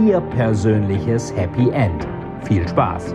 Ihr 0.00 0.20
persönliches 0.20 1.32
Happy 1.36 1.70
End. 1.70 2.08
Viel 2.42 2.66
Spaß! 2.66 3.14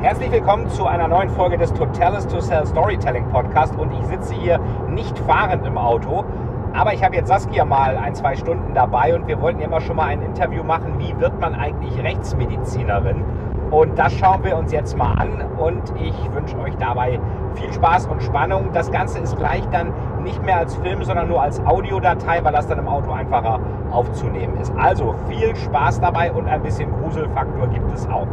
Herzlich 0.00 0.32
willkommen 0.32 0.68
zu 0.70 0.86
einer 0.86 1.06
neuen 1.06 1.30
Folge 1.30 1.56
des 1.56 1.72
Totalis 1.72 2.26
to 2.26 2.40
Sell 2.40 2.66
Storytelling 2.66 3.28
Podcast 3.28 3.76
und 3.76 3.92
ich 3.92 4.04
sitze 4.06 4.34
hier 4.34 4.58
nicht 4.88 5.16
fahrend 5.20 5.64
im 5.64 5.78
Auto, 5.78 6.24
aber 6.72 6.92
ich 6.92 7.04
habe 7.04 7.14
jetzt 7.14 7.28
Saskia 7.28 7.64
mal 7.64 7.96
ein, 7.96 8.16
zwei 8.16 8.34
Stunden 8.34 8.74
dabei 8.74 9.14
und 9.14 9.28
wir 9.28 9.40
wollten 9.40 9.60
immer 9.60 9.80
schon 9.80 9.96
mal 9.96 10.06
ein 10.06 10.22
Interview 10.22 10.64
machen, 10.64 10.98
wie 10.98 11.16
wird 11.20 11.40
man 11.40 11.54
eigentlich 11.54 11.96
Rechtsmedizinerin 12.02 13.24
und 13.70 13.98
das 13.98 14.12
schauen 14.14 14.44
wir 14.44 14.56
uns 14.56 14.72
jetzt 14.72 14.96
mal 14.96 15.12
an 15.12 15.42
und 15.58 15.82
ich 16.00 16.14
wünsche 16.32 16.58
euch 16.58 16.76
dabei 16.76 17.20
viel 17.54 17.72
Spaß 17.72 18.06
und 18.06 18.22
Spannung. 18.22 18.70
Das 18.72 18.90
Ganze 18.90 19.18
ist 19.18 19.36
gleich 19.36 19.64
dann 19.70 19.92
nicht 20.26 20.44
mehr 20.44 20.58
als 20.58 20.74
Film, 20.76 21.02
sondern 21.02 21.28
nur 21.28 21.40
als 21.40 21.64
Audiodatei, 21.64 22.42
weil 22.42 22.52
das 22.52 22.66
dann 22.66 22.78
im 22.78 22.88
Auto 22.88 23.10
einfacher 23.12 23.60
aufzunehmen 23.90 24.58
ist. 24.60 24.72
Also 24.76 25.14
viel 25.28 25.54
Spaß 25.56 26.00
dabei 26.00 26.32
und 26.32 26.48
ein 26.48 26.62
bisschen 26.62 26.90
Gruselfaktor 27.00 27.68
gibt 27.68 27.90
es 27.94 28.06
auch. 28.08 28.26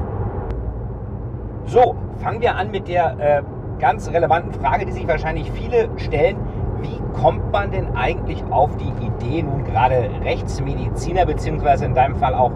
So, 1.66 1.95
fangen 2.17 2.41
wir 2.41 2.55
an 2.55 2.71
mit 2.71 2.88
der 2.88 3.16
äh, 3.19 3.44
ganz 3.80 4.09
relevanten 4.09 4.53
Frage, 4.53 4.86
die 4.86 4.91
sich 4.91 5.08
wahrscheinlich 5.08 5.52
viele 5.52 5.88
stellen. 5.97 6.38
Wie 6.81 6.99
kommt 7.21 7.52
man 7.52 7.71
denn 7.71 7.95
eigentlich 7.95 8.44
auf 8.49 8.71
die 8.75 8.91
Idee, 9.05 9.44
nun 9.44 9.64
gerade 9.64 10.09
Rechtsmediziner 10.25 11.25
beziehungsweise 11.25 11.86
in 11.86 11.94
deinem 11.94 12.16
Fall 12.16 12.33
auch 12.33 12.52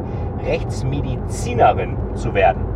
Rechtsmedizinerin 0.45 1.95
zu 2.15 2.33
werden? 2.33 2.66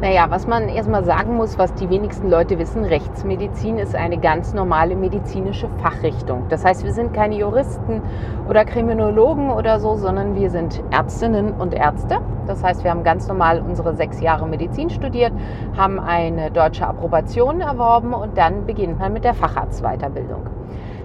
Naja, 0.00 0.26
was 0.28 0.46
man 0.46 0.68
erstmal 0.68 1.04
sagen 1.04 1.36
muss, 1.36 1.56
was 1.56 1.72
die 1.74 1.88
wenigsten 1.88 2.28
Leute 2.28 2.58
wissen, 2.58 2.84
Rechtsmedizin 2.84 3.78
ist 3.78 3.94
eine 3.94 4.18
ganz 4.18 4.52
normale 4.52 4.96
medizinische 4.96 5.68
Fachrichtung. 5.80 6.44
Das 6.48 6.64
heißt, 6.64 6.84
wir 6.84 6.92
sind 6.92 7.14
keine 7.14 7.36
Juristen 7.36 8.02
oder 8.48 8.64
Kriminologen 8.64 9.50
oder 9.50 9.78
so, 9.78 9.96
sondern 9.96 10.34
wir 10.34 10.50
sind 10.50 10.82
Ärztinnen 10.90 11.52
und 11.52 11.74
Ärzte. 11.74 12.18
Das 12.46 12.62
heißt, 12.62 12.84
wir 12.84 12.90
haben 12.90 13.04
ganz 13.04 13.28
normal 13.28 13.62
unsere 13.66 13.94
sechs 13.94 14.20
Jahre 14.20 14.46
Medizin 14.46 14.90
studiert, 14.90 15.32
haben 15.76 15.98
eine 15.98 16.50
deutsche 16.50 16.86
Approbation 16.86 17.60
erworben 17.60 18.12
und 18.12 18.36
dann 18.36 18.66
beginnt 18.66 18.98
man 18.98 19.12
mit 19.12 19.24
der 19.24 19.34
Facharztweiterbildung. 19.34 20.42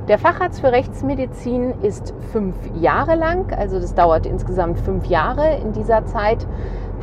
Der 0.09 0.17
Facharzt 0.17 0.61
für 0.61 0.71
Rechtsmedizin 0.71 1.75
ist 1.83 2.15
fünf 2.31 2.55
Jahre 2.81 3.13
lang, 3.13 3.53
also 3.53 3.79
das 3.79 3.93
dauert 3.93 4.25
insgesamt 4.25 4.79
fünf 4.79 5.05
Jahre. 5.05 5.57
In 5.57 5.71
dieser 5.71 6.03
Zeit 6.07 6.47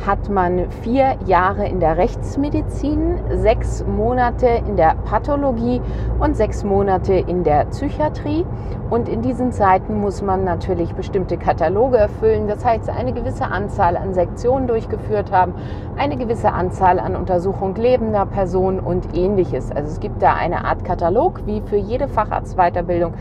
hat 0.05 0.29
man 0.29 0.69
vier 0.83 1.15
Jahre 1.25 1.67
in 1.67 1.79
der 1.79 1.97
Rechtsmedizin, 1.97 3.19
sechs 3.35 3.83
Monate 3.85 4.47
in 4.47 4.77
der 4.77 4.95
Pathologie 5.05 5.81
und 6.19 6.37
sechs 6.37 6.63
Monate 6.63 7.13
in 7.13 7.43
der 7.43 7.65
Psychiatrie. 7.65 8.45
Und 8.89 9.09
in 9.09 9.21
diesen 9.21 9.51
Zeiten 9.51 9.99
muss 9.99 10.21
man 10.21 10.45
natürlich 10.45 10.93
bestimmte 10.93 11.37
Kataloge 11.37 11.97
erfüllen, 11.97 12.47
das 12.47 12.63
heißt 12.63 12.89
eine 12.89 13.11
gewisse 13.11 13.47
Anzahl 13.51 13.97
an 13.97 14.13
Sektionen 14.13 14.67
durchgeführt 14.67 15.31
haben, 15.31 15.53
eine 15.97 16.15
gewisse 16.15 16.53
Anzahl 16.53 16.99
an 16.99 17.15
Untersuchung 17.15 17.75
lebender 17.75 18.25
Personen 18.25 18.79
und 18.79 19.17
ähnliches. 19.17 19.71
Also 19.71 19.91
es 19.91 19.99
gibt 19.99 20.21
da 20.21 20.35
eine 20.35 20.63
Art 20.63 20.85
Katalog, 20.85 21.41
wie 21.45 21.61
für 21.61 21.75
jede 21.75 22.07
Facharztweiterbildung, 22.07 23.13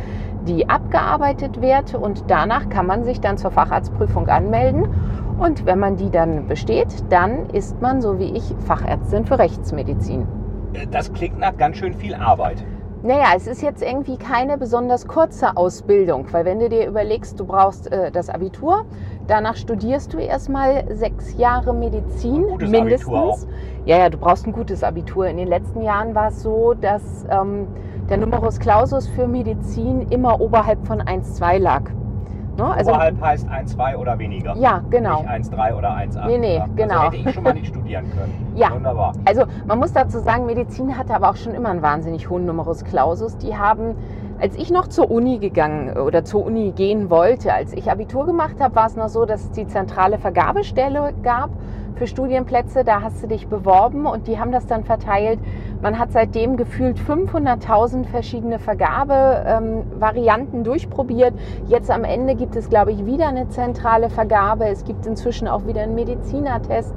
die 0.46 0.68
abgearbeitet 0.68 1.60
wird 1.60 1.94
und 1.94 2.24
danach 2.28 2.68
kann 2.68 2.86
man 2.86 3.04
sich 3.04 3.20
dann 3.20 3.36
zur 3.36 3.50
Facharztprüfung 3.50 4.28
anmelden 4.28 4.86
und 5.38 5.66
wenn 5.66 5.78
man 5.78 5.96
die 5.96 6.10
dann 6.10 6.46
besteht, 6.46 6.88
dann 7.10 7.50
ist 7.50 7.80
man, 7.80 8.00
so 8.00 8.18
wie 8.18 8.36
ich, 8.36 8.54
Fachärztin 8.66 9.24
für 9.24 9.38
Rechtsmedizin. 9.38 10.26
Das 10.90 11.12
klingt 11.12 11.38
nach 11.38 11.56
ganz 11.56 11.76
schön 11.76 11.94
viel 11.94 12.14
Arbeit. 12.14 12.64
Naja, 13.02 13.26
es 13.36 13.46
ist 13.46 13.62
jetzt 13.62 13.82
irgendwie 13.82 14.16
keine 14.16 14.58
besonders 14.58 15.06
kurze 15.06 15.56
Ausbildung, 15.56 16.26
weil 16.32 16.44
wenn 16.44 16.58
du 16.58 16.68
dir 16.68 16.86
überlegst, 16.88 17.38
du 17.38 17.44
brauchst 17.44 17.92
äh, 17.92 18.10
das 18.10 18.28
Abitur, 18.28 18.84
danach 19.26 19.54
studierst 19.54 20.12
du 20.12 20.18
erstmal 20.18 20.84
sechs 20.94 21.36
Jahre 21.38 21.72
Medizin 21.72 22.44
Ein 22.44 22.70
mindestens. 22.70 23.08
Abitur 23.08 23.18
auch. 23.18 23.38
Ja, 23.84 23.98
ja, 23.98 24.08
du 24.08 24.18
brauchst 24.18 24.46
ein 24.46 24.52
gutes 24.52 24.82
Abitur. 24.82 25.28
In 25.28 25.36
den 25.36 25.46
letzten 25.46 25.82
Jahren 25.82 26.14
war 26.14 26.28
es 26.28 26.42
so, 26.42 26.74
dass 26.74 27.26
ähm, 27.30 27.68
der 28.08 28.16
Numerus 28.16 28.58
Clausus 28.58 29.06
für 29.06 29.28
Medizin 29.28 30.08
immer 30.08 30.40
oberhalb 30.40 30.84
von 30.86 31.00
1,2 31.00 31.58
lag. 31.58 31.82
Ne? 32.56 32.64
Also, 32.64 32.92
Oberhalb 32.92 33.20
heißt 33.20 33.48
1, 33.48 33.72
2 33.72 33.96
oder 33.98 34.18
weniger. 34.18 34.56
Ja, 34.56 34.82
genau. 34.88 35.18
Nicht 35.18 35.28
1, 35.28 35.50
3 35.50 35.74
oder 35.74 35.94
1, 35.94 36.16
8. 36.16 36.26
Nee, 36.26 36.38
nee, 36.38 36.56
ja. 36.56 36.66
genau. 36.74 37.00
Also 37.00 37.16
hätte 37.18 37.28
ich 37.28 37.34
schon 37.34 37.44
mal 37.44 37.54
nicht 37.54 37.66
studieren 37.66 38.04
können. 38.10 38.46
Ja. 38.56 38.72
Wunderbar. 38.72 39.12
Also 39.26 39.42
man 39.66 39.78
muss 39.78 39.92
dazu 39.92 40.18
sagen, 40.18 40.46
Medizin 40.46 40.96
hatte 40.96 41.14
aber 41.14 41.28
auch 41.28 41.36
schon 41.36 41.54
immer 41.54 41.68
einen 41.68 41.82
wahnsinnig 41.82 42.30
hohen 42.30 42.46
Numerus 42.46 42.84
Clausus. 42.84 43.36
Die 43.36 43.54
haben, 43.54 43.94
als 44.40 44.56
ich 44.56 44.70
noch 44.70 44.88
zur 44.88 45.10
Uni 45.10 45.38
gegangen 45.38 45.94
oder 45.98 46.24
zur 46.24 46.46
Uni 46.46 46.72
gehen 46.74 47.10
wollte, 47.10 47.52
als 47.52 47.74
ich 47.74 47.90
Abitur 47.90 48.24
gemacht 48.24 48.56
habe, 48.58 48.74
war 48.74 48.86
es 48.86 48.96
noch 48.96 49.10
so, 49.10 49.26
dass 49.26 49.44
es 49.44 49.50
die 49.50 49.66
zentrale 49.66 50.18
Vergabestelle 50.18 51.12
gab 51.22 51.50
für 51.96 52.06
Studienplätze. 52.06 52.82
Da 52.82 53.02
hast 53.02 53.22
du 53.22 53.26
dich 53.26 53.46
beworben 53.46 54.06
und 54.06 54.26
die 54.26 54.38
haben 54.38 54.52
das 54.52 54.66
dann 54.66 54.84
verteilt. 54.84 55.38
Man 55.82 55.98
hat 55.98 56.12
seitdem 56.12 56.56
gefühlt 56.56 56.98
500.000 56.98 58.06
verschiedene 58.06 58.58
Vergabevarianten 58.58 60.58
ähm, 60.58 60.64
durchprobiert. 60.64 61.34
Jetzt 61.66 61.90
am 61.90 62.04
Ende 62.04 62.34
gibt 62.34 62.56
es, 62.56 62.70
glaube 62.70 62.92
ich, 62.92 63.04
wieder 63.04 63.28
eine 63.28 63.48
zentrale 63.48 64.08
Vergabe. 64.08 64.66
Es 64.66 64.84
gibt 64.84 65.06
inzwischen 65.06 65.48
auch 65.48 65.66
wieder 65.66 65.82
einen 65.82 65.94
Medizinertest. 65.94 66.94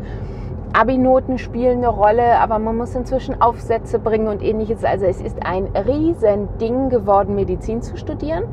Abi-Noten 0.71 1.39
spielen 1.39 1.79
eine 1.79 1.89
Rolle, 1.89 2.39
aber 2.39 2.59
man 2.59 2.77
muss 2.77 2.95
inzwischen 2.95 3.41
Aufsätze 3.41 3.97
bringen 3.97 4.27
und 4.27 4.43
ähnliches. 4.43 4.83
Also 4.83 5.05
es 5.05 5.19
ist 5.19 5.43
ein 5.43 5.65
riesen 5.65 6.47
Ding 6.59 6.89
geworden, 6.89 7.35
Medizin 7.35 7.81
zu 7.81 7.97
studieren. 7.97 8.43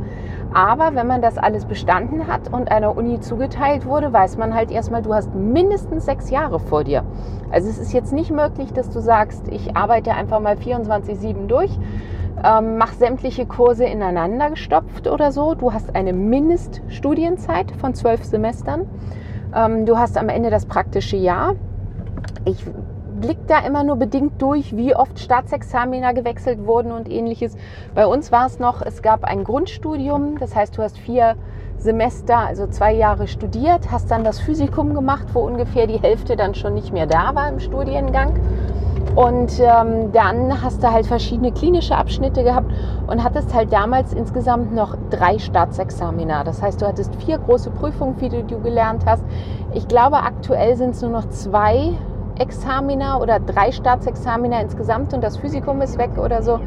Aber 0.56 0.94
wenn 0.94 1.06
man 1.06 1.20
das 1.20 1.36
alles 1.36 1.66
bestanden 1.66 2.28
hat 2.28 2.50
und 2.50 2.70
einer 2.70 2.96
Uni 2.96 3.20
zugeteilt 3.20 3.84
wurde, 3.84 4.10
weiß 4.10 4.38
man 4.38 4.54
halt 4.54 4.70
erstmal, 4.70 5.02
du 5.02 5.12
hast 5.12 5.34
mindestens 5.34 6.06
sechs 6.06 6.30
Jahre 6.30 6.60
vor 6.60 6.82
dir. 6.82 7.04
Also 7.50 7.68
es 7.68 7.76
ist 7.76 7.92
jetzt 7.92 8.14
nicht 8.14 8.30
möglich, 8.30 8.72
dass 8.72 8.88
du 8.88 9.00
sagst, 9.00 9.48
ich 9.48 9.76
arbeite 9.76 10.14
einfach 10.14 10.40
mal 10.40 10.56
24-7 10.56 11.46
durch, 11.46 11.70
ähm, 12.42 12.78
mach 12.78 12.94
sämtliche 12.94 13.44
Kurse 13.44 13.84
ineinander 13.84 14.48
gestopft 14.48 15.08
oder 15.08 15.30
so. 15.30 15.54
Du 15.54 15.74
hast 15.74 15.94
eine 15.94 16.14
Mindeststudienzeit 16.14 17.72
von 17.72 17.92
zwölf 17.92 18.24
Semestern. 18.24 18.86
Ähm, 19.54 19.84
du 19.84 19.98
hast 19.98 20.16
am 20.16 20.30
Ende 20.30 20.48
das 20.48 20.64
praktische 20.64 21.18
Jahr 21.18 21.52
ich 22.46 22.64
blicke 23.20 23.42
da 23.46 23.58
immer 23.60 23.84
nur 23.84 23.96
bedingt 23.96 24.40
durch, 24.40 24.76
wie 24.76 24.94
oft 24.94 25.18
Staatsexamina 25.18 26.12
gewechselt 26.12 26.66
wurden 26.66 26.92
und 26.92 27.10
ähnliches. 27.10 27.56
Bei 27.94 28.06
uns 28.06 28.32
war 28.32 28.46
es 28.46 28.58
noch, 28.58 28.82
es 28.82 29.02
gab 29.02 29.24
ein 29.24 29.44
Grundstudium, 29.44 30.38
das 30.38 30.54
heißt, 30.54 30.76
du 30.76 30.82
hast 30.82 30.98
vier 30.98 31.36
Semester, 31.78 32.38
also 32.38 32.66
zwei 32.66 32.92
Jahre 32.92 33.28
studiert, 33.28 33.90
hast 33.90 34.10
dann 34.10 34.24
das 34.24 34.40
Physikum 34.40 34.94
gemacht, 34.94 35.28
wo 35.34 35.40
ungefähr 35.40 35.86
die 35.86 36.00
Hälfte 36.00 36.36
dann 36.36 36.54
schon 36.54 36.74
nicht 36.74 36.92
mehr 36.92 37.06
da 37.06 37.34
war 37.34 37.48
im 37.48 37.60
Studiengang. 37.60 38.40
Und 39.14 39.60
ähm, 39.60 40.12
dann 40.12 40.62
hast 40.62 40.82
du 40.82 40.92
halt 40.92 41.06
verschiedene 41.06 41.50
klinische 41.50 41.96
Abschnitte 41.96 42.44
gehabt 42.44 42.70
und 43.06 43.24
hattest 43.24 43.54
halt 43.54 43.72
damals 43.72 44.12
insgesamt 44.12 44.74
noch 44.74 44.94
drei 45.08 45.38
Staatsexamina. 45.38 46.44
Das 46.44 46.60
heißt, 46.60 46.82
du 46.82 46.86
hattest 46.86 47.14
vier 47.16 47.38
große 47.38 47.70
Prüfungen, 47.70 48.20
wie 48.20 48.28
du, 48.28 48.44
du 48.44 48.60
gelernt 48.60 49.06
hast. 49.06 49.24
Ich 49.72 49.88
glaube, 49.88 50.18
aktuell 50.18 50.76
sind 50.76 50.90
es 50.90 51.00
nur 51.00 51.12
noch 51.12 51.30
zwei 51.30 51.94
Examina 52.38 53.18
oder 53.20 53.40
drei 53.40 53.72
Staatsexamina 53.72 54.60
insgesamt 54.60 55.14
und 55.14 55.22
das 55.22 55.36
Physikum 55.36 55.80
ist 55.80 55.98
weg 55.98 56.10
oder 56.18 56.42
so. 56.42 56.60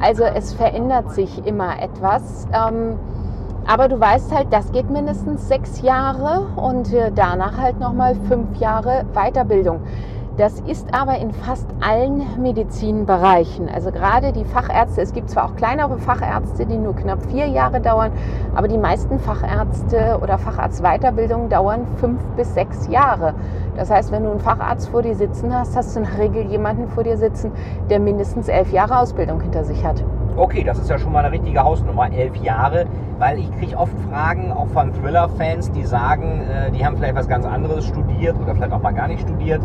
Also 0.00 0.24
es 0.24 0.52
verändert 0.52 1.12
sich 1.12 1.46
immer 1.46 1.80
etwas. 1.80 2.46
Ähm, 2.52 2.98
aber 3.66 3.88
du 3.88 3.98
weißt 3.98 4.32
halt, 4.32 4.52
das 4.52 4.70
geht 4.70 4.90
mindestens 4.90 5.48
sechs 5.48 5.82
Jahre 5.82 6.46
und 6.54 6.94
danach 7.16 7.58
halt 7.58 7.80
nochmal 7.80 8.14
fünf 8.28 8.56
Jahre 8.58 9.04
Weiterbildung. 9.12 9.80
Das 10.36 10.60
ist 10.60 10.92
aber 10.92 11.16
in 11.18 11.32
fast 11.32 11.66
allen 11.80 12.22
Medizinbereichen. 12.40 13.70
Also 13.70 13.90
gerade 13.90 14.32
die 14.32 14.44
Fachärzte, 14.44 15.00
es 15.00 15.14
gibt 15.14 15.30
zwar 15.30 15.46
auch 15.46 15.56
kleinere 15.56 15.96
Fachärzte, 15.98 16.66
die 16.66 16.76
nur 16.76 16.94
knapp 16.94 17.22
vier 17.30 17.46
Jahre 17.46 17.80
dauern, 17.80 18.12
aber 18.54 18.68
die 18.68 18.76
meisten 18.76 19.18
Fachärzte 19.18 20.18
oder 20.22 20.36
Facharztweiterbildungen 20.36 21.48
dauern 21.48 21.86
fünf 21.96 22.22
bis 22.36 22.52
sechs 22.52 22.86
Jahre. 22.88 23.32
Das 23.76 23.90
heißt, 23.90 24.10
wenn 24.10 24.24
du 24.24 24.30
einen 24.30 24.40
Facharzt 24.40 24.88
vor 24.88 25.02
dir 25.02 25.14
sitzen 25.14 25.54
hast, 25.54 25.76
hast 25.76 25.94
du 25.94 26.00
in 26.00 26.06
der 26.06 26.18
Regel 26.18 26.46
jemanden 26.46 26.88
vor 26.88 27.04
dir 27.04 27.16
sitzen, 27.16 27.52
der 27.90 28.00
mindestens 28.00 28.48
elf 28.48 28.72
Jahre 28.72 28.98
Ausbildung 28.98 29.40
hinter 29.40 29.64
sich 29.64 29.84
hat. 29.84 30.02
Okay, 30.36 30.64
das 30.64 30.78
ist 30.78 30.90
ja 30.90 30.98
schon 30.98 31.12
mal 31.12 31.24
eine 31.24 31.32
richtige 31.32 31.62
Hausnummer, 31.62 32.12
elf 32.12 32.36
Jahre, 32.36 32.86
weil 33.18 33.38
ich 33.38 33.50
kriege 33.58 33.76
oft 33.76 33.94
Fragen, 34.10 34.52
auch 34.52 34.68
von 34.68 34.92
Thriller-Fans, 34.92 35.72
die 35.72 35.84
sagen, 35.84 36.42
äh, 36.42 36.70
die 36.70 36.84
haben 36.84 36.96
vielleicht 36.96 37.14
was 37.14 37.28
ganz 37.28 37.46
anderes 37.46 37.86
studiert 37.86 38.36
oder 38.38 38.54
vielleicht 38.54 38.72
auch 38.72 38.82
mal 38.82 38.92
gar 38.92 39.08
nicht 39.08 39.22
studiert 39.22 39.62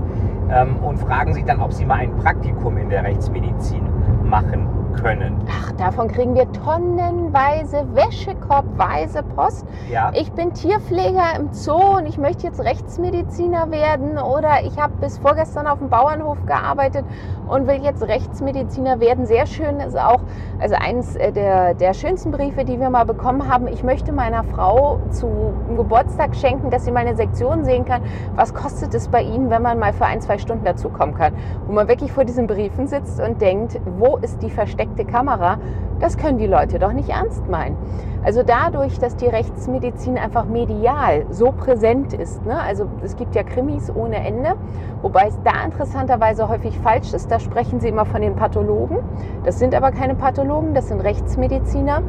ähm, 0.50 0.78
und 0.78 0.98
fragen 0.98 1.34
sich 1.34 1.44
dann, 1.44 1.62
ob 1.62 1.74
sie 1.74 1.86
mal 1.86 1.96
ein 1.96 2.16
Praktikum 2.16 2.78
in 2.78 2.90
der 2.90 3.04
Rechtsmedizin 3.04 3.81
machen 4.24 4.81
können. 4.93 5.35
Ach, 5.49 5.71
davon 5.73 6.07
kriegen 6.07 6.35
wir 6.35 6.51
tonnenweise 6.51 7.85
Wäschekorbweise 7.93 9.23
Post. 9.35 9.65
Ja. 9.89 10.11
Ich 10.13 10.31
bin 10.33 10.53
Tierpfleger 10.53 11.35
im 11.38 11.53
Zoo 11.53 11.97
und 11.97 12.05
ich 12.05 12.17
möchte 12.17 12.45
jetzt 12.47 12.59
Rechtsmediziner 12.59 13.71
werden 13.71 14.17
oder 14.17 14.63
ich 14.63 14.77
habe 14.77 14.93
bis 14.99 15.17
vorgestern 15.17 15.67
auf 15.67 15.79
dem 15.79 15.89
Bauernhof 15.89 16.38
gearbeitet 16.45 17.05
und 17.47 17.67
will 17.67 17.81
jetzt 17.83 18.03
Rechtsmediziner 18.03 18.99
werden. 18.99 19.25
Sehr 19.25 19.45
schön 19.45 19.79
ist 19.79 19.97
auch, 19.97 20.21
also 20.59 20.75
eines 20.75 21.15
äh, 21.15 21.31
der, 21.31 21.73
der 21.73 21.93
schönsten 21.93 22.31
Briefe, 22.31 22.63
die 22.63 22.79
wir 22.79 22.89
mal 22.89 23.05
bekommen 23.05 23.51
haben, 23.51 23.67
ich 23.67 23.83
möchte 23.83 24.11
meiner 24.11 24.43
Frau 24.43 24.99
zu 25.09 25.27
einem 25.27 25.77
Geburtstag 25.77 26.35
schenken, 26.35 26.69
dass 26.69 26.85
sie 26.85 26.91
meine 26.91 27.15
Sektion 27.15 27.63
sehen 27.63 27.85
kann. 27.85 28.01
Was 28.35 28.53
kostet 28.53 28.93
es 28.93 29.07
bei 29.07 29.21
Ihnen, 29.21 29.49
wenn 29.49 29.61
man 29.61 29.79
mal 29.79 29.93
für 29.93 30.05
ein, 30.05 30.21
zwei 30.21 30.38
Stunden 30.38 30.63
dazukommen 30.63 31.15
kann? 31.15 31.33
Wo 31.65 31.73
man 31.73 31.88
wirklich 31.88 32.11
vor 32.11 32.25
diesen 32.25 32.47
Briefen 32.47 32.88
sitzt 32.88 33.19
und 33.19 33.41
denkt, 33.41 33.79
wo 33.97 34.17
ist 34.17 34.41
die 34.41 34.49
versteckte 34.49 34.81
Kamera? 35.06 35.57
Das 36.00 36.18
können 36.18 36.39
die 36.39 36.48
Leute 36.48 36.80
doch 36.80 36.94
nicht 36.94 37.10
ernst 37.10 37.48
meinen. 37.48 37.78
Also 38.24 38.44
dadurch, 38.44 39.00
dass 39.00 39.16
die 39.16 39.25
Rechtsmedizin 39.25 40.18
einfach 40.18 40.45
medial 40.45 41.25
so 41.31 41.51
präsent 41.51 42.13
ist, 42.13 42.45
ne? 42.45 42.60
also 42.62 42.88
es 43.04 43.16
gibt 43.16 43.33
ja 43.36 43.42
Krimis 43.42 43.92
ohne 43.94 44.24
Ende, 44.24 44.54
wobei 45.01 45.28
es 45.28 45.39
da 45.44 45.66
interessanterweise 45.66 46.48
häufig 46.48 46.78
falsch 46.80 47.13
ist, 47.13 47.31
da 47.31 47.39
sprechen 47.39 47.80
sie 47.80 47.88
immer 47.89 48.06
von 48.06 48.22
den 48.22 48.36
Pathologen. 48.36 49.00
Das 49.44 49.57
sind 49.57 49.74
aber 49.74 49.92
keine 49.92 50.13
Pathologen, 50.13 50.75
das 50.75 50.88
sind 50.88 51.01
Rechtsmediziner. 51.01 52.04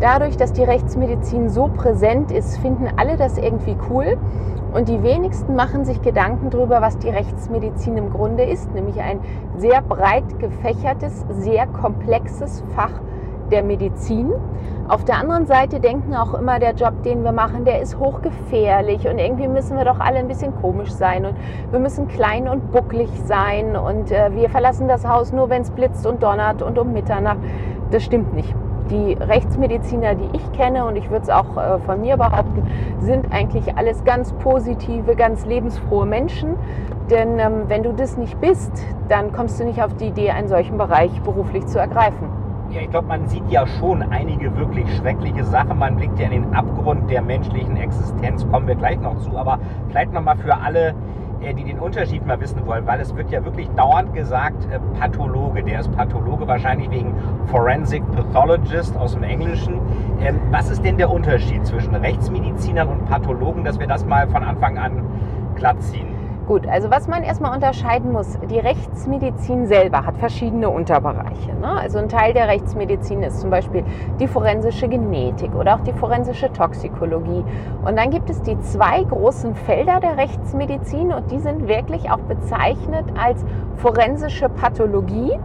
Dadurch, 0.00 0.38
dass 0.38 0.54
die 0.54 0.64
Rechtsmedizin 0.64 1.50
so 1.50 1.68
präsent 1.68 2.32
ist, 2.32 2.56
finden 2.58 2.88
alle 2.96 3.16
das 3.16 3.36
irgendwie 3.36 3.76
cool. 3.90 4.16
Und 4.72 4.88
die 4.88 5.02
wenigsten 5.02 5.56
machen 5.56 5.84
sich 5.84 6.02
Gedanken 6.02 6.50
darüber, 6.50 6.82
was 6.82 6.98
die 6.98 7.08
Rechtsmedizin 7.08 7.96
im 7.96 8.10
Grunde 8.10 8.44
ist, 8.44 8.72
nämlich 8.74 9.00
ein 9.00 9.20
sehr 9.56 9.80
breit 9.80 10.38
gefächertes, 10.38 11.24
sehr 11.30 11.66
komplexes 11.66 12.62
Fach 12.74 12.92
der 13.50 13.62
Medizin. 13.62 14.32
Auf 14.88 15.04
der 15.04 15.18
anderen 15.18 15.46
Seite 15.46 15.80
denken 15.80 16.14
auch 16.14 16.34
immer, 16.34 16.58
der 16.58 16.74
Job, 16.74 17.02
den 17.02 17.24
wir 17.24 17.32
machen, 17.32 17.64
der 17.64 17.80
ist 17.80 17.98
hochgefährlich 17.98 19.06
und 19.06 19.18
irgendwie 19.18 19.48
müssen 19.48 19.76
wir 19.76 19.84
doch 19.84 20.00
alle 20.00 20.18
ein 20.18 20.28
bisschen 20.28 20.54
komisch 20.60 20.90
sein 20.90 21.26
und 21.26 21.34
wir 21.70 21.78
müssen 21.78 22.08
klein 22.08 22.48
und 22.48 22.72
bucklig 22.72 23.08
sein 23.24 23.76
und 23.76 24.10
äh, 24.10 24.34
wir 24.34 24.48
verlassen 24.48 24.88
das 24.88 25.06
Haus 25.06 25.32
nur, 25.32 25.50
wenn 25.50 25.62
es 25.62 25.70
blitzt 25.70 26.06
und 26.06 26.22
donnert 26.22 26.62
und 26.62 26.78
um 26.78 26.92
Mitternacht. 26.92 27.38
Das 27.90 28.02
stimmt 28.02 28.34
nicht. 28.34 28.54
Die 28.90 29.12
Rechtsmediziner, 29.12 30.14
die 30.14 30.28
ich 30.34 30.52
kenne 30.52 30.86
und 30.86 30.96
ich 30.96 31.10
würde 31.10 31.24
es 31.24 31.30
auch 31.30 31.56
äh, 31.58 31.78
von 31.80 32.00
mir 32.00 32.16
behaupten, 32.16 32.62
sind 33.00 33.30
eigentlich 33.32 33.76
alles 33.76 34.02
ganz 34.04 34.32
positive, 34.34 35.14
ganz 35.14 35.44
lebensfrohe 35.44 36.06
Menschen. 36.06 36.56
Denn 37.10 37.38
ähm, 37.38 37.64
wenn 37.68 37.82
du 37.82 37.92
das 37.92 38.16
nicht 38.16 38.40
bist, 38.40 38.72
dann 39.08 39.32
kommst 39.32 39.60
du 39.60 39.64
nicht 39.64 39.82
auf 39.82 39.94
die 39.96 40.06
Idee, 40.06 40.30
einen 40.30 40.48
solchen 40.48 40.78
Bereich 40.78 41.10
beruflich 41.20 41.66
zu 41.66 41.78
ergreifen. 41.78 42.28
Ja, 42.70 42.80
ich 42.82 42.90
glaube, 42.90 43.08
man 43.08 43.26
sieht 43.28 43.48
ja 43.50 43.66
schon 43.66 44.02
einige 44.02 44.54
wirklich 44.56 44.86
schreckliche 44.96 45.44
Sachen. 45.44 45.78
Man 45.78 45.96
blickt 45.96 46.18
ja 46.18 46.26
in 46.26 46.42
den 46.42 46.54
Abgrund 46.54 47.10
der 47.10 47.22
menschlichen 47.22 47.76
Existenz, 47.76 48.46
kommen 48.50 48.66
wir 48.66 48.74
gleich 48.74 49.00
noch 49.00 49.18
zu. 49.18 49.36
Aber 49.36 49.58
vielleicht 49.88 50.12
nochmal 50.12 50.36
für 50.36 50.54
alle, 50.54 50.94
die 51.40 51.64
den 51.64 51.78
Unterschied 51.78 52.26
mal 52.26 52.40
wissen 52.40 52.66
wollen, 52.66 52.86
weil 52.86 53.00
es 53.00 53.14
wird 53.14 53.30
ja 53.30 53.44
wirklich 53.44 53.68
dauernd 53.70 54.12
gesagt, 54.12 54.66
äh, 54.70 54.78
Pathologe. 54.98 55.62
Der 55.62 55.80
ist 55.80 55.92
Pathologe 55.92 56.46
wahrscheinlich 56.46 56.90
wegen 56.90 57.14
Forensic 57.46 58.02
Pathologist 58.12 58.96
aus 58.96 59.12
dem 59.12 59.22
Englischen. 59.22 59.80
Ähm, 60.20 60.40
was 60.50 60.70
ist 60.70 60.84
denn 60.84 60.98
der 60.98 61.10
Unterschied 61.10 61.64
zwischen 61.66 61.94
Rechtsmedizinern 61.94 62.88
und 62.88 63.06
Pathologen, 63.06 63.64
dass 63.64 63.78
wir 63.78 63.86
das 63.86 64.04
mal 64.04 64.28
von 64.28 64.42
Anfang 64.42 64.78
an 64.78 65.04
glatt 65.54 65.80
ziehen? 65.82 66.17
Gut, 66.48 66.66
also 66.66 66.90
was 66.90 67.06
man 67.08 67.24
erstmal 67.24 67.54
unterscheiden 67.54 68.10
muss, 68.10 68.38
die 68.48 68.58
Rechtsmedizin 68.58 69.66
selber 69.66 70.06
hat 70.06 70.16
verschiedene 70.16 70.70
Unterbereiche. 70.70 71.52
Ne? 71.60 71.68
Also 71.78 71.98
ein 71.98 72.08
Teil 72.08 72.32
der 72.32 72.48
Rechtsmedizin 72.48 73.22
ist 73.22 73.40
zum 73.42 73.50
Beispiel 73.50 73.84
die 74.18 74.26
forensische 74.26 74.88
Genetik 74.88 75.54
oder 75.54 75.74
auch 75.74 75.80
die 75.80 75.92
forensische 75.92 76.50
Toxikologie. 76.50 77.44
Und 77.84 77.98
dann 77.98 78.08
gibt 78.08 78.30
es 78.30 78.40
die 78.40 78.58
zwei 78.60 79.02
großen 79.02 79.56
Felder 79.56 80.00
der 80.00 80.16
Rechtsmedizin 80.16 81.12
und 81.12 81.30
die 81.30 81.38
sind 81.38 81.68
wirklich 81.68 82.10
auch 82.10 82.20
bezeichnet 82.20 83.04
als 83.22 83.44
forensische 83.76 84.48
Pathologie 84.48 85.38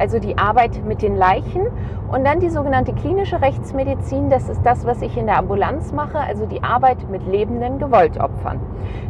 also 0.00 0.18
die 0.18 0.38
Arbeit 0.38 0.82
mit 0.84 1.02
den 1.02 1.14
Leichen. 1.16 1.66
Und 2.10 2.24
dann 2.24 2.40
die 2.40 2.50
sogenannte 2.50 2.92
klinische 2.92 3.40
Rechtsmedizin, 3.40 4.30
das 4.30 4.48
ist 4.48 4.62
das, 4.64 4.84
was 4.84 5.00
ich 5.02 5.16
in 5.16 5.26
der 5.26 5.38
Ambulanz 5.38 5.92
mache, 5.92 6.18
also 6.18 6.46
die 6.46 6.62
Arbeit 6.64 7.08
mit 7.08 7.24
lebenden 7.26 7.78
Gewaltopfern. 7.78 8.58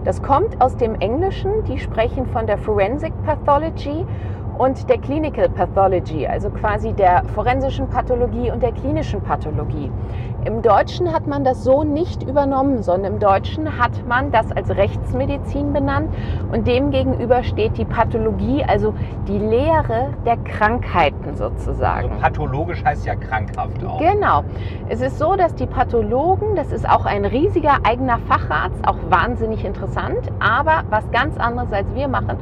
Das 0.04 0.20
kommt 0.22 0.60
aus 0.60 0.76
dem 0.76 0.96
Englischen, 0.96 1.50
die 1.66 1.78
sprechen 1.78 2.26
von 2.26 2.46
der 2.46 2.58
Forensic 2.58 3.12
Pathology 3.24 4.04
und 4.58 4.90
der 4.90 4.98
Clinical 4.98 5.48
Pathology, 5.48 6.26
also 6.26 6.50
quasi 6.50 6.92
der 6.92 7.24
forensischen 7.34 7.88
Pathologie 7.88 8.50
und 8.50 8.62
der 8.62 8.72
klinischen 8.72 9.22
Pathologie. 9.22 9.90
Im 10.42 10.62
Deutschen 10.62 11.12
hat 11.12 11.26
man 11.26 11.44
das 11.44 11.64
so 11.64 11.84
nicht 11.84 12.22
übernommen, 12.22 12.82
sondern 12.82 13.12
im 13.12 13.18
Deutschen 13.18 13.78
hat 13.78 14.06
man 14.06 14.32
das 14.32 14.50
als 14.50 14.70
Rechtsmedizin 14.70 15.74
benannt 15.74 16.08
und 16.50 16.66
demgegenüber 16.66 17.42
steht 17.42 17.76
die 17.76 17.84
Pathologie, 17.84 18.64
also 18.64 18.94
die 19.28 19.36
Lehre 19.36 20.08
der 20.24 20.38
Krankheiten 20.38 21.36
sozusagen. 21.36 22.08
Also 22.08 22.22
pathologisch 22.22 22.82
heißt 22.82 23.04
ja 23.04 23.16
krankhaft 23.16 23.84
auch. 23.84 23.98
Genau. 23.98 24.42
Es 24.88 25.02
ist 25.02 25.18
so, 25.18 25.36
dass 25.36 25.54
die 25.56 25.66
Pathologen, 25.66 26.56
das 26.56 26.72
ist 26.72 26.88
auch 26.88 27.04
ein 27.04 27.26
riesiger 27.26 27.80
eigener 27.82 28.18
Facharzt, 28.20 28.88
auch 28.88 28.96
wahnsinnig 29.10 29.66
interessant, 29.66 30.20
aber 30.38 30.84
was 30.88 31.10
ganz 31.10 31.36
anderes 31.36 31.70
als 31.70 31.86
wir 31.94 32.08
machen. 32.08 32.38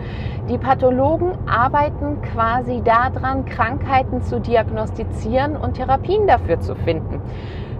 Die 0.48 0.58
Pathologen 0.58 1.32
arbeiten 1.46 2.22
quasi 2.22 2.80
daran, 2.80 3.44
Krankheiten 3.44 4.22
zu 4.22 4.40
diagnostizieren 4.40 5.56
und 5.56 5.74
Therapien 5.74 6.28
dafür 6.28 6.60
zu 6.60 6.76
finden. 6.76 7.20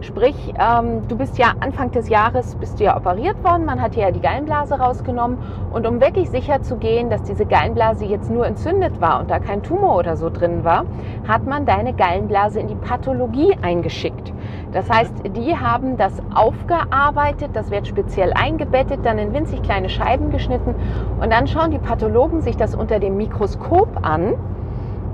Sprich, 0.01 0.55
ähm, 0.59 1.09
du 1.09 1.17
bist 1.17 1.39
ja 1.39 1.53
Anfang 1.59 1.91
des 1.91 2.09
Jahres 2.09 2.55
bist 2.55 2.79
du 2.79 2.85
ja 2.85 2.97
operiert 2.97 3.43
worden, 3.43 3.65
man 3.65 3.83
hat 3.83 3.97
ja 3.97 4.13
die 4.13 4.21
Gallenblase 4.21 4.79
rausgenommen. 4.79 5.39
Und 5.73 5.87
um 5.87 6.01
wirklich 6.01 6.31
sicher 6.31 6.63
zu 6.63 6.77
gehen, 6.77 7.11
dass 7.11 7.23
diese 7.25 7.47
Gallenblase 7.47 8.05
jetzt 8.05 8.31
nur 8.31 8.47
entzündet 8.47 9.01
war 9.01 9.21
und 9.21 9.31
da 9.31 9.41
kein 9.41 9.63
Tumor 9.63 9.97
oder 9.97 10.17
so 10.17 10.31
drin 10.31 10.63
war, 10.63 10.85
hat 11.27 11.47
man 11.47 11.67
deine 11.67 11.95
Gallenblase 11.95 12.61
in 12.61 12.69
die 12.69 12.77
Pathologie 12.77 13.57
eingeschickt. 13.61 14.33
Das 14.73 14.89
heißt, 14.89 15.15
die 15.37 15.57
haben 15.57 15.97
das 15.97 16.13
aufgearbeitet, 16.33 17.51
das 17.55 17.71
wird 17.71 17.89
speziell 17.89 18.33
eingebettet, 18.35 19.01
dann 19.03 19.19
in 19.19 19.33
winzig 19.33 19.63
kleine 19.63 19.89
Scheiben 19.89 20.31
geschnitten. 20.31 20.75
Und 21.21 21.33
dann 21.33 21.47
schauen 21.49 21.71
die 21.71 21.79
Pathologen 21.79 22.41
sich 22.41 22.57
das 22.57 22.75
unter 22.75 23.01
dem 23.01 23.17
Mikroskop 23.17 23.89
an 24.03 24.35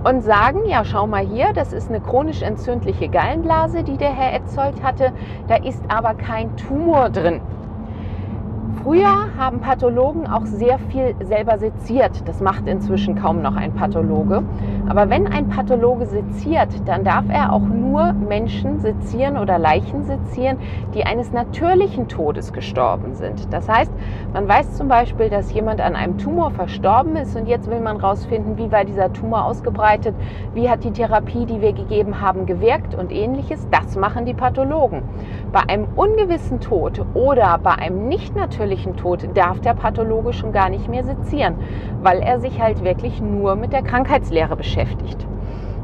und 0.04 0.20
sagen, 0.20 0.60
ja, 0.68 0.84
schau 0.84 1.06
mal 1.06 1.24
hier, 1.24 1.52
das 1.54 1.72
ist 1.72 1.88
eine 1.88 2.00
chronisch 2.00 2.42
entzündliche 2.42 3.08
Gallenblase, 3.08 3.82
die 3.84 3.96
der 3.96 4.14
Herr 4.14 4.34
Etzold 4.34 4.82
hatte, 4.82 5.12
da 5.48 5.56
ist 5.56 5.82
aber 5.88 6.14
kein 6.14 6.56
Tumor 6.56 7.08
drin. 7.08 7.40
Früher 8.82 9.34
haben 9.38 9.60
Pathologen 9.60 10.26
auch 10.26 10.44
sehr 10.44 10.78
viel 10.78 11.14
selber 11.24 11.58
seziert. 11.58 12.28
Das 12.28 12.40
macht 12.40 12.66
inzwischen 12.66 13.14
kaum 13.14 13.40
noch 13.40 13.56
ein 13.56 13.72
Pathologe. 13.72 14.42
Aber 14.86 15.08
wenn 15.08 15.26
ein 15.26 15.48
Pathologe 15.48 16.04
seziert, 16.06 16.68
dann 16.86 17.04
darf 17.04 17.24
er 17.28 17.52
auch 17.52 17.62
nur 17.62 18.12
Menschen 18.12 18.80
sezieren 18.80 19.38
oder 19.38 19.58
Leichen 19.58 20.04
sezieren, 20.04 20.58
die 20.94 21.04
eines 21.04 21.32
natürlichen 21.32 22.08
Todes 22.08 22.52
gestorben 22.52 23.14
sind. 23.14 23.52
Das 23.52 23.68
heißt, 23.68 23.90
man 24.34 24.46
weiß 24.46 24.74
zum 24.74 24.88
Beispiel, 24.88 25.30
dass 25.30 25.52
jemand 25.54 25.80
an 25.80 25.96
einem 25.96 26.18
Tumor 26.18 26.50
verstorben 26.50 27.16
ist 27.16 27.34
und 27.34 27.46
jetzt 27.46 27.70
will 27.70 27.80
man 27.80 28.00
herausfinden, 28.00 28.58
wie 28.58 28.70
war 28.70 28.84
dieser 28.84 29.12
Tumor 29.12 29.46
ausgebreitet, 29.46 30.14
wie 30.52 30.68
hat 30.68 30.84
die 30.84 30.92
Therapie, 30.92 31.46
die 31.46 31.62
wir 31.62 31.72
gegeben 31.72 32.20
haben, 32.20 32.44
gewirkt 32.44 32.94
und 32.94 33.10
ähnliches. 33.10 33.66
Das 33.70 33.96
machen 33.96 34.26
die 34.26 34.34
Pathologen. 34.34 35.02
Bei 35.50 35.62
einem 35.66 35.86
ungewissen 35.96 36.60
Tod 36.60 37.00
oder 37.14 37.58
bei 37.62 37.72
einem 37.72 38.08
nicht 38.08 38.36
natürlichen 38.36 38.96
Tod 38.96 39.26
darf 39.34 39.60
der 39.60 39.74
Pathologe 39.74 40.34
schon 40.34 40.52
gar 40.52 40.68
nicht 40.68 40.88
mehr 40.88 41.04
sezieren, 41.04 41.56
weil 42.02 42.20
er 42.20 42.38
sich 42.38 42.60
halt 42.60 42.84
wirklich 42.84 43.20
nur 43.22 43.56
mit 43.56 43.72
der 43.72 43.82
Krankheitslehre 43.82 44.56
beschäftigt. 44.56 44.73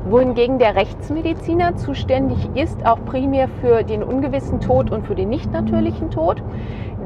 Wohingegen 0.08 0.58
der 0.58 0.76
Rechtsmediziner 0.76 1.76
zuständig 1.76 2.38
ist 2.54 2.86
auch 2.86 3.04
primär 3.04 3.48
für 3.60 3.84
den 3.84 4.02
ungewissen 4.02 4.60
Tod 4.60 4.90
und 4.90 5.06
für 5.06 5.14
den 5.14 5.28
nicht 5.28 5.52
natürlichen 5.52 6.10
Tod. 6.10 6.42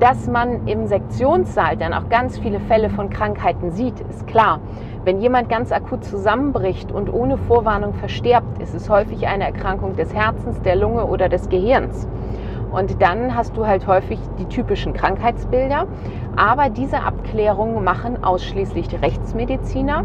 Dass 0.00 0.28
man 0.28 0.66
im 0.66 0.86
Sektionssaal 0.86 1.76
dann 1.76 1.92
auch 1.92 2.08
ganz 2.08 2.38
viele 2.38 2.60
Fälle 2.60 2.90
von 2.90 3.10
Krankheiten 3.10 3.72
sieht, 3.72 4.00
ist 4.08 4.26
klar. 4.26 4.60
Wenn 5.04 5.20
jemand 5.20 5.48
ganz 5.48 5.70
akut 5.70 6.04
zusammenbricht 6.04 6.92
und 6.92 7.12
ohne 7.12 7.36
Vorwarnung 7.36 7.94
verstirbt, 7.94 8.62
ist 8.62 8.74
es 8.74 8.88
häufig 8.88 9.26
eine 9.26 9.44
Erkrankung 9.44 9.96
des 9.96 10.14
Herzens, 10.14 10.62
der 10.62 10.76
Lunge 10.76 11.04
oder 11.04 11.28
des 11.28 11.48
Gehirns. 11.48 12.08
Und 12.72 13.02
dann 13.02 13.36
hast 13.36 13.56
du 13.56 13.66
halt 13.66 13.86
häufig 13.86 14.18
die 14.38 14.46
typischen 14.46 14.94
Krankheitsbilder. 14.94 15.86
Aber 16.36 16.70
diese 16.70 17.02
Abklärungen 17.02 17.84
machen 17.84 18.24
ausschließlich 18.24 18.88
die 18.88 18.96
Rechtsmediziner. 18.96 20.04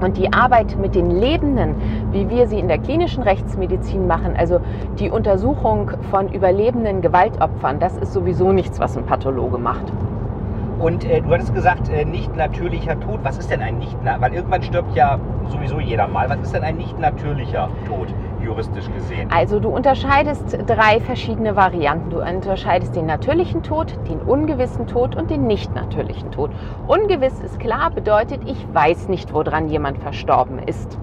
Und 0.00 0.16
die 0.16 0.32
Arbeit 0.32 0.78
mit 0.78 0.94
den 0.94 1.10
Lebenden, 1.10 1.74
wie 2.12 2.28
wir 2.28 2.46
sie 2.46 2.58
in 2.58 2.68
der 2.68 2.78
klinischen 2.78 3.22
Rechtsmedizin 3.22 4.06
machen, 4.06 4.34
also 4.36 4.60
die 4.98 5.10
Untersuchung 5.10 5.90
von 6.10 6.28
überlebenden 6.28 7.00
Gewaltopfern, 7.00 7.78
das 7.78 7.96
ist 7.96 8.12
sowieso 8.12 8.52
nichts, 8.52 8.78
was 8.78 8.96
ein 8.96 9.06
Pathologe 9.06 9.58
macht. 9.58 9.92
Und 10.78 11.04
äh, 11.06 11.22
du 11.22 11.32
hattest 11.32 11.54
gesagt, 11.54 11.88
äh, 11.88 12.04
nicht 12.04 12.36
natürlicher 12.36 13.00
Tod. 13.00 13.20
Was 13.22 13.38
ist 13.38 13.50
denn 13.50 13.62
ein 13.62 13.78
nicht 13.78 13.96
Weil 14.04 14.34
irgendwann 14.34 14.62
stirbt 14.62 14.94
ja 14.94 15.18
sowieso 15.48 15.80
jeder 15.80 16.06
mal. 16.06 16.28
Was 16.28 16.40
ist 16.40 16.54
denn 16.54 16.62
ein 16.62 16.76
nicht 16.76 16.98
natürlicher 16.98 17.70
Tod, 17.88 18.08
juristisch 18.40 18.90
gesehen? 18.90 19.30
Also 19.30 19.60
du 19.60 19.70
unterscheidest 19.70 20.56
drei 20.66 21.00
verschiedene 21.00 21.56
Varianten. 21.56 22.10
Du 22.10 22.22
unterscheidest 22.22 22.94
den 22.96 23.06
natürlichen 23.06 23.62
Tod, 23.62 23.94
den 24.08 24.22
ungewissen 24.22 24.86
Tod 24.86 25.16
und 25.16 25.30
den 25.30 25.46
nicht 25.46 25.74
natürlichen 25.74 26.30
Tod. 26.30 26.52
Ungewiss 26.84 27.40
ist 27.40 27.58
klar, 27.58 27.90
bedeutet, 27.94 28.42
ich 28.46 28.72
weiß 28.72 29.08
nicht, 29.08 29.32
woran 29.32 29.68
jemand 29.68 29.98
verstorben 29.98 30.58
ist. 30.58 30.98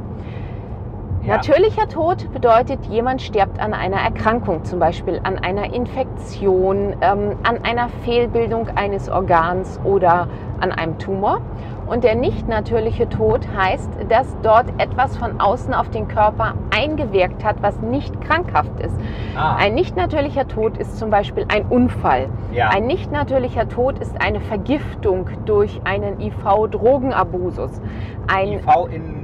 Ja. 1.26 1.38
Natürlicher 1.38 1.88
Tod 1.88 2.34
bedeutet, 2.34 2.86
jemand 2.88 3.22
stirbt 3.22 3.58
an 3.58 3.74
einer 3.74 3.96
Erkrankung, 3.96 4.66
zum 4.66 4.80
Beispiel 4.80 5.22
an 5.24 5.38
einer 5.38 5.74
Infektion, 5.74 6.98
ähm, 7.00 7.38
an 7.44 7.64
einer 7.64 7.88
Fehlbildung 8.04 8.68
eines 8.76 9.10
Organs 9.10 9.80
oder 9.86 10.28
an 10.60 10.74
einem 10.74 11.00
Tumor. 11.00 11.40
Und 11.86 12.04
der 12.04 12.16
nicht 12.16 12.50
natürliche 12.50 13.08
Tod 13.08 13.48
heißt, 13.56 13.90
dass 14.10 14.36
dort 14.42 14.66
etwas 14.80 15.16
von 15.16 15.40
außen 15.40 15.74
auf 15.74 15.90
den 15.90 16.10
Körper 16.10 16.56
eingewirkt 16.76 17.44
hat, 17.44 17.62
was 17.62 17.80
nicht 17.80 18.20
krankhaft 18.22 18.78
ist. 18.82 18.96
Ah. 19.38 19.56
Ein 19.56 19.76
nicht 19.76 19.96
natürlicher 19.96 20.48
Tod 20.48 20.78
ist 20.78 20.98
zum 20.98 21.10
Beispiel 21.10 21.46
ein 21.48 21.66
Unfall. 21.68 22.28
Ja. 22.52 22.70
Ein 22.70 22.86
nicht 22.86 23.12
natürlicher 23.12 23.70
Tod 23.70 23.98
ist 24.00 24.20
eine 24.22 24.42
Vergiftung 24.42 25.30
durch 25.46 25.80
einen 25.86 26.20
IV-Drogenabusus. 26.20 27.82
IV 28.30 28.62
in 28.92 29.23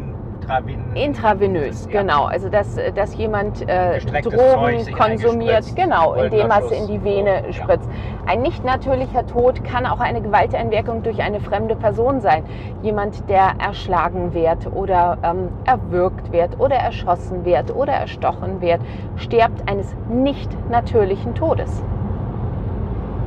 Intravenös. 0.49 0.95
Intravenös, 0.95 1.85
ja. 1.85 2.01
genau. 2.01 2.25
Also 2.25 2.49
dass, 2.49 2.75
dass 2.95 3.15
jemand 3.15 3.67
äh, 3.69 3.99
Drogen 3.99 4.79
Zeug 4.79 4.97
konsumiert, 4.97 5.75
genau, 5.75 6.13
indem 6.13 6.49
er 6.49 6.63
es 6.63 6.71
in 6.71 6.87
die 6.87 7.03
Vene 7.03 7.43
oh, 7.47 7.51
spritzt. 7.51 7.87
Ja. 7.87 8.31
Ein 8.33 8.41
nicht 8.41 8.63
natürlicher 8.63 9.25
Tod 9.27 9.63
kann 9.63 9.85
auch 9.85 9.99
eine 9.99 10.21
Gewalteinwirkung 10.21 11.03
durch 11.03 11.21
eine 11.21 11.39
fremde 11.39 11.75
Person 11.75 12.19
sein. 12.21 12.43
Jemand, 12.81 13.29
der 13.29 13.53
erschlagen 13.59 14.33
wird 14.33 14.65
oder 14.67 15.17
ähm, 15.23 15.49
erwürgt 15.65 16.31
wird 16.31 16.59
oder 16.59 16.75
erschossen 16.75 17.45
wird 17.45 17.75
oder 17.75 17.93
erstochen 17.93 18.61
wird, 18.61 18.81
stirbt 19.17 19.67
eines 19.69 19.95
nicht 20.09 20.49
natürlichen 20.69 21.35
Todes. 21.35 21.83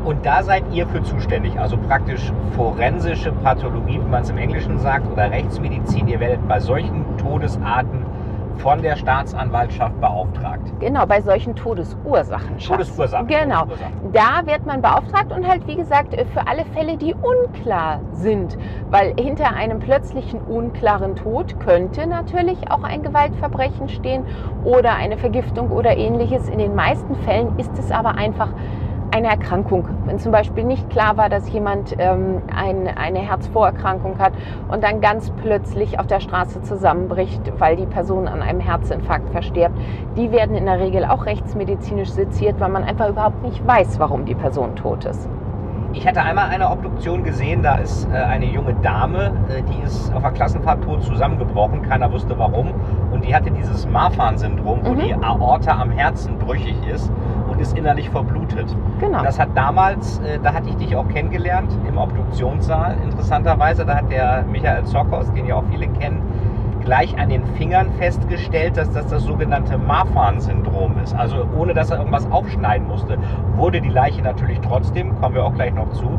Und 0.04 0.26
da 0.26 0.42
seid 0.42 0.64
ihr 0.72 0.86
für 0.88 1.02
zuständig, 1.02 1.58
also 1.58 1.76
praktisch 1.76 2.32
forensische 2.56 3.30
Pathologie, 3.32 4.00
wie 4.04 4.10
man 4.10 4.22
es 4.22 4.30
im 4.30 4.38
Englischen 4.38 4.78
sagt, 4.78 5.10
oder 5.10 5.30
Rechtsmedizin. 5.30 6.08
Ihr 6.08 6.18
werdet 6.18 6.46
bei 6.48 6.58
solchen 6.58 7.04
Todesarten 7.18 8.04
von 8.58 8.82
der 8.82 8.96
Staatsanwaltschaft 8.96 10.00
beauftragt. 10.00 10.72
Genau, 10.78 11.06
bei 11.06 11.20
solchen 11.20 11.54
Todesursachen. 11.54 12.58
Todesursachen. 12.58 13.26
Genau. 13.26 13.66
Da 14.12 14.46
wird 14.46 14.66
man 14.66 14.82
beauftragt 14.82 15.32
und 15.32 15.48
halt, 15.48 15.66
wie 15.66 15.76
gesagt, 15.76 16.14
für 16.32 16.46
alle 16.46 16.64
Fälle, 16.66 16.96
die 16.96 17.14
unklar 17.14 18.00
sind. 18.12 18.56
Weil 18.90 19.14
hinter 19.18 19.54
einem 19.54 19.78
plötzlichen 19.78 20.40
unklaren 20.40 21.16
Tod 21.16 21.58
könnte 21.60 22.06
natürlich 22.06 22.70
auch 22.70 22.84
ein 22.84 23.02
Gewaltverbrechen 23.02 23.88
stehen 23.88 24.24
oder 24.64 24.94
eine 24.94 25.16
Vergiftung 25.16 25.70
oder 25.70 25.96
ähnliches. 25.96 26.48
In 26.48 26.58
den 26.58 26.74
meisten 26.74 27.16
Fällen 27.16 27.58
ist 27.58 27.78
es 27.78 27.90
aber 27.90 28.16
einfach 28.16 28.50
eine 29.12 29.28
Erkrankung. 29.28 29.86
Wenn 30.06 30.18
zum 30.18 30.32
Beispiel 30.32 30.64
nicht 30.64 30.88
klar 30.90 31.16
war, 31.16 31.28
dass 31.28 31.50
jemand 31.50 31.94
ähm, 31.98 32.42
ein, 32.54 32.88
eine 32.88 33.18
Herzvorerkrankung 33.18 34.18
hat 34.18 34.32
und 34.68 34.82
dann 34.82 35.00
ganz 35.00 35.30
plötzlich 35.42 35.98
auf 35.98 36.06
der 36.06 36.20
Straße 36.20 36.62
zusammenbricht, 36.62 37.52
weil 37.58 37.76
die 37.76 37.86
Person 37.86 38.26
an 38.26 38.42
einem 38.42 38.60
Herzinfarkt 38.60 39.30
verstirbt, 39.30 39.76
die 40.16 40.32
werden 40.32 40.56
in 40.56 40.64
der 40.64 40.80
Regel 40.80 41.04
auch 41.04 41.26
rechtsmedizinisch 41.26 42.10
seziert, 42.10 42.58
weil 42.58 42.70
man 42.70 42.84
einfach 42.84 43.08
überhaupt 43.08 43.42
nicht 43.42 43.66
weiß, 43.66 43.98
warum 43.98 44.24
die 44.24 44.34
Person 44.34 44.74
tot 44.76 45.04
ist. 45.04 45.28
Ich 45.94 46.06
hatte 46.06 46.22
einmal 46.22 46.48
eine 46.48 46.70
Obduktion 46.70 47.22
gesehen, 47.22 47.62
da 47.62 47.76
ist 47.76 48.08
äh, 48.10 48.16
eine 48.16 48.46
junge 48.46 48.72
Dame, 48.82 49.32
äh, 49.50 49.62
die 49.62 49.86
ist 49.86 50.12
auf 50.14 50.22
der 50.22 50.30
Klassenfahrt 50.30 50.82
tot 50.82 51.02
zusammengebrochen, 51.02 51.82
keiner 51.82 52.10
wusste 52.10 52.38
warum. 52.38 52.72
Und 53.12 53.26
die 53.26 53.34
hatte 53.34 53.50
dieses 53.50 53.86
Marfan-Syndrom, 53.86 54.80
wo 54.84 54.94
mhm. 54.94 55.00
die 55.00 55.14
Aorta 55.14 55.78
am 55.78 55.90
Herzen 55.90 56.38
brüchig 56.38 56.76
ist 56.90 57.12
ist 57.62 57.76
innerlich 57.76 58.10
verblutet. 58.10 58.76
Genau. 59.00 59.22
Das 59.22 59.38
hat 59.38 59.50
damals, 59.54 60.18
äh, 60.18 60.38
da 60.42 60.52
hatte 60.52 60.68
ich 60.68 60.76
dich 60.76 60.96
auch 60.96 61.08
kennengelernt, 61.08 61.76
im 61.88 61.96
Obduktionssaal, 61.96 62.96
interessanterweise. 63.04 63.86
Da 63.86 63.96
hat 63.96 64.10
der 64.10 64.44
Michael 64.50 64.84
Zokos, 64.84 65.32
den 65.32 65.46
ja 65.46 65.56
auch 65.56 65.64
viele 65.70 65.88
kennen, 65.88 66.20
gleich 66.84 67.16
an 67.18 67.28
den 67.28 67.44
Fingern 67.54 67.92
festgestellt, 67.98 68.76
dass 68.76 68.90
das 68.90 69.06
das 69.06 69.22
sogenannte 69.22 69.78
Marfan-Syndrom 69.78 70.96
ist. 71.02 71.14
Also 71.14 71.46
ohne 71.56 71.74
dass 71.74 71.90
er 71.90 71.98
irgendwas 71.98 72.30
aufschneiden 72.30 72.88
musste, 72.88 73.18
wurde 73.56 73.80
die 73.80 73.88
Leiche 73.88 74.22
natürlich 74.22 74.60
trotzdem, 74.60 75.18
kommen 75.20 75.34
wir 75.36 75.44
auch 75.44 75.54
gleich 75.54 75.72
noch 75.72 75.90
zu. 75.92 76.18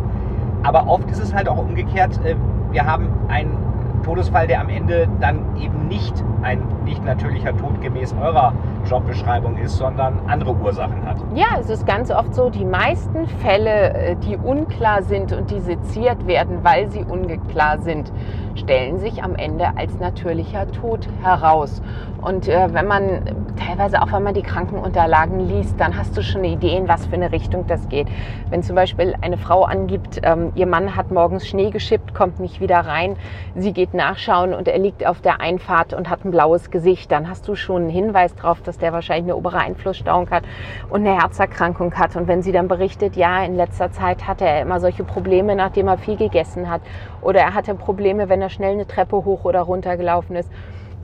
Aber 0.64 0.88
oft 0.88 1.12
ist 1.12 1.20
es 1.20 1.34
halt 1.34 1.50
auch 1.50 1.58
umgekehrt. 1.58 2.20
Äh, 2.26 2.36
wir 2.72 2.86
haben 2.86 3.10
einen 3.28 3.73
Todesfall, 4.03 4.48
der 4.48 4.62
am 4.62 4.69
Ende 4.69 5.07
dann 5.19 5.57
eben 5.57 5.88
nicht 5.88 6.13
ein 6.41 6.62
nicht 6.83 7.03
natürlicher 7.03 7.55
Tod 7.57 7.81
gemäß 7.81 8.13
eurer 8.22 8.53
Jobbeschreibung 8.89 9.57
ist, 9.57 9.77
sondern 9.77 10.19
andere 10.27 10.53
Ursachen 10.53 11.05
hat. 11.05 11.17
Ja, 11.33 11.57
es 11.60 11.69
ist 11.69 11.86
ganz 11.86 12.12
oft 12.12 12.36
so, 12.36 12.50
die 12.50 12.65
meisten 12.65 13.27
Fälle, 13.27 13.93
äh, 13.93 14.15
die 14.17 14.38
unklar 14.38 15.03
sind 15.03 15.31
und 15.31 15.50
die 15.50 15.60
seziert 15.60 16.27
werden, 16.27 16.60
weil 16.63 16.89
sie 16.89 17.03
unklar 17.03 17.79
sind, 17.79 18.12
stellen 18.55 19.00
sich 19.00 19.24
am 19.24 19.36
Ende 19.36 19.77
als 19.77 20.00
natürlicher 20.00 20.72
Tod 20.72 21.07
heraus. 21.22 21.81
Und 22.22 22.48
äh, 22.48 22.74
wenn 22.74 22.88
man 22.88 23.24
teilweise 23.57 24.01
auch, 24.01 24.12
wenn 24.13 24.24
man 24.24 24.33
die 24.33 24.43
Krankenunterlagen 24.43 25.41
liest, 25.41 25.79
dann 25.79 25.98
hast 25.98 26.15
du 26.15 26.22
schon 26.22 26.43
Ideen, 26.43 26.88
was 26.88 27.05
für 27.05 27.15
eine 27.15 27.31
Richtung 27.31 27.67
das 27.67 27.89
geht. 27.89 28.07
Wenn 28.50 28.63
zum 28.63 28.75
Beispiel 28.75 29.15
eine 29.22 29.38
Frau 29.38 29.63
angibt, 29.63 30.22
ähm, 30.24 30.51
ihr 30.55 30.65
Mann 30.65 30.95
hat 30.95 31.12
morgens 31.12 31.48
Schnee 31.48 31.69
geschippt, 31.69 32.13
kommt 32.13 32.39
nicht 32.39 32.62
wieder 32.62 32.79
rein, 32.79 33.17
sie 33.55 33.74
geht 33.74 33.93
nachschauen 33.93 34.53
und 34.53 34.67
er 34.67 34.79
liegt 34.79 35.05
auf 35.05 35.22
der 35.22 35.41
Einfahrt 35.41 35.93
und 35.93 36.10
hat 36.10 36.24
ein 36.24 36.31
blaues 36.31 36.72
Gesicht, 36.72 37.12
dann 37.12 37.29
hast 37.29 37.48
du 37.48 37.55
schon 37.55 37.83
einen 37.83 37.89
Hinweis 37.89 38.36
darauf, 38.36 38.62
dass 38.62 38.77
der 38.77 38.93
wahrscheinlich 38.93 39.25
eine 39.25 39.36
obere 39.36 39.57
Einflussstauung 39.57 40.29
hat 40.29 40.43
und 40.89 41.05
eine 41.05 41.19
Herzerkrankung 41.19 41.93
hat. 41.95 42.15
Und 42.15 42.27
wenn 42.27 42.41
sie 42.41 42.53
dann 42.53 42.69
berichtet, 42.69 43.17
ja, 43.17 43.43
in 43.43 43.55
letzter 43.55 43.91
Zeit 43.91 44.27
hatte 44.27 44.45
er 44.45 44.62
immer 44.62 44.79
solche 44.79 45.03
Probleme, 45.03 45.55
nachdem 45.55 45.88
er 45.88 45.98
viel 45.98 46.15
gegessen 46.15 46.69
hat 46.69 46.81
oder 47.24 47.42
er 47.42 47.53
hatte 47.53 47.75
Probleme, 47.75 48.30
wenn 48.30 48.42
er 48.42 48.50
schnell 48.50 48.74
eine 48.74 48.88
Treppe 48.88 49.25
hoch 49.25 49.46
oder 49.46 49.62
runter 49.62 49.98
gelaufen 49.98 50.36
ist, 50.36 50.50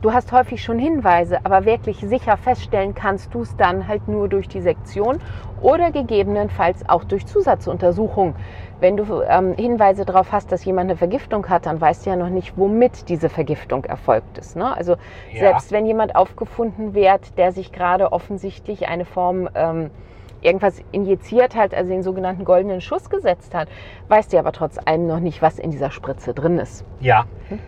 Du 0.01 0.13
hast 0.13 0.31
häufig 0.31 0.63
schon 0.63 0.79
Hinweise, 0.79 1.39
aber 1.43 1.65
wirklich 1.65 1.97
sicher 1.97 2.37
feststellen 2.37 2.95
kannst 2.95 3.33
du 3.33 3.41
es 3.41 3.57
dann 3.57 3.89
halt 3.89 4.07
nur 4.07 4.29
durch 4.29 4.47
die 4.47 4.61
Sektion 4.61 5.17
oder 5.61 5.91
gegebenenfalls 5.91 6.87
auch 6.87 7.03
durch 7.03 7.25
Zusatzuntersuchung. 7.25 8.33
Wenn 8.79 8.95
du 8.95 9.21
ähm, 9.27 9.55
Hinweise 9.55 10.05
darauf 10.05 10.31
hast, 10.31 10.53
dass 10.53 10.63
jemand 10.63 10.89
eine 10.89 10.95
Vergiftung 10.95 11.49
hat, 11.49 11.65
dann 11.65 11.81
weißt 11.81 12.05
du 12.05 12.11
ja 12.11 12.15
noch 12.15 12.29
nicht, 12.29 12.57
womit 12.57 13.09
diese 13.09 13.27
Vergiftung 13.27 13.83
erfolgt 13.83 14.37
ist. 14.37 14.55
Ne? 14.55 14.73
Also 14.73 14.93
ja. 15.33 15.39
selbst 15.39 15.73
wenn 15.73 15.85
jemand 15.85 16.15
aufgefunden 16.15 16.93
wird, 16.93 17.37
der 17.37 17.51
sich 17.51 17.73
gerade 17.73 18.13
offensichtlich 18.13 18.87
eine 18.87 19.03
Form 19.03 19.49
ähm, 19.53 19.89
irgendwas 20.41 20.81
injiziert 20.91 21.55
hat, 21.55 21.73
also 21.73 21.91
den 21.91 22.03
sogenannten 22.03 22.45
goldenen 22.45 22.81
Schuss 22.81 23.09
gesetzt 23.09 23.53
hat, 23.53 23.67
weißt 24.07 24.33
du 24.33 24.39
aber 24.39 24.51
trotz 24.51 24.77
allem 24.83 25.07
noch 25.07 25.19
nicht, 25.19 25.41
was 25.41 25.59
in 25.59 25.71
dieser 25.71 25.91
Spritze 25.91 26.33
drin 26.33 26.57
ist. 26.59 26.85
Ja. 26.99 27.25
Hm? 27.49 27.59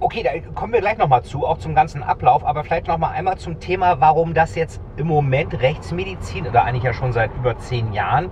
Okay, 0.00 0.24
da 0.24 0.30
kommen 0.54 0.72
wir 0.72 0.80
gleich 0.80 0.98
nochmal 0.98 1.22
zu, 1.22 1.46
auch 1.46 1.58
zum 1.58 1.76
ganzen 1.76 2.02
Ablauf, 2.02 2.44
aber 2.44 2.64
vielleicht 2.64 2.88
nochmal 2.88 3.14
einmal 3.14 3.38
zum 3.38 3.60
Thema, 3.60 4.00
warum 4.00 4.34
das 4.34 4.56
jetzt 4.56 4.80
im 4.96 5.06
Moment 5.06 5.60
Rechtsmedizin 5.62 6.48
oder 6.48 6.64
eigentlich 6.64 6.82
ja 6.82 6.92
schon 6.92 7.12
seit 7.12 7.30
über 7.36 7.56
zehn 7.58 7.92
Jahren, 7.92 8.28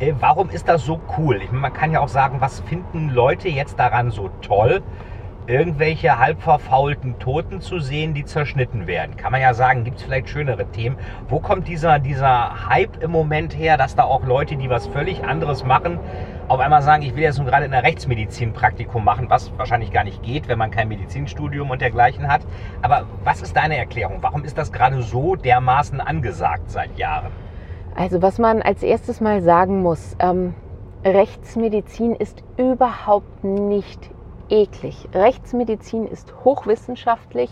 äh, 0.00 0.14
warum 0.18 0.50
ist 0.50 0.68
das 0.68 0.84
so 0.84 1.00
cool? 1.16 1.36
Ich 1.36 1.50
meine, 1.50 1.60
man 1.60 1.72
kann 1.72 1.92
ja 1.92 2.00
auch 2.00 2.08
sagen, 2.08 2.40
was 2.40 2.58
finden 2.60 3.10
Leute 3.10 3.48
jetzt 3.48 3.78
daran 3.78 4.10
so 4.10 4.30
toll, 4.42 4.82
irgendwelche 5.46 6.18
halb 6.18 6.42
verfaulten 6.42 7.18
Toten 7.18 7.60
zu 7.60 7.78
sehen, 7.78 8.14
die 8.14 8.24
zerschnitten 8.24 8.86
werden? 8.86 9.16
Kann 9.16 9.32
man 9.32 9.40
ja 9.40 9.54
sagen, 9.54 9.84
gibt 9.84 9.98
es 9.98 10.04
vielleicht 10.04 10.28
schönere 10.28 10.66
Themen. 10.70 10.96
Wo 11.28 11.40
kommt 11.40 11.68
dieser, 11.68 11.98
dieser 11.98 12.68
Hype 12.68 13.02
im 13.02 13.10
Moment 13.10 13.56
her, 13.56 13.76
dass 13.76 13.94
da 13.94 14.04
auch 14.04 14.24
Leute, 14.24 14.56
die 14.56 14.68
was 14.68 14.86
völlig 14.86 15.24
anderes 15.24 15.64
machen, 15.64 15.98
auf 16.48 16.60
einmal 16.60 16.82
sagen, 16.82 17.02
ich 17.02 17.16
will 17.16 17.22
jetzt 17.24 17.38
nun 17.38 17.46
gerade 17.46 17.64
in 17.64 17.72
der 17.72 17.82
Rechtsmedizin 17.82 18.52
Praktikum 18.52 19.04
machen, 19.04 19.28
was 19.28 19.50
wahrscheinlich 19.56 19.90
gar 19.92 20.04
nicht 20.04 20.22
geht, 20.22 20.46
wenn 20.48 20.58
man 20.58 20.70
kein 20.70 20.88
Medizinstudium 20.88 21.70
und 21.70 21.80
dergleichen 21.80 22.28
hat. 22.28 22.42
Aber 22.82 23.06
was 23.24 23.42
ist 23.42 23.56
deine 23.56 23.76
Erklärung? 23.76 24.18
Warum 24.20 24.44
ist 24.44 24.56
das 24.56 24.70
gerade 24.70 25.02
so 25.02 25.34
dermaßen 25.34 26.00
angesagt 26.00 26.70
seit 26.70 26.96
Jahren? 26.98 27.32
Also 27.96 28.22
was 28.22 28.38
man 28.38 28.62
als 28.62 28.82
erstes 28.82 29.20
mal 29.20 29.42
sagen 29.42 29.82
muss, 29.82 30.16
ähm, 30.20 30.54
Rechtsmedizin 31.04 32.14
ist 32.14 32.42
überhaupt 32.58 33.42
nicht 33.42 34.10
eklig. 34.50 35.08
Rechtsmedizin 35.14 36.06
ist 36.06 36.32
hochwissenschaftlich. 36.44 37.50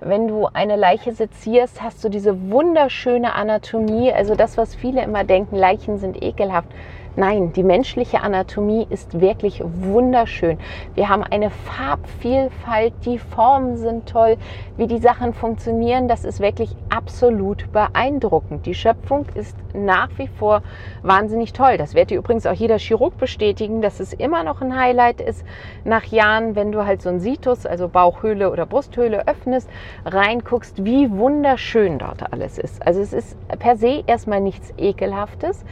Wenn 0.00 0.28
du 0.28 0.46
eine 0.52 0.76
Leiche 0.76 1.12
sezierst, 1.12 1.82
hast 1.82 2.04
du 2.04 2.08
diese 2.08 2.50
wunderschöne 2.50 3.34
Anatomie. 3.34 4.12
Also 4.12 4.34
das, 4.34 4.58
was 4.58 4.74
viele 4.74 5.02
immer 5.02 5.24
denken, 5.24 5.56
Leichen 5.56 5.98
sind 5.98 6.22
ekelhaft 6.22 6.68
Nein, 7.18 7.54
die 7.54 7.62
menschliche 7.62 8.20
Anatomie 8.20 8.86
ist 8.90 9.22
wirklich 9.22 9.62
wunderschön. 9.64 10.58
Wir 10.94 11.08
haben 11.08 11.22
eine 11.22 11.48
Farbvielfalt, 11.48 12.92
die 13.06 13.18
Formen 13.18 13.78
sind 13.78 14.06
toll, 14.06 14.36
wie 14.76 14.86
die 14.86 14.98
Sachen 14.98 15.32
funktionieren, 15.32 16.08
das 16.08 16.26
ist 16.26 16.40
wirklich 16.40 16.76
absolut 16.90 17.72
beeindruckend. 17.72 18.66
Die 18.66 18.74
Schöpfung 18.74 19.24
ist 19.34 19.56
nach 19.72 20.10
wie 20.18 20.28
vor 20.28 20.60
wahnsinnig 21.02 21.54
toll. 21.54 21.78
Das 21.78 21.94
wird 21.94 22.10
dir 22.10 22.18
übrigens 22.18 22.44
auch 22.46 22.52
jeder 22.52 22.78
Chirurg 22.78 23.16
bestätigen, 23.16 23.80
dass 23.80 23.98
es 23.98 24.12
immer 24.12 24.44
noch 24.44 24.60
ein 24.60 24.78
Highlight 24.78 25.22
ist 25.22 25.42
nach 25.84 26.04
Jahren, 26.04 26.54
wenn 26.54 26.70
du 26.70 26.84
halt 26.84 27.00
so 27.00 27.08
ein 27.08 27.20
Situs, 27.20 27.64
also 27.64 27.88
Bauchhöhle 27.88 28.50
oder 28.50 28.66
Brusthöhle 28.66 29.26
öffnest, 29.26 29.70
reinguckst, 30.04 30.84
wie 30.84 31.10
wunderschön 31.10 31.98
dort 31.98 32.30
alles 32.30 32.58
ist. 32.58 32.86
Also 32.86 33.00
es 33.00 33.14
ist 33.14 33.38
per 33.58 33.76
se 33.76 34.04
erstmal 34.06 34.42
nichts 34.42 34.74
Ekelhaftes. 34.76 35.64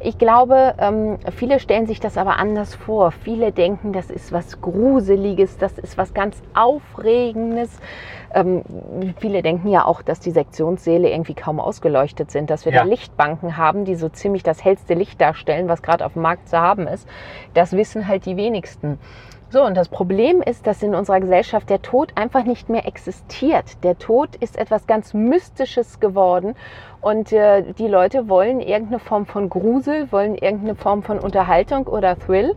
Ich 0.00 0.18
glaube, 0.18 0.74
ähm, 0.88 1.18
viele 1.34 1.60
stellen 1.60 1.86
sich 1.86 2.00
das 2.00 2.16
aber 2.16 2.38
anders 2.38 2.74
vor. 2.74 3.10
Viele 3.10 3.52
denken, 3.52 3.92
das 3.92 4.10
ist 4.10 4.32
was 4.32 4.60
Gruseliges, 4.60 5.58
das 5.58 5.78
ist 5.78 5.98
was 5.98 6.14
ganz 6.14 6.42
Aufregendes. 6.54 7.78
Ähm, 8.34 8.62
viele 9.18 9.42
denken 9.42 9.68
ja 9.68 9.84
auch, 9.84 10.02
dass 10.02 10.20
die 10.20 10.30
Sektionssäle 10.30 11.10
irgendwie 11.10 11.34
kaum 11.34 11.60
ausgeleuchtet 11.60 12.30
sind, 12.30 12.50
dass 12.50 12.64
wir 12.64 12.72
ja. 12.72 12.82
da 12.82 12.84
Lichtbanken 12.84 13.56
haben, 13.56 13.84
die 13.84 13.94
so 13.94 14.08
ziemlich 14.08 14.42
das 14.42 14.64
hellste 14.64 14.94
Licht 14.94 15.20
darstellen, 15.20 15.68
was 15.68 15.82
gerade 15.82 16.04
auf 16.04 16.14
dem 16.14 16.22
Markt 16.22 16.48
zu 16.48 16.58
haben 16.58 16.86
ist. 16.86 17.08
Das 17.54 17.72
wissen 17.72 18.08
halt 18.08 18.26
die 18.26 18.36
wenigsten. 18.36 18.98
So, 19.48 19.62
und 19.62 19.76
das 19.76 19.88
Problem 19.88 20.42
ist, 20.42 20.66
dass 20.66 20.82
in 20.82 20.96
unserer 20.96 21.20
Gesellschaft 21.20 21.70
der 21.70 21.80
Tod 21.80 22.10
einfach 22.16 22.42
nicht 22.42 22.68
mehr 22.68 22.84
existiert. 22.84 23.84
Der 23.84 23.96
Tod 23.96 24.34
ist 24.34 24.58
etwas 24.58 24.88
ganz 24.88 25.14
Mystisches 25.14 26.00
geworden 26.00 26.56
und 27.00 27.32
äh, 27.32 27.62
die 27.74 27.86
Leute 27.86 28.28
wollen 28.28 28.60
irgendeine 28.60 28.98
Form 28.98 29.24
von 29.24 29.48
Grusel, 29.48 30.10
wollen 30.10 30.34
irgendeine 30.34 30.74
Form 30.74 31.04
von 31.04 31.20
Unterhaltung 31.20 31.86
oder 31.86 32.18
Thrill 32.18 32.56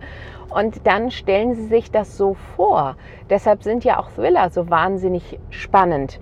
und 0.49 0.87
dann 0.87 1.11
stellen 1.11 1.53
sie 1.53 1.67
sich 1.67 1.91
das 1.91 2.17
so 2.17 2.33
vor. 2.55 2.95
Deshalb 3.29 3.61
sind 3.61 3.83
ja 3.83 3.99
auch 3.99 4.09
Thriller 4.09 4.49
so 4.49 4.71
wahnsinnig 4.71 5.37
spannend. 5.51 6.19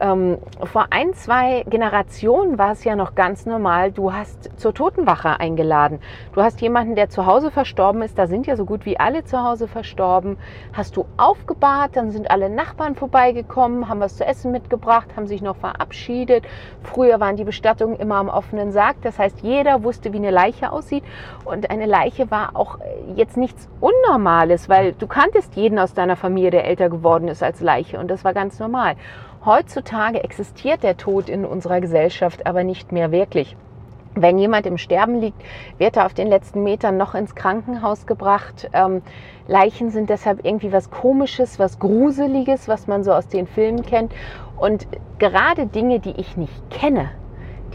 Ähm, 0.00 0.38
vor 0.64 0.86
ein, 0.90 1.12
zwei 1.12 1.62
Generationen 1.68 2.58
war 2.58 2.72
es 2.72 2.84
ja 2.84 2.96
noch 2.96 3.14
ganz 3.14 3.44
normal, 3.44 3.92
du 3.92 4.14
hast 4.14 4.58
zur 4.58 4.72
Totenwache 4.72 5.38
eingeladen. 5.38 6.00
Du 6.32 6.42
hast 6.42 6.62
jemanden, 6.62 6.94
der 6.94 7.10
zu 7.10 7.26
Hause 7.26 7.50
verstorben 7.50 8.00
ist, 8.00 8.18
da 8.18 8.26
sind 8.26 8.46
ja 8.46 8.56
so 8.56 8.64
gut 8.64 8.86
wie 8.86 8.98
alle 8.98 9.24
zu 9.24 9.42
Hause 9.42 9.68
verstorben, 9.68 10.38
hast 10.72 10.96
du 10.96 11.04
aufgebahrt, 11.18 11.96
dann 11.96 12.10
sind 12.10 12.30
alle 12.30 12.48
Nachbarn 12.48 12.94
vorbeigekommen, 12.94 13.90
haben 13.90 14.00
was 14.00 14.16
zu 14.16 14.24
essen 14.24 14.52
mitgebracht, 14.52 15.08
haben 15.16 15.26
sich 15.26 15.42
noch 15.42 15.56
verabschiedet. 15.56 16.44
Früher 16.82 17.20
waren 17.20 17.36
die 17.36 17.44
Bestattungen 17.44 17.96
immer 17.96 18.16
am 18.16 18.30
offenen 18.30 18.72
Sarg, 18.72 18.96
das 19.02 19.18
heißt, 19.18 19.40
jeder 19.42 19.84
wusste, 19.84 20.14
wie 20.14 20.18
eine 20.18 20.30
Leiche 20.30 20.72
aussieht 20.72 21.04
und 21.44 21.70
eine 21.70 21.86
Leiche 21.86 22.30
war 22.30 22.56
auch 22.56 22.78
jetzt 23.16 23.36
nichts 23.36 23.68
Unnormales, 23.80 24.68
weil 24.68 24.92
du 24.94 25.06
kanntest 25.06 25.56
jeden 25.56 25.78
aus 25.78 25.92
deiner 25.92 26.16
Familie, 26.16 26.50
der 26.50 26.64
älter 26.64 26.88
geworden 26.88 27.28
ist 27.28 27.42
als 27.42 27.60
Leiche 27.60 27.98
und 27.98 28.10
das 28.10 28.24
war 28.24 28.32
ganz 28.32 28.58
normal. 28.58 28.96
Heutzutage 29.44 30.22
existiert 30.22 30.82
der 30.82 30.98
Tod 30.98 31.30
in 31.30 31.46
unserer 31.46 31.80
Gesellschaft 31.80 32.46
aber 32.46 32.62
nicht 32.62 32.92
mehr 32.92 33.10
wirklich. 33.10 33.56
Wenn 34.14 34.38
jemand 34.38 34.66
im 34.66 34.76
Sterben 34.76 35.18
liegt, 35.18 35.40
wird 35.78 35.96
er 35.96 36.04
auf 36.04 36.12
den 36.12 36.26
letzten 36.26 36.62
Metern 36.62 36.98
noch 36.98 37.14
ins 37.14 37.34
Krankenhaus 37.34 38.06
gebracht. 38.06 38.68
Ähm, 38.74 39.00
Leichen 39.46 39.90
sind 39.90 40.10
deshalb 40.10 40.44
irgendwie 40.44 40.72
was 40.72 40.90
Komisches, 40.90 41.58
was 41.58 41.78
Gruseliges, 41.78 42.68
was 42.68 42.86
man 42.86 43.02
so 43.02 43.12
aus 43.12 43.28
den 43.28 43.46
Filmen 43.46 43.82
kennt. 43.82 44.12
Und 44.58 44.86
gerade 45.18 45.66
Dinge, 45.66 46.00
die 46.00 46.20
ich 46.20 46.36
nicht 46.36 46.70
kenne, 46.70 47.10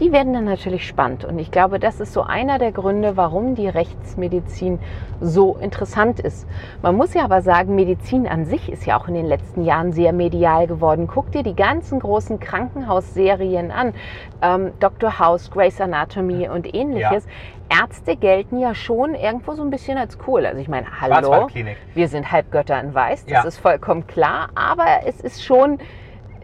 die 0.00 0.12
werden 0.12 0.32
dann 0.32 0.44
natürlich 0.44 0.86
spannend. 0.86 1.24
Und 1.24 1.38
ich 1.38 1.50
glaube, 1.50 1.78
das 1.78 2.00
ist 2.00 2.12
so 2.12 2.22
einer 2.22 2.58
der 2.58 2.72
Gründe, 2.72 3.16
warum 3.16 3.54
die 3.54 3.68
Rechtsmedizin 3.68 4.78
so 5.20 5.56
interessant 5.56 6.20
ist. 6.20 6.46
Man 6.82 6.96
muss 6.96 7.14
ja 7.14 7.24
aber 7.24 7.40
sagen, 7.40 7.74
Medizin 7.74 8.26
an 8.26 8.44
sich 8.44 8.70
ist 8.70 8.86
ja 8.86 8.98
auch 8.98 9.08
in 9.08 9.14
den 9.14 9.26
letzten 9.26 9.64
Jahren 9.64 9.92
sehr 9.92 10.12
medial 10.12 10.66
geworden. 10.66 11.06
Guck 11.06 11.32
dir 11.32 11.42
die 11.42 11.56
ganzen 11.56 12.00
großen 12.00 12.40
Krankenhausserien 12.40 13.70
an. 13.70 13.94
Ähm, 14.42 14.72
Dr. 14.80 15.18
House, 15.18 15.50
Grey's 15.50 15.80
Anatomy 15.80 16.48
und 16.48 16.74
ähnliches. 16.74 17.24
Ja. 17.24 17.82
Ärzte 17.82 18.16
gelten 18.16 18.58
ja 18.58 18.74
schon 18.74 19.14
irgendwo 19.14 19.54
so 19.54 19.62
ein 19.62 19.70
bisschen 19.70 19.98
als 19.98 20.18
cool. 20.26 20.46
Also 20.46 20.60
ich 20.60 20.68
meine, 20.68 20.86
hallo, 21.00 21.48
wir 21.94 22.08
sind 22.08 22.30
Halbgötter 22.30 22.80
in 22.80 22.94
Weiß, 22.94 23.24
das 23.24 23.32
ja. 23.32 23.42
ist 23.42 23.58
vollkommen 23.58 24.06
klar, 24.06 24.50
aber 24.54 25.00
es 25.04 25.20
ist 25.20 25.44
schon 25.44 25.78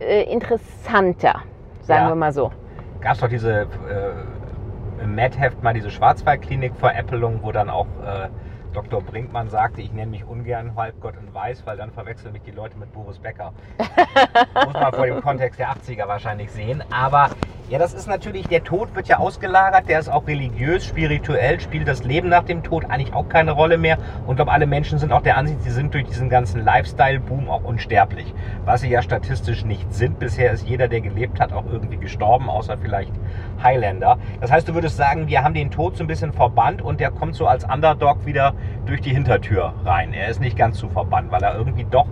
äh, 0.00 0.24
interessanter, 0.24 1.42
sagen 1.82 2.04
ja. 2.04 2.08
wir 2.08 2.16
mal 2.16 2.32
so 2.32 2.50
gab 3.02 3.14
es 3.14 3.20
doch 3.20 3.28
diese 3.28 3.62
äh, 3.62 5.02
im 5.02 5.14
Mad-Heft 5.14 5.62
mal 5.62 5.74
diese 5.74 5.90
Schwarzwaldklinik-Veräppelung, 5.90 7.42
wo 7.42 7.52
dann 7.52 7.68
auch 7.68 7.86
äh, 8.04 8.28
Dr. 8.72 9.02
Brinkmann 9.02 9.50
sagte, 9.50 9.82
ich 9.82 9.92
nenne 9.92 10.10
mich 10.10 10.24
ungern 10.24 10.74
Halbgott 10.76 11.14
in 11.16 11.34
Weiß, 11.34 11.66
weil 11.66 11.76
dann 11.76 11.90
verwechseln 11.90 12.32
mich 12.32 12.42
die 12.42 12.52
Leute 12.52 12.78
mit 12.78 12.90
Boris 12.92 13.18
Becker. 13.18 13.52
Muss 14.64 14.72
man 14.72 14.92
vor 14.92 15.06
dem 15.06 15.20
Kontext 15.20 15.60
der 15.60 15.70
80er 15.70 16.08
wahrscheinlich 16.08 16.50
sehen. 16.50 16.82
Aber 16.90 17.30
ja, 17.68 17.78
das 17.78 17.94
ist 17.94 18.06
natürlich, 18.06 18.48
der 18.48 18.64
Tod 18.64 18.94
wird 18.94 19.08
ja 19.08 19.18
ausgelagert, 19.18 19.88
der 19.88 19.98
ist 19.98 20.08
auch 20.08 20.26
religiös, 20.26 20.84
spirituell, 20.84 21.60
spielt 21.60 21.88
das 21.88 22.04
Leben 22.04 22.28
nach 22.28 22.44
dem 22.44 22.62
Tod 22.62 22.84
eigentlich 22.86 23.14
auch 23.14 23.28
keine 23.28 23.52
Rolle 23.52 23.78
mehr. 23.78 23.98
Und 24.26 24.36
glaube, 24.36 24.52
alle 24.52 24.66
Menschen 24.66 24.98
sind 24.98 25.12
auch 25.12 25.22
der 25.22 25.36
Ansicht, 25.36 25.62
sie 25.62 25.70
sind 25.70 25.94
durch 25.94 26.04
diesen 26.04 26.28
ganzen 26.28 26.64
Lifestyle-Boom 26.64 27.48
auch 27.48 27.64
unsterblich. 27.64 28.34
Was 28.64 28.82
sie 28.82 28.90
ja 28.90 29.02
statistisch 29.02 29.64
nicht 29.64 29.92
sind. 29.94 30.18
Bisher 30.18 30.52
ist 30.52 30.66
jeder, 30.66 30.88
der 30.88 31.00
gelebt 31.00 31.40
hat, 31.40 31.52
auch 31.52 31.64
irgendwie 31.70 31.96
gestorben, 31.98 32.50
außer 32.50 32.76
vielleicht 32.78 33.12
Highlander. 33.62 34.18
Das 34.40 34.50
heißt, 34.50 34.68
du 34.68 34.74
würdest 34.74 34.96
sagen, 34.96 35.28
wir 35.28 35.42
haben 35.42 35.54
den 35.54 35.70
Tod 35.70 35.96
so 35.96 36.04
ein 36.04 36.06
bisschen 36.06 36.32
verbannt 36.32 36.82
und 36.82 37.00
der 37.00 37.10
kommt 37.10 37.34
so 37.34 37.46
als 37.46 37.64
Underdog 37.64 38.26
wieder 38.26 38.54
durch 38.86 39.00
die 39.00 39.10
Hintertür 39.10 39.72
rein. 39.84 40.12
Er 40.12 40.28
ist 40.28 40.40
nicht 40.40 40.56
ganz 40.56 40.78
so 40.78 40.88
verbannt, 40.88 41.30
weil 41.30 41.42
er 41.42 41.56
irgendwie 41.56 41.86
doch 41.90 42.06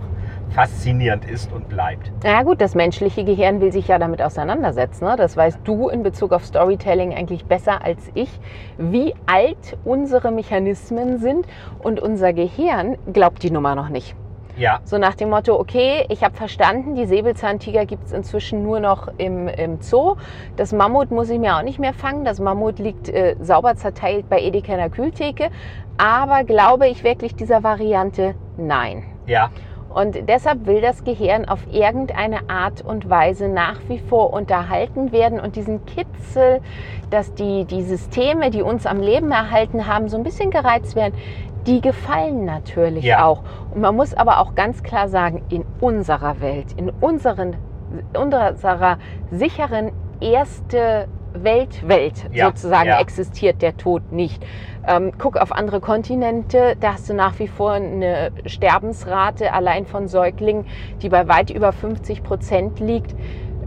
faszinierend 0.51 1.25
ist 1.25 1.51
und 1.51 1.69
bleibt. 1.69 2.11
Ja 2.23 2.43
gut, 2.43 2.61
das 2.61 2.75
menschliche 2.75 3.23
Gehirn 3.23 3.61
will 3.61 3.71
sich 3.71 3.87
ja 3.87 3.99
damit 3.99 4.21
auseinandersetzen. 4.21 5.05
Ne? 5.05 5.15
Das 5.17 5.37
weißt 5.37 5.59
du 5.63 5.89
in 5.89 6.03
Bezug 6.03 6.33
auf 6.33 6.45
Storytelling 6.45 7.13
eigentlich 7.13 7.45
besser 7.45 7.83
als 7.83 8.11
ich, 8.13 8.29
wie 8.77 9.13
alt 9.25 9.77
unsere 9.85 10.31
Mechanismen 10.31 11.19
sind 11.19 11.45
und 11.79 11.99
unser 11.99 12.33
Gehirn 12.33 12.97
glaubt 13.13 13.43
die 13.43 13.51
Nummer 13.51 13.75
noch 13.75 13.89
nicht. 13.89 14.15
Ja. 14.61 14.79
So 14.83 14.99
nach 14.99 15.15
dem 15.15 15.31
Motto, 15.31 15.59
okay, 15.59 16.05
ich 16.09 16.23
habe 16.23 16.35
verstanden, 16.35 16.93
die 16.93 17.07
Säbelzahntiger 17.07 17.87
gibt 17.87 18.05
es 18.05 18.11
inzwischen 18.11 18.61
nur 18.61 18.79
noch 18.79 19.07
im, 19.17 19.47
im 19.47 19.81
Zoo. 19.81 20.17
Das 20.55 20.71
Mammut 20.71 21.09
muss 21.09 21.31
ich 21.31 21.39
mir 21.39 21.57
auch 21.57 21.63
nicht 21.63 21.79
mehr 21.79 21.93
fangen. 21.93 22.25
Das 22.25 22.39
Mammut 22.39 22.77
liegt 22.77 23.09
äh, 23.09 23.35
sauber 23.41 23.75
zerteilt 23.75 24.29
bei 24.29 24.39
Edeka 24.39 24.73
in 24.73 24.77
der 24.77 24.91
Kühltheke. 24.91 25.49
Aber 25.97 26.43
glaube 26.43 26.87
ich 26.87 27.03
wirklich 27.03 27.35
dieser 27.35 27.63
Variante? 27.63 28.35
Nein. 28.55 29.03
Ja. 29.25 29.49
Und 29.93 30.29
deshalb 30.29 30.67
will 30.67 30.79
das 30.79 31.03
Gehirn 31.03 31.45
auf 31.45 31.59
irgendeine 31.69 32.49
Art 32.49 32.81
und 32.81 33.09
Weise 33.09 33.49
nach 33.49 33.79
wie 33.89 33.99
vor 33.99 34.31
unterhalten 34.31 35.11
werden 35.11 35.39
und 35.39 35.57
diesen 35.57 35.85
Kitzel, 35.85 36.61
dass 37.09 37.33
die, 37.33 37.65
die 37.65 37.83
Systeme, 37.83 38.51
die 38.51 38.61
uns 38.61 38.85
am 38.85 39.01
Leben 39.01 39.31
erhalten 39.31 39.87
haben, 39.87 40.07
so 40.07 40.15
ein 40.15 40.23
bisschen 40.23 40.49
gereizt 40.49 40.95
werden, 40.95 41.13
die 41.67 41.81
gefallen 41.81 42.45
natürlich 42.45 43.03
ja. 43.03 43.25
auch. 43.25 43.43
Und 43.73 43.81
man 43.81 43.95
muss 43.95 44.13
aber 44.13 44.39
auch 44.39 44.55
ganz 44.55 44.83
klar 44.83 45.07
sagen, 45.07 45.43
in 45.49 45.65
unserer 45.79 46.41
Welt, 46.41 46.73
in 46.77 46.89
unseren, 46.89 47.55
unserer 48.13 48.97
sicheren 49.31 49.91
erste 50.19 51.07
Welt, 51.33 51.87
Welt 51.87 52.25
ja. 52.31 52.47
sozusagen 52.47 52.89
ja. 52.89 52.99
existiert 52.99 53.61
der 53.61 53.77
Tod 53.77 54.11
nicht. 54.11 54.43
Ähm, 54.87 55.11
guck 55.17 55.37
auf 55.37 55.51
andere 55.51 55.79
Kontinente, 55.79 56.75
da 56.79 56.93
hast 56.93 57.07
du 57.09 57.13
nach 57.13 57.37
wie 57.39 57.47
vor 57.47 57.73
eine 57.73 58.31
Sterbensrate 58.45 59.53
allein 59.53 59.85
von 59.85 60.07
Säuglingen, 60.07 60.65
die 61.01 61.09
bei 61.09 61.27
weit 61.27 61.49
über 61.51 61.71
50 61.71 62.23
Prozent 62.23 62.79
liegt 62.79 63.15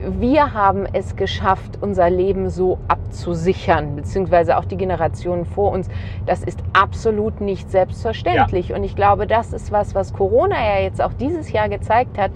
wir 0.09 0.53
haben 0.53 0.87
es 0.93 1.17
geschafft, 1.17 1.79
unser 1.81 2.11
Leben 2.11 2.51
so 2.51 2.79
abzusichern, 2.89 3.97
beziehungsweise 3.97 4.57
auch 4.57 4.65
die 4.65 4.77
Generationen 4.77 5.45
vor 5.45 5.73
uns. 5.73 5.89
Das 6.27 6.43
ist 6.43 6.61
absolut 6.73 7.41
nicht 7.41 7.71
selbstverständlich. 7.71 8.69
Ja. 8.69 8.77
Und 8.77 8.85
ich 8.85 8.97
glaube, 8.97 9.27
das 9.27 9.53
ist 9.53 9.73
was, 9.73 9.95
was 9.95 10.13
Corona 10.13 10.57
ja 10.57 10.83
jetzt 10.83 11.03
auch 11.03 11.13
dieses 11.13 11.53
Jahr 11.53 11.69
gezeigt 11.69 12.19
hat 12.19 12.31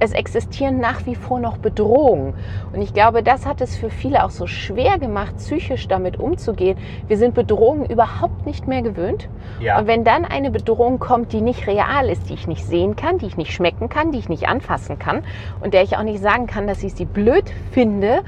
es 0.00 0.12
existieren 0.12 0.80
nach 0.80 1.06
wie 1.06 1.14
vor 1.14 1.38
noch 1.38 1.58
Bedrohungen. 1.58 2.34
Und 2.72 2.80
ich 2.80 2.94
glaube, 2.94 3.22
das 3.22 3.46
hat 3.46 3.60
es 3.60 3.76
für 3.76 3.90
viele 3.90 4.24
auch 4.24 4.30
so 4.30 4.46
schwer 4.46 4.98
gemacht, 4.98 5.36
psychisch 5.38 5.88
damit 5.88 6.18
umzugehen. 6.18 6.78
Wir 7.06 7.16
sind 7.16 7.34
Bedrohungen 7.34 7.86
überhaupt 7.86 8.46
nicht 8.46 8.66
mehr 8.66 8.82
gewöhnt. 8.82 9.28
Ja. 9.60 9.78
Und 9.78 9.86
wenn 9.86 10.04
dann 10.04 10.24
eine 10.24 10.50
Bedrohung 10.50 10.98
kommt, 10.98 11.32
die 11.32 11.40
nicht 11.40 11.66
real 11.66 12.08
ist, 12.08 12.30
die 12.30 12.34
ich 12.34 12.46
nicht 12.46 12.64
sehen 12.64 12.96
kann, 12.96 13.18
die 13.18 13.26
ich 13.26 13.36
nicht 13.36 13.52
schmecken 13.52 13.88
kann, 13.88 14.12
die 14.12 14.18
ich 14.18 14.28
nicht 14.28 14.48
anfassen 14.48 14.98
kann 14.98 15.22
und 15.60 15.74
der 15.74 15.82
ich 15.82 15.96
auch 15.96 16.02
nicht 16.02 16.22
sagen 16.22 16.46
kann, 16.46 16.66
dass 16.66 16.82
ich 16.82 16.94
sie 16.94 17.04
blöd 17.04 17.44
finde, 17.72 18.22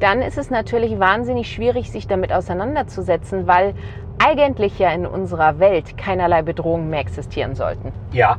dann 0.00 0.22
ist 0.22 0.38
es 0.38 0.50
natürlich 0.50 0.98
wahnsinnig 0.98 1.50
schwierig, 1.50 1.90
sich 1.90 2.06
damit 2.06 2.32
auseinanderzusetzen, 2.32 3.46
weil 3.46 3.74
eigentlich 4.18 4.78
ja 4.78 4.90
in 4.90 5.06
unserer 5.06 5.58
Welt 5.58 5.96
keinerlei 5.98 6.42
Bedrohungen 6.42 6.90
mehr 6.90 7.00
existieren 7.00 7.54
sollten. 7.54 7.92
Ja, 8.12 8.36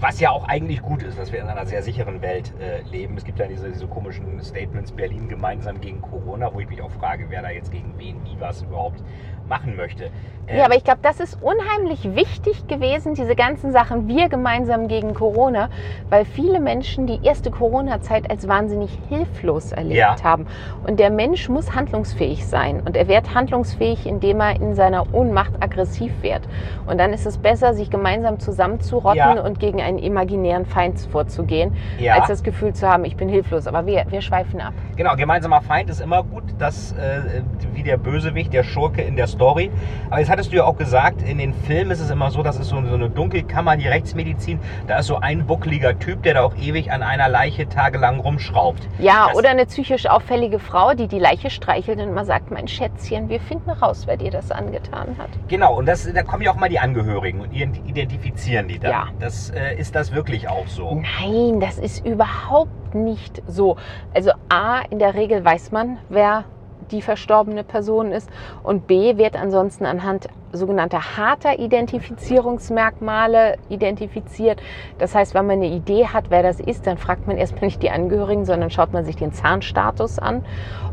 Was 0.00 0.20
ja 0.20 0.30
auch 0.30 0.48
eigentlich 0.48 0.82
gut 0.82 1.02
ist, 1.02 1.18
dass 1.18 1.32
wir 1.32 1.40
in 1.40 1.46
einer 1.46 1.64
sehr 1.64 1.82
sicheren 1.82 2.20
Welt 2.20 2.52
äh, 2.60 2.82
leben. 2.90 3.16
Es 3.16 3.24
gibt 3.24 3.38
ja 3.38 3.46
diese, 3.46 3.70
diese 3.70 3.86
komischen 3.86 4.42
Statements, 4.42 4.92
Berlin 4.92 5.28
gemeinsam 5.28 5.80
gegen 5.80 6.02
Corona, 6.02 6.52
wo 6.52 6.60
ich 6.60 6.68
mich 6.68 6.82
auch 6.82 6.90
frage, 6.90 7.26
wer 7.30 7.42
da 7.42 7.50
jetzt 7.50 7.70
gegen 7.70 7.94
wen, 7.98 8.16
wie 8.24 8.38
was 8.38 8.62
überhaupt 8.62 9.02
machen 9.48 9.76
möchte. 9.76 10.10
Ähm, 10.48 10.58
ja, 10.58 10.64
aber 10.64 10.76
ich 10.76 10.84
glaube, 10.84 11.00
das 11.02 11.20
ist 11.20 11.38
unheimlich 11.40 12.16
wichtig 12.16 12.66
gewesen, 12.66 13.14
diese 13.14 13.36
ganzen 13.36 13.72
Sachen, 13.72 14.08
wir 14.08 14.28
gemeinsam 14.28 14.88
gegen 14.88 15.14
Corona, 15.14 15.68
weil 16.10 16.24
viele 16.24 16.60
Menschen 16.60 17.06
die 17.06 17.20
erste 17.22 17.50
Corona-Zeit 17.50 18.30
als 18.30 18.48
wahnsinnig 18.48 18.90
hilflos 19.08 19.72
erlebt 19.72 19.96
ja. 19.96 20.16
haben. 20.22 20.46
Und 20.86 20.98
der 20.98 21.10
Mensch 21.10 21.48
muss 21.48 21.74
handlungsfähig 21.74 22.46
sein. 22.46 22.82
Und 22.84 22.96
er 22.96 23.08
wird 23.08 23.34
handlungsfähig, 23.34 24.06
indem 24.06 24.40
er 24.40 24.56
in 24.56 24.74
seiner 24.74 25.14
Ohnmacht 25.14 25.52
aggressiv 25.60 26.12
wird. 26.22 26.42
Und 26.86 26.98
dann 26.98 27.12
ist 27.12 27.26
es 27.26 27.38
besser, 27.38 27.74
sich 27.74 27.90
gemeinsam 27.90 28.40
zusammenzurotten 28.40 29.16
ja. 29.16 29.40
und 29.40 29.60
gegen 29.60 29.80
einen 29.80 29.98
imaginären 29.98 30.66
Feind 30.66 31.00
vorzugehen, 31.00 31.76
ja. 31.98 32.14
als 32.14 32.26
das 32.26 32.42
Gefühl 32.42 32.74
zu 32.74 32.88
haben, 32.88 33.04
ich 33.04 33.16
bin 33.16 33.28
hilflos. 33.28 33.66
Aber 33.66 33.86
wir, 33.86 34.04
wir 34.08 34.20
schweifen 34.20 34.60
ab. 34.60 34.74
Genau, 34.96 35.14
gemeinsamer 35.14 35.62
Feind 35.62 35.88
ist 35.88 36.00
immer 36.00 36.22
gut, 36.24 36.44
dass 36.58 36.92
äh, 36.92 37.42
wie 37.72 37.82
der 37.82 37.96
Bösewicht, 37.96 38.52
der 38.52 38.64
Schurke 38.64 39.02
in 39.02 39.16
der 39.16 39.26
Story. 39.32 39.70
Aber 40.10 40.20
jetzt 40.20 40.30
hattest 40.30 40.52
du 40.52 40.56
ja 40.56 40.64
auch 40.64 40.76
gesagt, 40.76 41.22
in 41.22 41.38
den 41.38 41.54
Filmen 41.54 41.90
ist 41.90 42.00
es 42.00 42.10
immer 42.10 42.30
so, 42.30 42.42
dass 42.42 42.58
es 42.58 42.68
so, 42.68 42.76
so 42.86 42.94
eine 42.94 43.10
Dunkelkammer, 43.10 43.76
die 43.76 43.88
Rechtsmedizin, 43.88 44.60
da 44.86 44.98
ist 44.98 45.06
so 45.06 45.16
ein 45.16 45.46
buckliger 45.46 45.98
Typ, 45.98 46.22
der 46.22 46.34
da 46.34 46.42
auch 46.42 46.54
ewig 46.56 46.92
an 46.92 47.02
einer 47.02 47.28
Leiche 47.28 47.68
tagelang 47.68 48.20
rumschraubt. 48.20 48.88
Ja, 48.98 49.26
das 49.28 49.36
oder 49.36 49.50
eine 49.50 49.66
psychisch 49.66 50.06
auffällige 50.06 50.58
Frau, 50.58 50.94
die 50.94 51.08
die 51.08 51.18
Leiche 51.18 51.50
streichelt 51.50 51.98
und 51.98 52.08
immer 52.08 52.24
sagt, 52.24 52.50
mein 52.50 52.68
Schätzchen, 52.68 53.28
wir 53.28 53.40
finden 53.40 53.70
raus, 53.70 54.04
wer 54.06 54.16
dir 54.16 54.30
das 54.30 54.50
angetan 54.50 55.16
hat. 55.18 55.30
Genau, 55.48 55.76
und 55.76 55.86
das, 55.86 56.10
da 56.12 56.22
kommen 56.22 56.42
ja 56.42 56.52
auch 56.52 56.56
mal 56.56 56.68
die 56.68 56.78
Angehörigen 56.78 57.40
und 57.40 57.52
identifizieren 57.52 58.68
die 58.68 58.78
dann. 58.78 58.90
Ja. 58.90 59.08
Das, 59.18 59.50
äh, 59.50 59.74
ist 59.76 59.94
das 59.94 60.12
wirklich 60.12 60.48
auch 60.48 60.66
so? 60.66 61.02
Nein, 61.20 61.60
das 61.60 61.78
ist 61.78 62.04
überhaupt 62.04 62.94
nicht 62.94 63.42
so. 63.46 63.76
Also 64.14 64.32
A, 64.48 64.80
in 64.90 64.98
der 64.98 65.14
Regel 65.14 65.44
weiß 65.44 65.72
man, 65.72 65.98
wer 66.08 66.44
die 66.90 67.02
verstorbene 67.02 67.64
Person 67.64 68.12
ist. 68.12 68.28
Und 68.62 68.86
B 68.86 69.16
wird 69.16 69.36
ansonsten 69.36 69.84
anhand 69.86 70.28
sogenannter 70.52 71.16
harter 71.16 71.58
Identifizierungsmerkmale 71.58 73.56
identifiziert. 73.68 74.60
Das 74.98 75.14
heißt, 75.14 75.34
wenn 75.34 75.46
man 75.46 75.56
eine 75.56 75.68
Idee 75.68 76.06
hat, 76.06 76.30
wer 76.30 76.42
das 76.42 76.60
ist, 76.60 76.86
dann 76.86 76.98
fragt 76.98 77.26
man 77.26 77.36
erstmal 77.36 77.64
nicht 77.64 77.82
die 77.82 77.90
Angehörigen, 77.90 78.44
sondern 78.44 78.70
schaut 78.70 78.92
man 78.92 79.04
sich 79.04 79.16
den 79.16 79.32
Zahnstatus 79.32 80.18
an. 80.18 80.42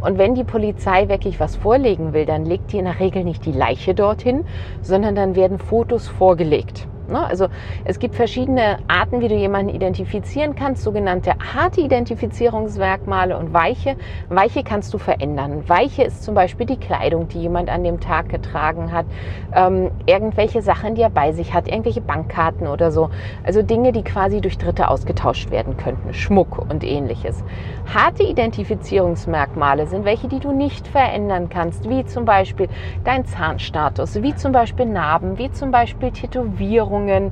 Und 0.01 0.17
wenn 0.17 0.35
die 0.35 0.43
Polizei 0.43 1.09
wirklich 1.09 1.39
was 1.39 1.55
vorlegen 1.55 2.13
will, 2.13 2.25
dann 2.25 2.45
legt 2.45 2.71
die 2.71 2.77
in 2.77 2.85
der 2.85 2.99
Regel 2.99 3.23
nicht 3.23 3.45
die 3.45 3.51
Leiche 3.51 3.93
dorthin, 3.93 4.45
sondern 4.81 5.15
dann 5.15 5.35
werden 5.35 5.59
Fotos 5.59 6.07
vorgelegt. 6.07 6.87
Ne? 7.09 7.25
Also 7.27 7.47
es 7.85 7.99
gibt 7.99 8.15
verschiedene 8.15 8.77
Arten, 8.87 9.21
wie 9.21 9.27
du 9.27 9.35
jemanden 9.35 9.73
identifizieren 9.73 10.55
kannst, 10.55 10.83
sogenannte 10.83 11.33
harte 11.53 11.81
Identifizierungsmerkmale 11.81 13.37
und 13.37 13.53
weiche. 13.53 13.95
Weiche 14.29 14.63
kannst 14.63 14.93
du 14.93 14.97
verändern. 14.97 15.67
Weiche 15.67 16.03
ist 16.03 16.23
zum 16.23 16.35
Beispiel 16.35 16.65
die 16.65 16.77
Kleidung, 16.77 17.27
die 17.27 17.41
jemand 17.41 17.69
an 17.69 17.83
dem 17.83 17.99
Tag 17.99 18.29
getragen 18.29 18.91
hat, 18.91 19.07
ähm, 19.51 19.91
irgendwelche 20.05 20.61
Sachen, 20.61 20.95
die 20.95 21.01
er 21.01 21.09
bei 21.09 21.31
sich 21.31 21.53
hat, 21.53 21.67
irgendwelche 21.67 22.01
Bankkarten 22.01 22.67
oder 22.67 22.91
so. 22.91 23.09
Also 23.43 23.61
Dinge, 23.61 23.91
die 23.91 24.03
quasi 24.03 24.41
durch 24.41 24.57
Dritte 24.57 24.89
ausgetauscht 24.89 25.51
werden 25.51 25.77
könnten, 25.77 26.13
Schmuck 26.13 26.59
und 26.69 26.83
ähnliches. 26.83 27.43
Harte 27.85 28.23
Identifizierungsmerkmale 28.23 29.87
sind 29.87 30.05
welche, 30.05 30.27
die 30.27 30.39
du 30.39 30.51
nicht 30.51 30.87
verändern 30.87 31.49
kannst, 31.49 31.89
wie 31.89 32.05
zum 32.05 32.25
Beispiel 32.25 32.67
dein 33.03 33.25
Zahnstatus, 33.25 34.21
wie 34.21 34.35
zum 34.35 34.51
Beispiel 34.51 34.85
Narben, 34.85 35.37
wie 35.37 35.51
zum 35.51 35.71
Beispiel 35.71 36.11
Tätowierungen 36.11 36.98
Erkrankungen, 36.99 37.31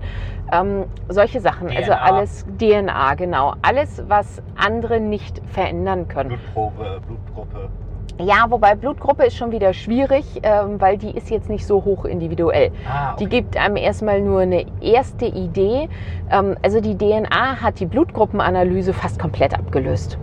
ähm, 0.51 0.85
solche 1.09 1.39
Sachen. 1.39 1.67
DNA. 1.67 1.77
Also 1.77 1.91
alles 1.93 2.45
DNA, 2.57 3.15
genau. 3.15 3.53
Alles, 3.61 4.03
was 4.07 4.41
andere 4.55 4.99
nicht 4.99 5.41
verändern 5.49 6.07
können. 6.07 6.29
Blutprobe, 6.29 7.01
Blutgruppe. 7.05 7.69
Ja, 8.19 8.49
wobei 8.49 8.73
Blutgruppe 8.73 9.25
ist 9.25 9.35
schon 9.35 9.51
wieder 9.51 9.73
schwierig, 9.73 10.25
ähm, 10.41 10.81
weil 10.81 10.97
die 10.97 11.11
ist 11.11 11.29
jetzt 11.29 11.49
nicht 11.49 11.67
so 11.67 11.85
hoch 11.85 12.03
individuell. 12.05 12.71
Ah, 12.89 13.13
okay. 13.13 13.23
Die 13.23 13.29
gibt 13.29 13.57
einem 13.57 13.75
erstmal 13.75 14.21
nur 14.21 14.41
eine 14.41 14.65
erste 14.81 15.25
Idee. 15.25 15.87
Ähm, 16.31 16.57
also 16.63 16.81
die 16.81 16.97
DNA 16.97 17.61
hat 17.61 17.79
die 17.79 17.85
Blutgruppenanalyse 17.85 18.93
fast 18.93 19.19
komplett 19.19 19.53
abgelöst. 19.53 20.17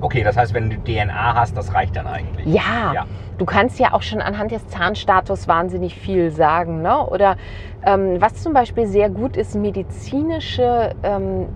Okay, 0.00 0.22
das 0.22 0.36
heißt, 0.36 0.54
wenn 0.54 0.70
du 0.70 0.76
DNA 0.76 1.34
hast, 1.34 1.56
das 1.56 1.72
reicht 1.74 1.96
dann 1.96 2.06
eigentlich. 2.06 2.46
Ja, 2.46 2.92
ja. 2.92 3.06
du 3.38 3.44
kannst 3.44 3.78
ja 3.78 3.92
auch 3.92 4.02
schon 4.02 4.20
anhand 4.20 4.50
des 4.50 4.66
Zahnstatus 4.68 5.48
wahnsinnig 5.48 5.94
viel 5.94 6.30
sagen. 6.30 6.82
Ne? 6.82 7.06
Oder 7.06 7.36
ähm, 7.84 8.20
was 8.20 8.34
zum 8.34 8.52
Beispiel 8.52 8.86
sehr 8.86 9.08
gut 9.08 9.36
ist, 9.36 9.54
medizinische 9.54 10.94
ähm, 11.02 11.46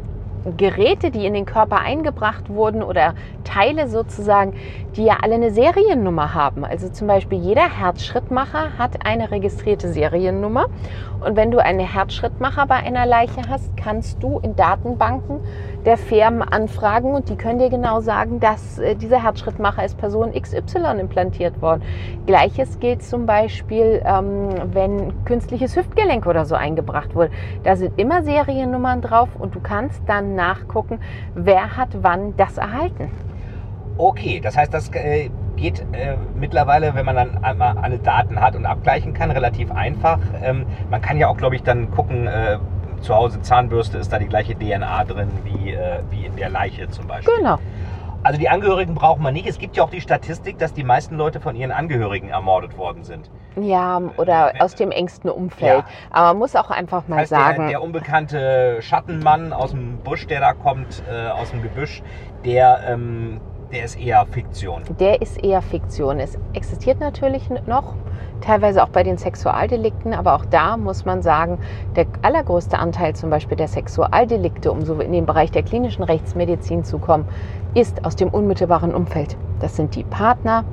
Geräte, 0.57 1.11
die 1.11 1.27
in 1.27 1.35
den 1.35 1.45
Körper 1.45 1.81
eingebracht 1.81 2.49
wurden 2.49 2.83
oder 2.83 3.15
Teile 3.45 3.89
sozusagen, 3.89 4.55
die 4.97 5.05
ja 5.05 5.19
alle 5.21 5.35
eine 5.35 5.51
Seriennummer 5.51 6.35
haben. 6.35 6.65
Also 6.65 6.89
zum 6.89 7.07
Beispiel 7.07 7.39
jeder 7.39 7.69
Herzschrittmacher 7.69 8.79
hat 8.79 9.05
eine 9.05 9.31
registrierte 9.31 9.93
Seriennummer. 9.93 10.67
Und 11.25 11.37
wenn 11.37 11.51
du 11.51 11.59
einen 11.59 11.81
Herzschrittmacher 11.81 12.67
bei 12.67 12.77
einer 12.77 13.05
Leiche 13.05 13.43
hast, 13.49 13.77
kannst 13.77 14.23
du 14.23 14.39
in 14.39 14.57
Datenbanken 14.57 15.41
der 15.85 15.97
Firmen 15.97 16.43
anfragen 16.43 17.13
und 17.13 17.29
die 17.29 17.37
können 17.37 17.59
dir 17.59 17.71
genau 17.71 18.01
sagen, 18.01 18.41
dass 18.41 18.79
äh, 18.79 18.95
dieser 18.95 19.23
Herzschrittmacher 19.23 19.85
ist 19.85 19.97
Person 19.99 20.33
XY 20.33 21.01
implantiert 21.01 21.61
worden. 21.63 21.83
Gleiches 22.27 22.79
gilt 22.81 23.03
zum 23.03 23.27
Beispiel, 23.27 24.03
ähm, 24.05 24.49
wenn 24.73 25.25
künstliches 25.25 25.77
Hüftgelenk 25.77 26.27
oder 26.27 26.45
so 26.45 26.55
eingebracht 26.55 27.15
wurde. 27.15 27.31
Da 27.63 27.77
sind 27.77 27.99
immer 27.99 28.23
Seriennummern 28.23 29.01
drauf 29.01 29.29
und 29.39 29.55
du 29.55 29.61
kannst 29.61 30.03
dann 30.07 30.35
nachgucken, 30.35 31.01
wer 31.35 31.77
hat 31.77 31.89
wann 32.03 32.37
das 32.37 32.59
erhalten. 32.59 33.11
Okay, 33.97 34.41
das 34.41 34.57
heißt, 34.57 34.73
das 34.73 34.89
äh, 34.95 35.31
geht 35.57 35.81
äh, 35.93 36.17
mittlerweile, 36.35 36.95
wenn 36.95 37.05
man 37.05 37.17
dann 37.17 37.45
einmal 37.45 37.77
alle 37.77 37.99
Daten 37.99 38.41
hat 38.41 38.57
und 38.57 38.65
abgleichen 38.65 39.13
kann, 39.13 39.31
relativ 39.31 39.71
einfach. 39.71 40.19
Ähm, 40.43 40.65
man 40.91 41.03
kann 41.03 41.19
ja 41.19 41.29
auch, 41.29 41.37
glaube 41.37 41.57
ich, 41.57 41.63
dann 41.63 41.91
gucken, 41.91 42.27
äh, 42.27 42.59
zu 43.01 43.15
Hause 43.15 43.41
Zahnbürste 43.43 43.99
ist 43.99 44.13
da 44.13 44.19
die 44.19 44.27
gleiche 44.27 44.55
DNA 44.55 45.05
drin 45.05 45.31
wie, 45.45 45.71
äh, 45.71 46.01
wie 46.11 46.27
in 46.27 46.37
der 46.37 46.51
Leiche 46.51 46.89
zum 46.89 47.07
Beispiel. 47.07 47.35
Genau. 47.37 47.59
Also 48.23 48.39
die 48.39 48.51
Angehörigen 48.51 48.95
braucht 48.95 49.21
man 49.21 49.33
nicht. 49.33 49.47
Es 49.47 49.59
gibt 49.59 49.77
ja 49.77 49.83
auch 49.83 49.91
die 49.91 50.03
Statistik, 50.03 50.59
dass 50.59 50.75
die 50.75 50.85
meisten 50.85 51.17
Leute 51.17 51.41
von 51.41 51.57
ihren 51.57 51.71
Angehörigen 51.71 52.29
ermordet 52.29 52.77
worden 52.77 53.03
sind. 53.03 53.31
Ja, 53.57 54.01
oder 54.19 54.53
aus 54.59 54.75
dem 54.75 54.91
engsten 54.91 55.31
Umfeld. 55.31 55.79
Ja. 55.79 55.87
Aber 56.11 56.29
man 56.29 56.39
muss 56.39 56.55
auch 56.55 56.71
einfach 56.71 57.09
mal 57.09 57.21
heißt, 57.21 57.31
sagen. 57.31 57.63
Der, 57.63 57.69
der, 57.69 57.83
unbekannte 57.83 58.83
Schattenmann 58.83 59.53
aus 59.53 59.71
dem 59.71 59.99
Busch, 59.99 60.27
der 60.27 60.41
da 60.41 60.53
kommt, 60.53 61.03
äh, 61.11 61.29
aus 61.29 61.51
dem 61.51 61.63
Gebüsch, 61.63 62.03
der 62.45 62.81
ähm, 62.87 63.41
der 63.73 63.85
ist 63.85 64.01
eher 64.01 64.27
Fiktion. 64.27 64.83
Der 64.99 65.23
ist 65.23 65.43
eher 65.43 65.63
Fiktion. 65.63 66.19
Es 66.19 66.37
existiert 66.55 67.01
natürlich 67.01 67.49
noch, 67.67 67.95
teilweise 68.41 68.83
auch 68.83 68.89
bei 68.89 69.03
den 69.03 69.17
Sexualdelikten, 69.17 70.15
aber 70.15 70.35
auch 70.35 70.45
da 70.45 70.77
muss 70.77 71.05
man 71.05 71.23
sagen, 71.23 71.59
der 71.95 72.07
allergrößte 72.23 72.79
Anteil 72.79 73.15
zum 73.15 73.31
Beispiel 73.31 73.57
der 73.57 73.69
Sexualdelikte, 73.69 74.73
um 74.73 74.85
so 74.85 74.99
in 75.01 75.13
den 75.13 75.27
Bereich 75.27 75.51
der 75.51 75.63
klinischen 75.63 76.03
Rechtsmedizin 76.03 76.85
zu 76.85 76.99
kommen, 76.99 77.27
ist 77.75 78.05
aus 78.05 78.17
dem 78.17 78.29
unmittelbaren 78.29 78.95
Umfeld. 78.95 79.37
Das 79.61 79.77
sind 79.77 79.95
die 79.95 80.05
Partner, 80.05 80.65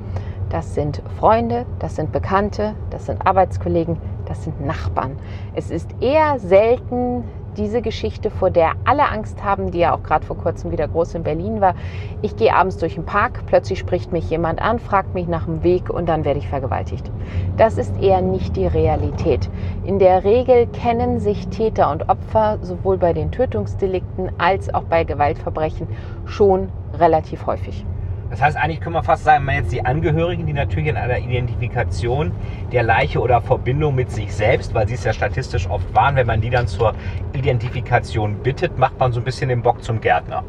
das 0.48 0.74
sind 0.74 1.02
Freunde, 1.18 1.66
das 1.78 1.94
sind 1.94 2.10
Bekannte, 2.10 2.74
das 2.90 3.06
sind 3.06 3.24
Arbeitskollegen, 3.26 3.98
das 4.26 4.44
sind 4.44 4.60
Nachbarn. 4.64 5.16
Es 5.54 5.70
ist 5.70 5.90
eher 6.00 6.38
selten 6.38 7.24
diese 7.56 7.82
Geschichte, 7.82 8.30
vor 8.30 8.50
der 8.50 8.72
alle 8.84 9.08
Angst 9.10 9.42
haben, 9.42 9.70
die 9.70 9.78
ja 9.78 9.94
auch 9.94 10.02
gerade 10.02 10.24
vor 10.24 10.36
kurzem 10.36 10.70
wieder 10.70 10.86
groß 10.86 11.14
in 11.14 11.22
Berlin 11.22 11.60
war. 11.60 11.74
Ich 12.22 12.36
gehe 12.36 12.54
abends 12.54 12.76
durch 12.76 12.94
den 12.94 13.04
Park, 13.04 13.44
plötzlich 13.46 13.78
spricht 13.78 14.12
mich 14.12 14.30
jemand 14.30 14.60
an, 14.62 14.78
fragt 14.78 15.14
mich 15.14 15.26
nach 15.26 15.46
dem 15.46 15.62
Weg 15.62 15.90
und 15.90 16.06
dann 16.06 16.24
werde 16.24 16.38
ich 16.38 16.48
vergewaltigt. 16.48 17.10
Das 17.56 17.78
ist 17.78 17.96
eher 17.96 18.20
nicht 18.20 18.56
die 18.56 18.66
Realität. 18.66 19.50
In 19.82 19.98
der 19.98 20.24
Regel 20.24 20.66
kennen 20.66 21.20
sich 21.20 21.48
Täter 21.48 21.90
und 21.90 22.08
Opfer 22.08 22.58
sowohl 22.60 22.98
bei 22.98 23.12
den 23.12 23.30
Tötungsdelikten 23.30 24.30
als 24.38 24.72
auch 24.72 24.84
bei 24.84 25.04
Gewaltverbrechen 25.04 25.88
schon 26.24 26.70
relativ 26.92 27.46
häufig. 27.46 27.87
Das 28.30 28.42
heißt, 28.42 28.56
eigentlich 28.56 28.80
können 28.80 28.94
wir 28.94 29.02
fast 29.02 29.24
sagen, 29.24 29.44
man 29.44 29.56
jetzt 29.56 29.72
die 29.72 29.84
Angehörigen, 29.84 30.46
die 30.46 30.52
natürlich 30.52 30.88
in 30.88 30.96
einer 30.96 31.18
Identifikation 31.18 32.32
der 32.72 32.82
Leiche 32.82 33.20
oder 33.20 33.40
Verbindung 33.40 33.94
mit 33.94 34.10
sich 34.10 34.34
selbst, 34.34 34.74
weil 34.74 34.86
sie 34.86 34.94
es 34.94 35.04
ja 35.04 35.12
statistisch 35.12 35.68
oft 35.68 35.94
waren, 35.94 36.16
wenn 36.16 36.26
man 36.26 36.40
die 36.40 36.50
dann 36.50 36.66
zur 36.66 36.94
Identifikation 37.32 38.34
bittet, 38.42 38.78
macht 38.78 38.98
man 38.98 39.12
so 39.12 39.20
ein 39.20 39.24
bisschen 39.24 39.48
den 39.48 39.62
Bock 39.62 39.82
zum 39.82 40.00
Gärtner. 40.00 40.44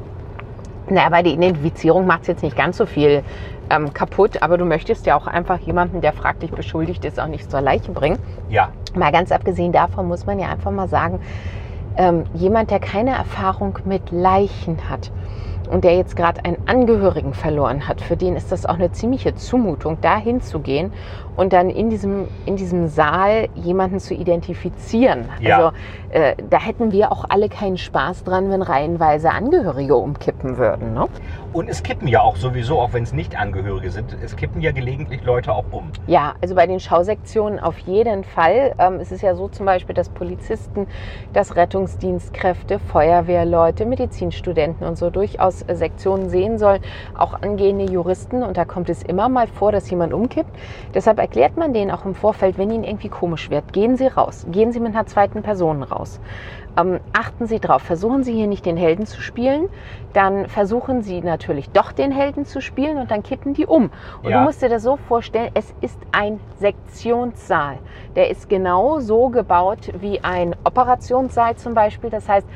Na, 0.90 1.06
aber 1.06 1.24
die 1.24 1.34
Identifizierung 1.34 2.06
macht 2.06 2.22
es 2.24 2.28
jetzt 2.28 2.44
nicht 2.44 2.58
ganz 2.58 2.78
so 2.78 2.86
viel 2.86 3.24
ähm, 3.70 3.94
kaputt, 3.94 4.42
aber 4.42 4.58
du 4.58 4.66
möchtest 4.66 5.06
ja 5.06 5.16
auch 5.16 5.28
einfach 5.28 5.60
jemanden, 5.60 6.02
der 6.02 6.14
fraglich 6.14 6.52
beschuldigt 6.52 7.06
ist, 7.06 7.20
auch 7.20 7.28
nicht 7.28 7.50
zur 7.50 7.62
Leiche 7.62 7.92
bringen. 7.92 8.18
Ja. 8.50 8.70
Mal 8.96 9.12
ganz 9.12 9.32
abgesehen 9.32 9.72
davon 9.72 10.08
muss 10.08 10.26
man 10.26 10.40
ja 10.40 10.50
einfach 10.50 10.72
mal 10.72 10.88
sagen, 10.88 11.20
ähm, 11.96 12.24
jemand, 12.34 12.72
der 12.72 12.80
keine 12.80 13.12
Erfahrung 13.12 13.78
mit 13.86 14.12
Leichen 14.12 14.90
hat, 14.90 15.12
und 15.70 15.84
der 15.84 15.96
jetzt 15.96 16.16
gerade 16.16 16.44
einen 16.44 16.58
Angehörigen 16.66 17.34
verloren 17.34 17.88
hat, 17.88 18.02
für 18.02 18.18
den 18.18 18.36
ist 18.36 18.52
das 18.52 18.66
auch 18.66 18.76
eine 18.76 18.92
ziemliche 18.92 19.36
Zumutung, 19.36 19.98
da 20.02 20.18
hinzugehen 20.18 20.92
und 21.36 21.54
dann 21.54 21.70
in 21.70 21.90
diesem, 21.90 22.28
in 22.46 22.56
diesem 22.56 22.88
Saal 22.88 23.48
jemanden 23.56 24.00
zu 24.00 24.14
identifizieren. 24.14 25.30
Ja. 25.40 25.58
Also 25.58 25.78
äh, 26.12 26.36
da 26.50 26.60
hätten 26.60 26.92
wir 26.92 27.12
auch 27.12 27.26
alle 27.30 27.50
keinen 27.50 27.78
Spaß 27.78 28.24
dran, 28.24 28.50
wenn 28.50 28.62
reihenweise 28.62 29.32
Angehörige 29.32 29.96
umkippen 29.96 30.58
würden. 30.58 30.94
Ne? 30.94 31.08
Und 31.52 31.68
es 31.68 31.82
kippen 31.82 32.08
ja 32.08 32.22
auch 32.22 32.36
sowieso, 32.36 32.80
auch 32.80 32.94
wenn 32.94 33.04
es 33.04 33.14
nicht 33.14 33.36
Angehörige 33.36 33.90
sind, 33.90 34.16
es 34.24 34.36
kippen 34.36 34.62
ja 34.62 34.72
gelegentlich 34.72 35.24
Leute 35.24 35.52
auch 35.52 35.66
um. 35.72 35.92
Ja, 36.06 36.36
also 36.42 36.54
bei 36.54 36.68
den 36.68 36.80
Schausektionen 36.80 37.60
auf 37.60 37.78
jeden 37.80 38.24
Fall. 38.24 38.76
Ähm, 38.78 38.96
es 39.00 39.12
ist 39.12 39.22
ja 39.22 39.34
so 39.34 39.48
zum 39.48 39.66
Beispiel, 39.66 39.96
dass 39.96 40.10
Polizisten, 40.10 40.88
dass 41.34 41.56
Rettungsdienstkräfte, 41.56 42.78
Feuerwehrleute, 42.78 43.86
Medizinstudenten 43.86 44.86
und 44.86 44.98
so 44.98 45.10
durchaus 45.10 45.66
Sektionen 45.68 46.30
sehen 46.30 46.60
sollen, 46.60 46.82
auch 47.18 47.42
angehende 47.42 47.92
Juristen. 47.92 48.44
Und 48.44 48.58
da 48.58 48.66
kommt 48.66 48.90
es 48.90 49.02
immer 49.02 49.28
mal 49.28 49.48
vor, 49.48 49.72
dass 49.72 49.90
jemand 49.90 50.14
umkippt. 50.14 50.52
Deshalb 50.94 51.18
erklärt 51.18 51.58
man 51.58 51.74
denen 51.74 51.90
auch 51.90 52.06
im 52.06 52.14
Vorfeld, 52.14 52.58
wenn 52.58 52.70
ihnen 52.70 52.84
irgendwie 52.84 53.10
komisch 53.10 53.50
wird, 53.50 53.74
gehen 53.74 53.98
Sie 53.98 54.08
raus, 54.08 54.46
gehen 54.52 54.72
Sie 54.72 54.80
mit 54.80 54.96
einer 54.96 55.08
zweiten 55.08 55.42
Person 55.42 55.82
raus. 55.82 55.99
Ähm, 56.78 57.00
achten 57.14 57.48
Sie 57.48 57.60
drauf, 57.60 57.82
versuchen 57.82 58.24
Sie 58.24 58.34
hier 58.34 58.48
nicht 58.48 58.66
den 58.66 58.78
Helden 58.78 59.06
zu 59.06 59.22
spielen, 59.22 59.66
dann 60.14 60.48
versuchen 60.48 61.02
Sie 61.02 61.22
natürlich 61.22 61.70
doch 61.72 61.92
den 61.92 62.12
Helden 62.12 62.46
zu 62.46 62.62
spielen 62.62 62.98
und 62.98 63.12
dann 63.12 63.24
kippen 63.24 63.54
die 63.54 63.66
um. 63.66 63.92
Und 64.24 64.30
Ja. 64.32 64.38
du 64.40 64.44
musst 64.46 64.62
dir 64.62 64.70
das 64.70 64.84
so 64.84 64.96
vorstellen, 64.96 65.50
es 65.54 65.74
ist 65.82 66.00
ein 66.12 66.40
Sektionssaal. 66.58 67.80
Der 68.16 68.30
ist 68.30 68.50
genau 68.50 69.00
so 69.00 69.30
gebaut 69.30 69.92
wie 70.00 70.24
ein 70.24 70.56
Operationssaal 70.64 71.56
zum 71.56 71.74
Beispiel. 71.74 72.10
Das 72.10 72.30
heißt, 72.30 72.48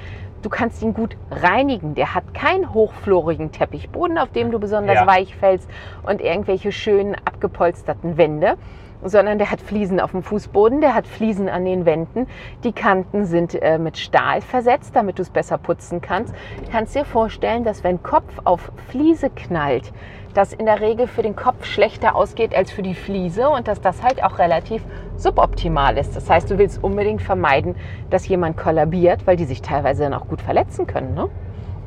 du 0.42 0.50
kannst 0.50 0.82
ihn 0.82 0.94
gut 0.94 1.18
reinigen. 1.32 1.96
Der 1.96 2.14
hat 2.14 2.34
keinen 2.34 2.74
hochflorigen 2.74 3.52
Teppichboden, 3.52 4.18
auf 4.18 4.32
dem 4.32 4.52
du 4.52 4.60
besonders 4.60 4.96
Ja. 4.96 5.08
weich 5.08 5.36
fällst 5.36 5.70
und 6.04 6.22
irgendwelche 6.22 6.72
schönen 6.72 7.16
abgepolsterten 7.26 8.18
Wände 8.18 8.58
sondern 9.04 9.38
der 9.38 9.52
hat 9.52 9.62
Fliesen 9.62 10.00
auf 10.00 10.12
dem 10.12 10.24
Fußboden, 10.24 10.82
der 10.82 10.96
hat 10.96 11.08
Fliesen 11.08 11.50
an 11.50 11.66
den 11.66 11.86
Wänden. 11.86 12.28
Die 12.64 12.72
Kanten 12.72 13.26
sind 13.26 13.56
äh, 13.62 13.78
mit 13.78 13.98
Stahl 13.98 14.42
versetzt, 14.42 14.96
damit 14.96 15.18
du 15.20 15.22
es 15.22 15.30
besser 15.30 15.58
putzen 15.58 16.02
kannst. 16.02 16.34
Du 16.64 16.72
kannst 16.72 16.96
dir 16.96 17.06
vorstellen, 17.06 17.64
dass 17.64 17.84
wenn 17.84 18.02
Kopf 18.04 18.32
auf 18.44 18.72
Fliese 18.90 19.30
knallt, 19.30 19.92
das 20.34 20.54
in 20.54 20.66
der 20.66 20.82
Regel 20.82 21.08
für 21.08 21.22
den 21.22 21.36
Kopf 21.36 21.66
schlechter 21.66 22.16
ausgeht 22.16 22.56
als 22.56 22.72
für 22.72 22.82
die 22.82 22.96
Fliese 22.96 23.50
und 23.50 23.68
dass 23.68 23.82
das 23.82 24.02
halt 24.02 24.24
auch 24.24 24.40
relativ 24.40 24.84
suboptimal 25.16 25.98
ist. 25.98 26.16
Das 26.16 26.30
heißt, 26.30 26.50
du 26.50 26.58
willst 26.58 26.84
unbedingt 26.84 27.22
vermeiden, 27.22 27.76
dass 28.10 28.28
jemand 28.28 28.58
kollabiert, 28.58 29.28
weil 29.28 29.38
die 29.38 29.46
sich 29.46 29.62
teilweise 29.62 30.04
dann 30.04 30.14
auch 30.14 30.28
gut 30.28 30.42
verletzen 30.42 30.88
können. 30.88 31.14
Ne? 31.14 31.30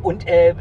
Und 0.03 0.29
äh, 0.29 0.55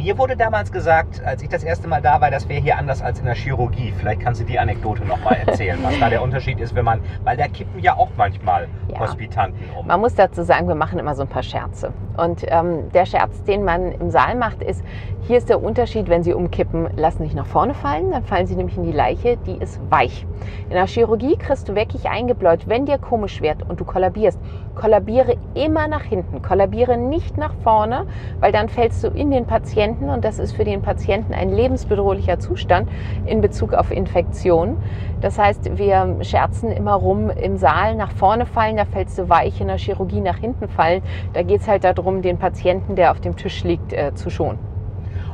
mir 0.00 0.16
wurde 0.16 0.36
damals 0.36 0.72
gesagt, 0.72 1.22
als 1.24 1.42
ich 1.42 1.48
das 1.50 1.62
erste 1.62 1.86
Mal 1.86 2.00
da 2.00 2.20
war, 2.20 2.30
das 2.30 2.48
wäre 2.48 2.60
hier 2.60 2.78
anders 2.78 3.02
als 3.02 3.18
in 3.18 3.26
der 3.26 3.34
Chirurgie. 3.34 3.92
Vielleicht 3.98 4.20
kannst 4.22 4.40
du 4.40 4.44
die 4.44 4.58
Anekdote 4.58 5.04
nochmal 5.04 5.36
erzählen, 5.46 5.78
was 5.82 5.98
da 5.98 6.08
der 6.08 6.22
Unterschied 6.22 6.58
ist, 6.58 6.74
wenn 6.74 6.84
man, 6.86 7.00
weil 7.24 7.36
da 7.36 7.48
kippen 7.48 7.80
ja 7.80 7.96
auch 7.96 8.08
manchmal 8.16 8.68
Ja. 8.88 9.00
Hospitanten 9.00 9.62
um. 9.78 9.86
Man 9.86 10.00
muss 10.00 10.14
dazu 10.14 10.42
sagen, 10.42 10.68
wir 10.68 10.74
machen 10.74 10.98
immer 10.98 11.14
so 11.14 11.22
ein 11.22 11.28
paar 11.28 11.42
Scherze. 11.42 11.92
Und 12.16 12.44
ähm, 12.48 12.90
der 12.92 13.04
Scherz, 13.04 13.42
den 13.44 13.64
man 13.64 13.92
im 13.92 14.10
Saal 14.10 14.36
macht, 14.36 14.62
ist, 14.62 14.82
hier 15.26 15.36
ist 15.36 15.48
der 15.48 15.62
Unterschied, 15.62 16.08
wenn 16.08 16.22
Sie 16.22 16.32
umkippen, 16.32 16.88
lassen 16.96 17.22
sich 17.22 17.34
nach 17.34 17.46
vorne 17.46 17.74
fallen, 17.74 18.10
dann 18.10 18.24
fallen 18.24 18.46
Sie 18.46 18.56
nämlich 18.56 18.76
in 18.76 18.84
die 18.84 18.92
Leiche, 18.92 19.36
die 19.46 19.56
ist 19.58 19.78
weich. 19.90 20.26
In 20.64 20.74
der 20.74 20.86
Chirurgie 20.86 21.36
kriegst 21.36 21.68
du 21.68 21.74
wirklich 21.74 22.08
eingebläut, 22.08 22.66
wenn 22.68 22.86
dir 22.86 22.98
komisch 22.98 23.42
wird 23.42 23.62
und 23.68 23.80
du 23.80 23.84
kollabierst, 23.84 24.38
kollabiere 24.74 25.36
immer 25.54 25.88
nach 25.88 26.04
hinten, 26.04 26.40
kollabiere 26.42 26.96
nicht 26.96 27.36
nach 27.36 27.54
vorne, 27.62 28.06
weil 28.40 28.50
dann 28.50 28.68
fällst 28.68 29.04
du 29.04 29.08
in 29.08 29.30
den 29.30 29.44
Patienten 29.46 29.89
und 29.98 30.24
das 30.24 30.38
ist 30.38 30.52
für 30.52 30.64
den 30.64 30.82
Patienten 30.82 31.34
ein 31.34 31.50
lebensbedrohlicher 31.50 32.38
Zustand 32.38 32.88
in 33.24 33.40
Bezug 33.40 33.74
auf 33.74 33.90
Infektionen. 33.90 34.76
Das 35.20 35.38
heißt, 35.38 35.76
wir 35.76 36.16
scherzen 36.22 36.70
immer 36.70 36.94
rum 36.94 37.30
im 37.30 37.56
Saal 37.56 37.94
nach 37.94 38.12
vorne 38.12 38.46
fallen, 38.46 38.76
da 38.76 38.84
fällst 38.84 39.18
du 39.18 39.28
weich, 39.28 39.60
in 39.60 39.68
der 39.68 39.78
Chirurgie 39.78 40.20
nach 40.20 40.38
hinten 40.38 40.68
fallen. 40.68 41.02
Da 41.32 41.42
geht 41.42 41.60
es 41.60 41.68
halt 41.68 41.84
darum, 41.84 42.22
den 42.22 42.38
Patienten, 42.38 42.96
der 42.96 43.10
auf 43.10 43.20
dem 43.20 43.36
Tisch 43.36 43.64
liegt, 43.64 43.92
äh, 43.92 44.14
zu 44.14 44.30
schonen. 44.30 44.58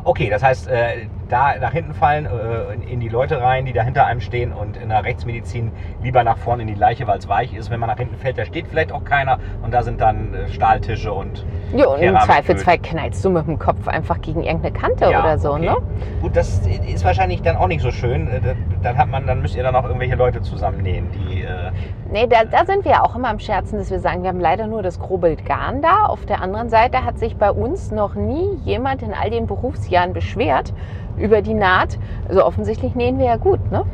Okay, 0.05 0.31
das 0.31 0.43
heißt, 0.43 0.69
äh, 0.69 1.09
da 1.29 1.57
nach 1.61 1.73
hinten 1.73 1.95
fallen, 1.95 2.27
äh, 2.27 2.75
in- 2.75 2.83
in 2.83 3.01
die 3.01 3.09
Leute 3.09 3.41
rein, 3.41 3.65
die 3.67 3.73
da 3.73 3.83
hinter 3.83 4.07
einem 4.07 4.21
stehen 4.21 4.53
und 4.53 4.77
in 4.77 4.89
der 4.89 5.05
Rechtsmedizin 5.05 5.73
lieber 6.03 6.23
nach 6.25 6.39
vorne 6.39 6.63
in 6.63 6.69
die 6.69 6.75
Leiche, 6.75 7.07
weil 7.07 7.19
es 7.19 7.29
weich 7.29 7.55
ist. 7.55 7.71
Wenn 7.71 7.81
man 7.81 7.89
nach 7.89 7.99
hinten 7.99 8.17
fällt, 8.17 8.39
da 8.39 8.45
steht 8.45 8.67
vielleicht 8.69 8.93
auch 8.93 9.05
keiner 9.05 9.39
und 9.63 9.73
da 9.75 9.83
sind 9.83 10.01
dann 10.01 10.35
äh, 10.35 10.49
Stahltische 10.49 11.13
und 11.13 11.45
Ja, 11.75 11.87
und 11.89 12.01
im. 12.01 12.17
Zweifelsfall 12.17 12.79
knallst 12.79 13.25
du 13.25 13.31
mit 13.31 13.47
dem 13.47 13.59
Kopf 13.59 13.89
einfach 13.89 14.21
gegen 14.21 14.43
irgendeine 14.43 14.73
Kante 14.73 15.11
Ja, 15.11 15.21
oder 15.21 15.39
so, 15.39 15.53
okay. 15.55 15.67
ne? 15.67 15.77
Gut, 16.21 16.37
das 16.37 16.61
ist 16.67 17.05
wahrscheinlich 17.05 17.43
dann 17.43 17.57
auch 17.57 17.69
nicht 17.69 17.81
so 17.83 17.91
schön. 17.91 18.29
Äh, 18.29 18.41
Dann 18.83 18.97
hat 18.99 19.09
man, 19.09 19.27
dann 19.27 19.43
müsst 19.43 19.57
ihr 19.57 19.65
dann 19.65 19.75
auch 19.75 19.85
irgendwelche 19.85 20.15
Leute 20.15 20.43
zusammennähen, 20.43 21.09
die. 21.13 21.43
Äh, 21.43 21.73
Nee, 22.13 22.29
da, 22.29 22.45
da 22.45 22.65
sind 22.65 22.85
wir 22.85 22.93
ja 22.93 23.03
auch 23.03 23.17
immer 23.17 23.29
am 23.31 23.41
Scherzen, 23.41 23.79
dass 23.81 23.91
wir 23.91 23.99
sagen, 23.99 24.23
wir 24.23 24.29
haben 24.29 24.39
leider 24.39 24.69
nur 24.69 24.81
das 24.85 25.01
grobe 25.01 25.35
Garn 25.35 25.83
da. 25.83 26.05
Auf 26.07 26.25
der 26.25 26.41
anderen 26.41 26.69
Seite 26.69 27.05
hat 27.05 27.19
sich 27.19 27.37
bei 27.37 27.51
uns 27.51 27.91
noch 27.91 28.15
nie 28.15 28.47
jemand 28.65 29.03
in 29.03 29.13
all 29.13 29.29
den 29.29 29.47
Berufsjahren 29.49 30.13
beschwert 30.13 30.73
über 31.19 31.43
die 31.43 31.55
Naht. 31.55 31.99
Also 32.29 32.45
offensichtlich 32.45 32.95
nähen 32.95 33.19
wir 33.19 33.27
ja 33.27 33.37
gut, 33.37 33.71
ne? 33.71 33.85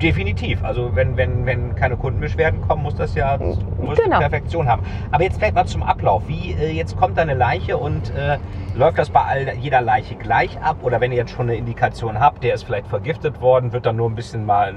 definitiv. 0.00 0.64
Also 0.64 0.94
wenn, 0.94 1.16
wenn, 1.16 1.46
wenn 1.46 1.74
keine 1.74 1.96
Kundenbeschwerden 1.96 2.60
kommen, 2.62 2.82
muss 2.82 2.96
das 2.96 3.14
ja 3.14 3.36
größte 3.36 4.04
Genau. 4.04 4.18
Perfektion 4.18 4.68
haben. 4.68 4.82
Aber 5.10 5.24
jetzt 5.24 5.38
vielleicht 5.38 5.54
mal 5.54 5.66
zum 5.66 5.82
Ablauf. 5.82 6.22
Wie 6.26 6.52
äh, 6.52 6.70
jetzt 6.72 6.96
kommt 6.96 7.18
da 7.18 7.22
eine 7.22 7.34
Leiche 7.34 7.76
und 7.76 8.14
äh, 8.14 8.38
läuft 8.74 8.98
das 8.98 9.10
bei 9.10 9.20
all, 9.22 9.54
jeder 9.60 9.80
Leiche 9.80 10.14
gleich 10.14 10.60
ab? 10.60 10.78
Oder 10.82 11.00
wenn 11.00 11.12
ihr 11.12 11.18
jetzt 11.18 11.32
schon 11.32 11.48
eine 11.48 11.56
Indikation 11.56 12.18
habt, 12.18 12.42
der 12.42 12.54
ist 12.54 12.64
vielleicht 12.64 12.86
vergiftet 12.86 13.40
worden, 13.40 13.72
wird 13.72 13.86
dann 13.86 13.96
nur 13.96 14.08
ein 14.08 14.14
bisschen 14.14 14.46
mal 14.46 14.74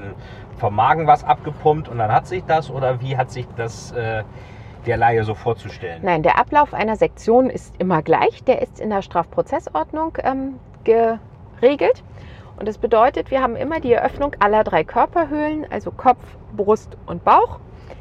vom 0.58 0.74
Magen 0.76 1.06
was 1.06 1.24
abgepumpt 1.24 1.88
und 1.88 1.98
dann 1.98 2.12
hat 2.12 2.26
sich 2.26 2.44
das? 2.44 2.70
Oder 2.70 3.00
wie 3.00 3.16
hat 3.16 3.30
sich 3.30 3.46
das 3.56 3.92
äh, 3.92 4.22
der 4.86 4.96
Laie 4.96 5.24
so 5.24 5.34
vorzustellen? 5.34 6.00
Nein, 6.02 6.22
der 6.22 6.38
Ablauf 6.38 6.74
einer 6.74 6.96
Sektion 6.96 7.50
ist 7.50 7.74
immer 7.78 8.02
gleich. 8.02 8.44
Der 8.44 8.62
ist 8.62 8.78
in 8.80 8.90
der 8.90 9.02
Strafprozessordnung 9.02 10.18
ähm, 10.22 10.54
geregelt. 11.64 12.02
Und 12.56 12.68
das 12.68 12.78
bedeutet, 12.78 13.30
wir 13.30 13.42
haben 13.42 13.56
immer 13.56 13.80
die 13.80 13.92
Eröffnung 13.92 14.36
aller 14.38 14.62
drei 14.62 14.84
Körperhöhlen, 14.84 15.66
also 15.70 15.90
Kopf, 15.90 16.22
Brust 16.56 16.96
und 17.06 17.24
Bauch, 17.24 17.58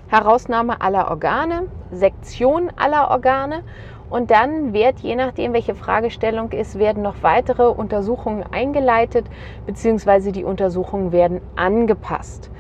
Herausnahme 0.10 0.82
aller 0.82 1.10
Organe, 1.10 1.64
Sektion 1.92 2.72
aller 2.76 3.10
Organe. 3.10 3.64
Und 4.12 4.30
dann 4.30 4.74
wird, 4.74 5.00
je 5.00 5.16
nachdem, 5.16 5.54
welche 5.54 5.74
Fragestellung 5.74 6.52
ist, 6.52 6.78
werden 6.78 7.02
noch 7.02 7.24
weitere 7.24 7.64
Untersuchungen 7.64 8.44
eingeleitet, 8.52 9.26
beziehungsweise 9.66 10.32
die 10.32 10.44
Untersuchungen 10.44 11.12
werden 11.12 11.42
angepasst. 11.56 12.52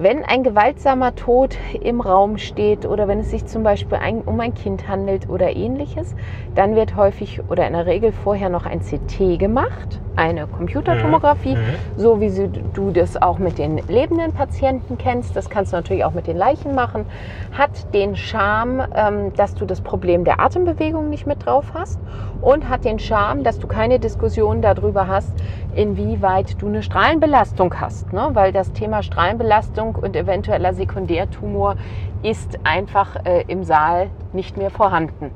Wenn 0.00 0.24
ein 0.24 0.44
gewaltsamer 0.44 1.16
Tod 1.16 1.56
im 1.80 2.00
Raum 2.00 2.38
steht 2.38 2.86
oder 2.86 3.08
wenn 3.08 3.18
es 3.18 3.30
sich 3.30 3.46
zum 3.46 3.64
Beispiel 3.64 3.98
ein, 3.98 4.20
um 4.22 4.38
ein 4.38 4.54
Kind 4.54 4.86
handelt 4.86 5.28
oder 5.28 5.56
ähnliches, 5.56 6.14
dann 6.54 6.76
wird 6.76 6.94
häufig 6.94 7.40
oder 7.48 7.66
in 7.66 7.72
der 7.72 7.86
Regel 7.86 8.12
vorher 8.12 8.48
noch 8.48 8.64
ein 8.64 8.78
CT 8.78 9.38
gemacht, 9.40 10.00
eine 10.14 10.46
Computertomographie, 10.46 11.56
Mhm. 11.56 11.78
so 11.96 12.20
wie 12.20 12.30
du 12.72 12.90
das 12.92 13.20
auch 13.20 13.38
mit 13.38 13.58
den 13.58 13.78
lebenden 13.88 14.32
Patienten 14.32 14.98
kennst. 14.98 15.34
Das 15.34 15.48
kannst 15.48 15.72
du 15.72 15.76
natürlich 15.76 16.04
auch 16.04 16.12
mit 16.12 16.28
den 16.28 16.36
Leichen 16.36 16.76
machen. 16.76 17.06
Hat 17.50 17.92
den 17.92 18.14
Charme, 18.14 18.84
ähm, 18.94 19.32
dass 19.34 19.54
du 19.54 19.64
das 19.64 19.80
Problem 19.80 20.24
der 20.24 20.40
Atembewegung 20.40 21.08
nicht 21.08 21.26
mit 21.26 21.44
drauf 21.44 21.72
hast 21.74 22.00
und 22.40 22.68
hat 22.68 22.84
den 22.84 22.98
Charme, 23.00 23.42
dass 23.42 23.58
du 23.58 23.66
keine 23.66 23.98
Diskussion 23.98 24.62
darüber 24.62 25.08
hast, 25.08 25.40
inwieweit 25.78 26.60
du 26.60 26.66
eine 26.66 26.82
Strahlenbelastung 26.82 27.72
hast. 27.80 28.12
Ne? 28.12 28.30
Weil 28.32 28.52
das 28.52 28.72
Thema 28.72 29.02
Strahlenbelastung 29.02 29.94
und 29.94 30.16
eventueller 30.16 30.74
Sekundärtumor 30.74 31.76
ist 32.22 32.58
einfach 32.64 33.24
äh, 33.24 33.44
im 33.46 33.62
Saal 33.62 34.10
nicht 34.32 34.56
mehr 34.56 34.70
vorhanden. 34.70 35.30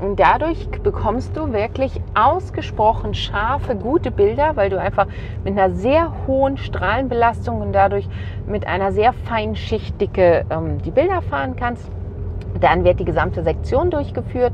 Und 0.00 0.20
dadurch 0.20 0.68
bekommst 0.82 1.36
du 1.36 1.52
wirklich 1.52 2.00
ausgesprochen 2.14 3.14
scharfe, 3.14 3.76
gute 3.76 4.10
Bilder, 4.10 4.56
weil 4.56 4.68
du 4.68 4.80
einfach 4.80 5.06
mit 5.44 5.58
einer 5.58 5.74
sehr 5.74 6.12
hohen 6.26 6.56
Strahlenbelastung 6.56 7.60
und 7.60 7.72
dadurch 7.72 8.08
mit 8.46 8.66
einer 8.66 8.92
sehr 8.92 9.12
feinen 9.12 9.56
Schichtdicke 9.56 10.44
ähm, 10.50 10.82
die 10.82 10.90
Bilder 10.90 11.22
fahren 11.22 11.54
kannst. 11.56 11.88
Dann 12.60 12.84
wird 12.84 13.00
die 13.00 13.04
gesamte 13.04 13.42
Sektion 13.42 13.90
durchgeführt 13.90 14.52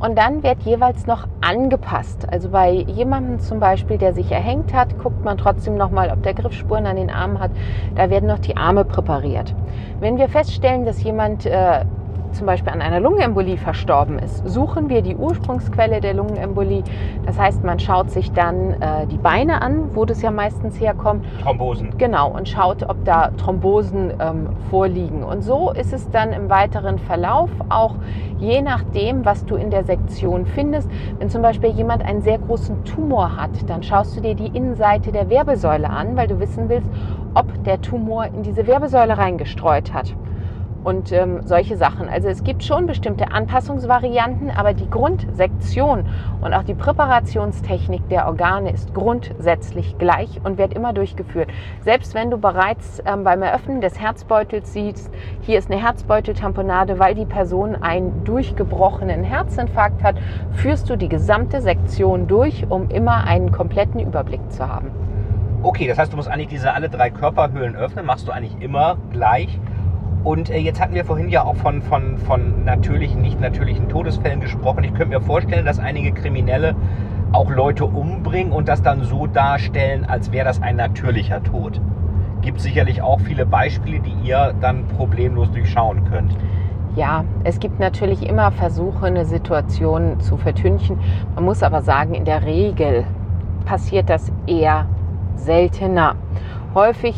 und 0.00 0.18
dann 0.18 0.42
wird 0.42 0.62
jeweils 0.64 1.06
noch 1.06 1.28
angepasst. 1.40 2.26
Also 2.30 2.50
bei 2.50 2.70
jemandem 2.70 3.38
zum 3.40 3.60
Beispiel, 3.60 3.98
der 3.98 4.14
sich 4.14 4.30
erhängt 4.32 4.74
hat, 4.74 4.98
guckt 4.98 5.24
man 5.24 5.38
trotzdem 5.38 5.76
nochmal, 5.76 6.10
ob 6.10 6.22
der 6.22 6.34
Griffspuren 6.34 6.86
an 6.86 6.96
den 6.96 7.10
Armen 7.10 7.38
hat. 7.38 7.50
Da 7.94 8.10
werden 8.10 8.28
noch 8.28 8.40
die 8.40 8.56
Arme 8.56 8.84
präpariert. 8.84 9.54
Wenn 10.00 10.18
wir 10.18 10.28
feststellen, 10.28 10.84
dass 10.84 11.02
jemand 11.02 11.46
äh, 11.46 11.84
zum 12.32 12.46
Beispiel 12.46 12.72
an 12.72 12.82
einer 12.82 13.00
Lungenembolie 13.00 13.56
verstorben 13.56 14.18
ist, 14.18 14.46
suchen 14.48 14.88
wir 14.88 15.02
die 15.02 15.16
Ursprungsquelle 15.16 16.00
der 16.00 16.14
Lungenembolie. 16.14 16.82
Das 17.26 17.38
heißt, 17.38 17.64
man 17.64 17.78
schaut 17.78 18.10
sich 18.10 18.32
dann 18.32 18.80
äh, 18.80 19.06
die 19.06 19.18
Beine 19.18 19.62
an, 19.62 19.94
wo 19.94 20.04
das 20.04 20.22
ja 20.22 20.30
meistens 20.30 20.80
herkommt. 20.80 21.24
Thrombosen. 21.42 21.96
Genau, 21.98 22.30
und 22.30 22.48
schaut, 22.48 22.82
ob 22.88 23.04
da 23.04 23.30
Thrombosen 23.36 24.12
ähm, 24.18 24.48
vorliegen. 24.70 25.22
Und 25.22 25.42
so 25.42 25.70
ist 25.70 25.92
es 25.92 26.10
dann 26.10 26.32
im 26.32 26.50
weiteren 26.50 26.98
Verlauf 26.98 27.50
auch 27.68 27.96
je 28.38 28.60
nachdem, 28.60 29.24
was 29.24 29.44
du 29.46 29.54
in 29.54 29.70
der 29.70 29.84
Sektion 29.84 30.46
findest. 30.46 30.90
Wenn 31.18 31.30
zum 31.30 31.42
Beispiel 31.42 31.70
jemand 31.70 32.04
einen 32.04 32.22
sehr 32.22 32.38
großen 32.38 32.84
Tumor 32.84 33.36
hat, 33.36 33.50
dann 33.68 33.82
schaust 33.82 34.16
du 34.16 34.20
dir 34.20 34.34
die 34.34 34.48
Innenseite 34.48 35.12
der 35.12 35.30
Wirbelsäule 35.30 35.88
an, 35.88 36.16
weil 36.16 36.26
du 36.26 36.40
wissen 36.40 36.68
willst, 36.68 36.88
ob 37.34 37.46
der 37.64 37.80
Tumor 37.80 38.26
in 38.26 38.42
diese 38.42 38.66
Wirbelsäule 38.66 39.16
reingestreut 39.16 39.94
hat 39.94 40.14
und 40.84 41.12
ähm, 41.12 41.40
solche 41.44 41.76
Sachen. 41.76 42.08
Also 42.08 42.28
es 42.28 42.44
gibt 42.44 42.64
schon 42.64 42.86
bestimmte 42.86 43.32
Anpassungsvarianten, 43.32 44.50
aber 44.50 44.74
die 44.74 44.88
Grundsektion 44.88 46.06
und 46.40 46.54
auch 46.54 46.62
die 46.62 46.74
Präparationstechnik 46.74 48.08
der 48.08 48.26
Organe 48.26 48.72
ist 48.72 48.94
grundsätzlich 48.94 49.98
gleich 49.98 50.40
und 50.44 50.58
wird 50.58 50.74
immer 50.74 50.92
durchgeführt. 50.92 51.48
Selbst 51.80 52.14
wenn 52.14 52.30
du 52.30 52.38
bereits 52.38 53.02
ähm, 53.06 53.24
beim 53.24 53.42
Eröffnen 53.42 53.80
des 53.80 54.00
Herzbeutels 54.00 54.72
siehst, 54.72 55.10
hier 55.42 55.58
ist 55.58 55.70
eine 55.70 55.80
Herzbeuteltamponade, 55.80 56.98
weil 56.98 57.14
die 57.14 57.26
Person 57.26 57.76
einen 57.76 58.24
durchgebrochenen 58.24 59.24
Herzinfarkt 59.24 60.02
hat, 60.02 60.16
führst 60.52 60.90
du 60.90 60.96
die 60.96 61.08
gesamte 61.08 61.60
Sektion 61.60 62.26
durch, 62.26 62.66
um 62.68 62.90
immer 62.90 63.24
einen 63.24 63.52
kompletten 63.52 64.00
Überblick 64.00 64.40
zu 64.50 64.68
haben. 64.68 64.90
Okay, 65.64 65.86
das 65.86 65.96
heißt, 65.96 66.12
du 66.12 66.16
musst 66.16 66.28
eigentlich 66.28 66.48
diese 66.48 66.72
alle 66.72 66.88
drei 66.88 67.10
Körperhöhlen 67.10 67.76
öffnen, 67.76 68.04
machst 68.04 68.26
du 68.26 68.32
eigentlich 68.32 68.60
immer 68.60 68.96
gleich. 69.12 69.60
Und 70.24 70.50
äh, 70.50 70.58
jetzt 70.58 70.80
hatten 70.80 70.94
wir 70.94 71.04
vorhin 71.04 71.28
ja 71.28 71.44
auch 71.44 71.56
von, 71.56 71.82
von, 71.82 72.18
von 72.18 72.64
natürlichen, 72.64 73.22
nicht 73.22 73.40
natürlichen 73.40 73.88
Todesfällen 73.88 74.40
gesprochen. 74.40 74.84
Ich 74.84 74.94
könnte 74.94 75.18
mir 75.18 75.20
vorstellen, 75.20 75.66
dass 75.66 75.78
einige 75.78 76.12
Kriminelle 76.12 76.74
auch 77.32 77.50
Leute 77.50 77.86
umbringen 77.86 78.52
und 78.52 78.68
das 78.68 78.82
dann 78.82 79.02
so 79.02 79.26
darstellen, 79.26 80.04
als 80.04 80.30
wäre 80.32 80.44
das 80.44 80.62
ein 80.62 80.76
natürlicher 80.76 81.42
Tod. 81.42 81.80
Gibt 82.42 82.60
sicherlich 82.60 83.02
auch 83.02 83.20
viele 83.20 83.46
Beispiele, 83.46 84.00
die 84.00 84.14
ihr 84.28 84.54
dann 84.60 84.86
problemlos 84.88 85.50
durchschauen 85.50 86.04
könnt. 86.10 86.36
Ja, 86.94 87.24
es 87.42 87.58
gibt 87.58 87.80
natürlich 87.80 88.28
immer 88.28 88.50
Versuche, 88.50 89.06
eine 89.06 89.24
Situation 89.24 90.20
zu 90.20 90.36
vertünchen. 90.36 90.98
Man 91.34 91.44
muss 91.44 91.62
aber 91.62 91.80
sagen, 91.80 92.14
in 92.14 92.26
der 92.26 92.44
Regel 92.44 93.04
passiert 93.64 94.10
das 94.10 94.30
eher 94.46 94.86
seltener. 95.36 96.16
Häufig 96.74 97.16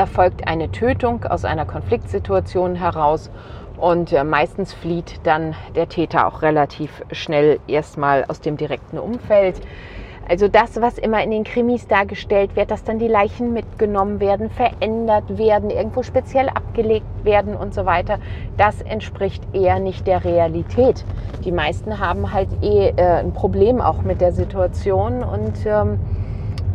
erfolgt 0.00 0.48
eine 0.48 0.72
Tötung 0.72 1.24
aus 1.24 1.44
einer 1.44 1.66
Konfliktsituation 1.66 2.74
heraus 2.74 3.30
und 3.76 4.14
äh, 4.14 4.24
meistens 4.24 4.72
flieht 4.72 5.20
dann 5.24 5.54
der 5.74 5.90
Täter 5.90 6.26
auch 6.26 6.40
relativ 6.40 7.02
schnell 7.12 7.60
erstmal 7.68 8.24
aus 8.26 8.40
dem 8.40 8.56
direkten 8.56 8.98
Umfeld. 8.98 9.60
Also 10.26 10.48
das, 10.48 10.80
was 10.80 10.96
immer 10.96 11.22
in 11.22 11.30
den 11.30 11.44
Krimis 11.44 11.86
dargestellt 11.86 12.56
wird, 12.56 12.70
dass 12.70 12.82
dann 12.82 12.98
die 12.98 13.08
Leichen 13.08 13.52
mitgenommen 13.52 14.20
werden, 14.20 14.48
verändert 14.48 15.36
werden, 15.36 15.68
irgendwo 15.68 16.02
speziell 16.02 16.48
abgelegt 16.48 17.04
werden 17.24 17.54
und 17.54 17.74
so 17.74 17.84
weiter, 17.84 18.20
das 18.56 18.80
entspricht 18.80 19.42
eher 19.52 19.80
nicht 19.80 20.06
der 20.06 20.24
Realität. 20.24 21.04
Die 21.44 21.52
meisten 21.52 21.98
haben 21.98 22.32
halt 22.32 22.48
eh 22.62 22.88
äh, 22.96 23.18
ein 23.18 23.34
Problem 23.34 23.82
auch 23.82 24.02
mit 24.02 24.22
der 24.22 24.32
Situation 24.32 25.22
und 25.22 25.66
ähm, 25.66 25.98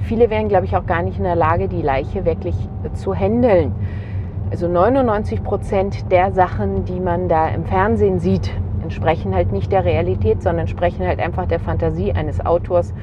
Viele 0.05 0.29
wären, 0.29 0.49
glaube 0.49 0.65
ich, 0.65 0.77
auch 0.77 0.85
gar 0.85 1.01
nicht 1.01 1.17
in 1.17 1.23
der 1.23 1.35
Lage, 1.35 1.67
die 1.67 1.81
Leiche 1.81 2.25
wirklich 2.25 2.55
zu 2.93 3.15
handeln. 3.15 3.73
Also 4.51 4.67
99 4.67 5.43
Prozent 5.43 6.11
der 6.11 6.31
Sachen, 6.31 6.85
die 6.85 6.99
man 6.99 7.27
da 7.27 7.47
im 7.47 7.65
Fernsehen 7.65 8.19
sieht, 8.19 8.51
entsprechen 8.83 9.33
halt 9.33 9.51
nicht 9.51 9.71
der 9.71 9.83
Realität, 9.83 10.43
sondern 10.43 10.67
entsprechen 10.67 11.07
halt 11.07 11.19
einfach 11.19 11.47
der 11.47 11.59
Fantasie 11.59 12.11
eines 12.13 12.45
Autors, 12.45 12.93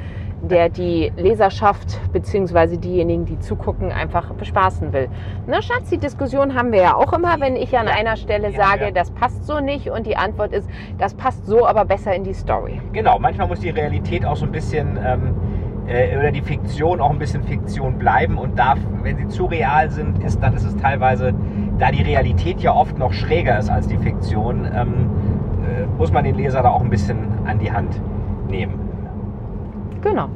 der 0.43 0.69
die 0.69 1.13
Leserschaft 1.17 2.01
bzw. 2.13 2.77
diejenigen, 2.77 3.25
die 3.25 3.39
zugucken, 3.41 3.91
einfach 3.91 4.33
bespaßen 4.35 4.93
will. 4.93 5.09
Na 5.49 5.61
Schatz, 5.61 5.91
die 5.91 5.99
Diskussion 5.99 6.55
haben 6.55 6.71
wir 6.71 6.83
ja 6.83 6.95
auch 6.95 7.13
immer, 7.13 7.41
wenn 7.41 7.57
ich 7.57 7.77
an 7.77 7.87
ja. 7.87 7.95
einer 7.95 8.17
Stelle 8.17 8.51
ja, 8.51 8.65
sage, 8.65 8.85
ja. 8.87 8.91
das 8.93 9.11
passt 9.11 9.45
so 9.45 9.59
nicht 9.59 9.91
und 9.91 10.07
die 10.07 10.17
Antwort 10.17 10.53
ist, 10.53 10.69
das 10.99 11.15
passt 11.15 11.47
so, 11.47 11.67
aber 11.67 11.85
besser 11.85 12.15
in 12.15 12.23
die 12.23 12.35
Story. 12.35 12.81
Genau, 12.93 13.19
manchmal 13.19 13.49
muss 13.49 13.61
die 13.61 13.71
Realität 13.71 14.25
auch 14.25 14.37
so 14.37 14.47
ein 14.47 14.53
bisschen 14.53 14.99
ähm, 15.05 15.35
äh, 15.87 16.17
oder 16.17 16.31
die 16.31 16.43
Fiktion 16.43 17.01
auch 17.01 17.11
ein 17.11 17.19
bisschen 17.19 17.43
Fiktion 17.43 17.99
bleiben 17.99 18.39
und 18.39 18.59
darf, 18.59 18.79
wenn 19.03 19.17
sie 19.17 19.29
zu 19.29 19.47
real 19.47 19.91
sind, 19.91 20.23
ist, 20.23 20.43
dann 20.43 20.55
ist 20.55 20.65
es 20.65 20.77
teilweise, 20.77 21.35
da 21.79 21.91
die 21.91 22.03
Realität 22.03 22.61
ja 22.61 22.75
oft 22.75 22.99
noch 22.99 23.13
schräger 23.13 23.59
ist 23.59 23.71
als 23.71 23.89
die 23.89 23.99
Fiktion, 23.99 24.67
ähm, 24.73 25.11
äh, 25.63 25.87
muss 25.99 26.13
man 26.13 26.25
den 26.25 26.37
Leser 26.37 26.63
da 26.63 26.71
auch 26.71 26.83
ein 26.83 26.91
bisschen 26.91 27.19
an 27.47 27.59
die 27.59 27.73
Hand 27.73 28.01
nehmen. 28.49 28.75
Genau. 30.03 30.29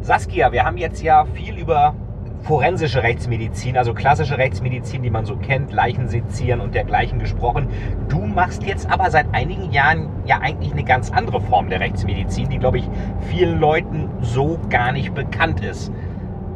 Saskia, 0.00 0.52
wir 0.52 0.64
haben 0.64 0.76
jetzt 0.76 1.02
ja 1.02 1.24
viel 1.24 1.58
über 1.58 1.94
forensische 2.42 3.02
Rechtsmedizin, 3.02 3.76
also 3.76 3.94
klassische 3.94 4.38
Rechtsmedizin, 4.38 5.02
die 5.02 5.10
man 5.10 5.24
so 5.24 5.36
kennt, 5.36 5.72
Leichen 5.72 6.08
sezieren 6.08 6.60
und 6.60 6.74
dergleichen 6.74 7.18
gesprochen. 7.18 7.68
Du 8.08 8.20
machst 8.20 8.62
jetzt 8.62 8.90
aber 8.90 9.10
seit 9.10 9.26
einigen 9.34 9.70
Jahren 9.70 10.08
ja 10.24 10.38
eigentlich 10.40 10.72
eine 10.72 10.84
ganz 10.84 11.10
andere 11.10 11.40
Form 11.40 11.68
der 11.68 11.80
Rechtsmedizin, 11.80 12.48
die, 12.48 12.58
glaube 12.58 12.78
ich, 12.78 12.88
vielen 13.30 13.60
Leuten 13.60 14.08
so 14.20 14.58
gar 14.70 14.92
nicht 14.92 15.14
bekannt 15.14 15.60
ist. 15.64 15.90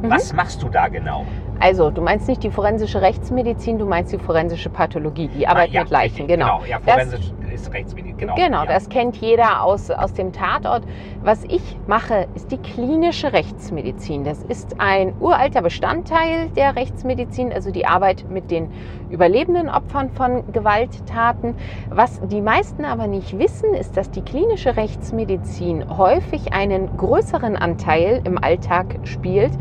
Mhm. 0.02 0.10
Was 0.10 0.32
machst 0.32 0.62
du 0.62 0.68
da 0.68 0.88
genau? 0.88 1.24
Also, 1.60 1.90
du 1.90 2.02
meinst 2.02 2.26
nicht 2.26 2.42
die 2.42 2.50
forensische 2.50 3.02
Rechtsmedizin, 3.02 3.78
du 3.78 3.86
meinst 3.86 4.12
die 4.12 4.18
forensische 4.18 4.68
Pathologie, 4.68 5.28
die 5.28 5.46
Arbeit 5.46 5.68
ah, 5.70 5.74
ja, 5.74 5.82
mit 5.82 5.90
Leichen, 5.90 6.26
genau. 6.26 6.58
genau. 6.58 6.64
Ja, 6.68 6.80
forensisch 6.80 7.30
das 7.30 7.41
ist 7.52 7.72
Rechtsmedizin, 7.72 8.16
genau. 8.16 8.34
Genau, 8.34 8.64
ja. 8.64 8.66
das 8.66 8.88
kennt 8.88 9.16
jeder 9.16 9.62
aus, 9.62 9.90
aus 9.90 10.12
dem 10.12 10.32
Tatort. 10.32 10.84
Was 11.20 11.44
ich 11.44 11.78
mache, 11.86 12.28
ist 12.34 12.50
die 12.50 12.58
klinische 12.58 13.32
Rechtsmedizin. 13.32 14.24
Das 14.24 14.42
ist 14.42 14.80
ein 14.80 15.14
uralter 15.20 15.62
Bestandteil 15.62 16.48
der 16.56 16.76
Rechtsmedizin, 16.76 17.52
also 17.52 17.70
die 17.70 17.86
Arbeit 17.86 18.24
mit 18.28 18.50
den 18.50 18.70
überlebenden 19.08 19.68
Opfern 19.68 20.10
von 20.10 20.42
Gewalttaten. 20.52 21.56
Was 21.90 22.20
die 22.22 22.40
meisten 22.40 22.84
aber 22.84 23.06
nicht 23.06 23.38
wissen, 23.38 23.74
ist, 23.74 23.96
dass 23.96 24.10
die 24.10 24.22
klinische 24.22 24.76
Rechtsmedizin 24.76 25.84
häufig 25.96 26.52
einen 26.52 26.96
größeren 26.96 27.56
Anteil 27.56 28.20
im 28.24 28.42
Alltag 28.42 28.98
spielt 29.04 29.52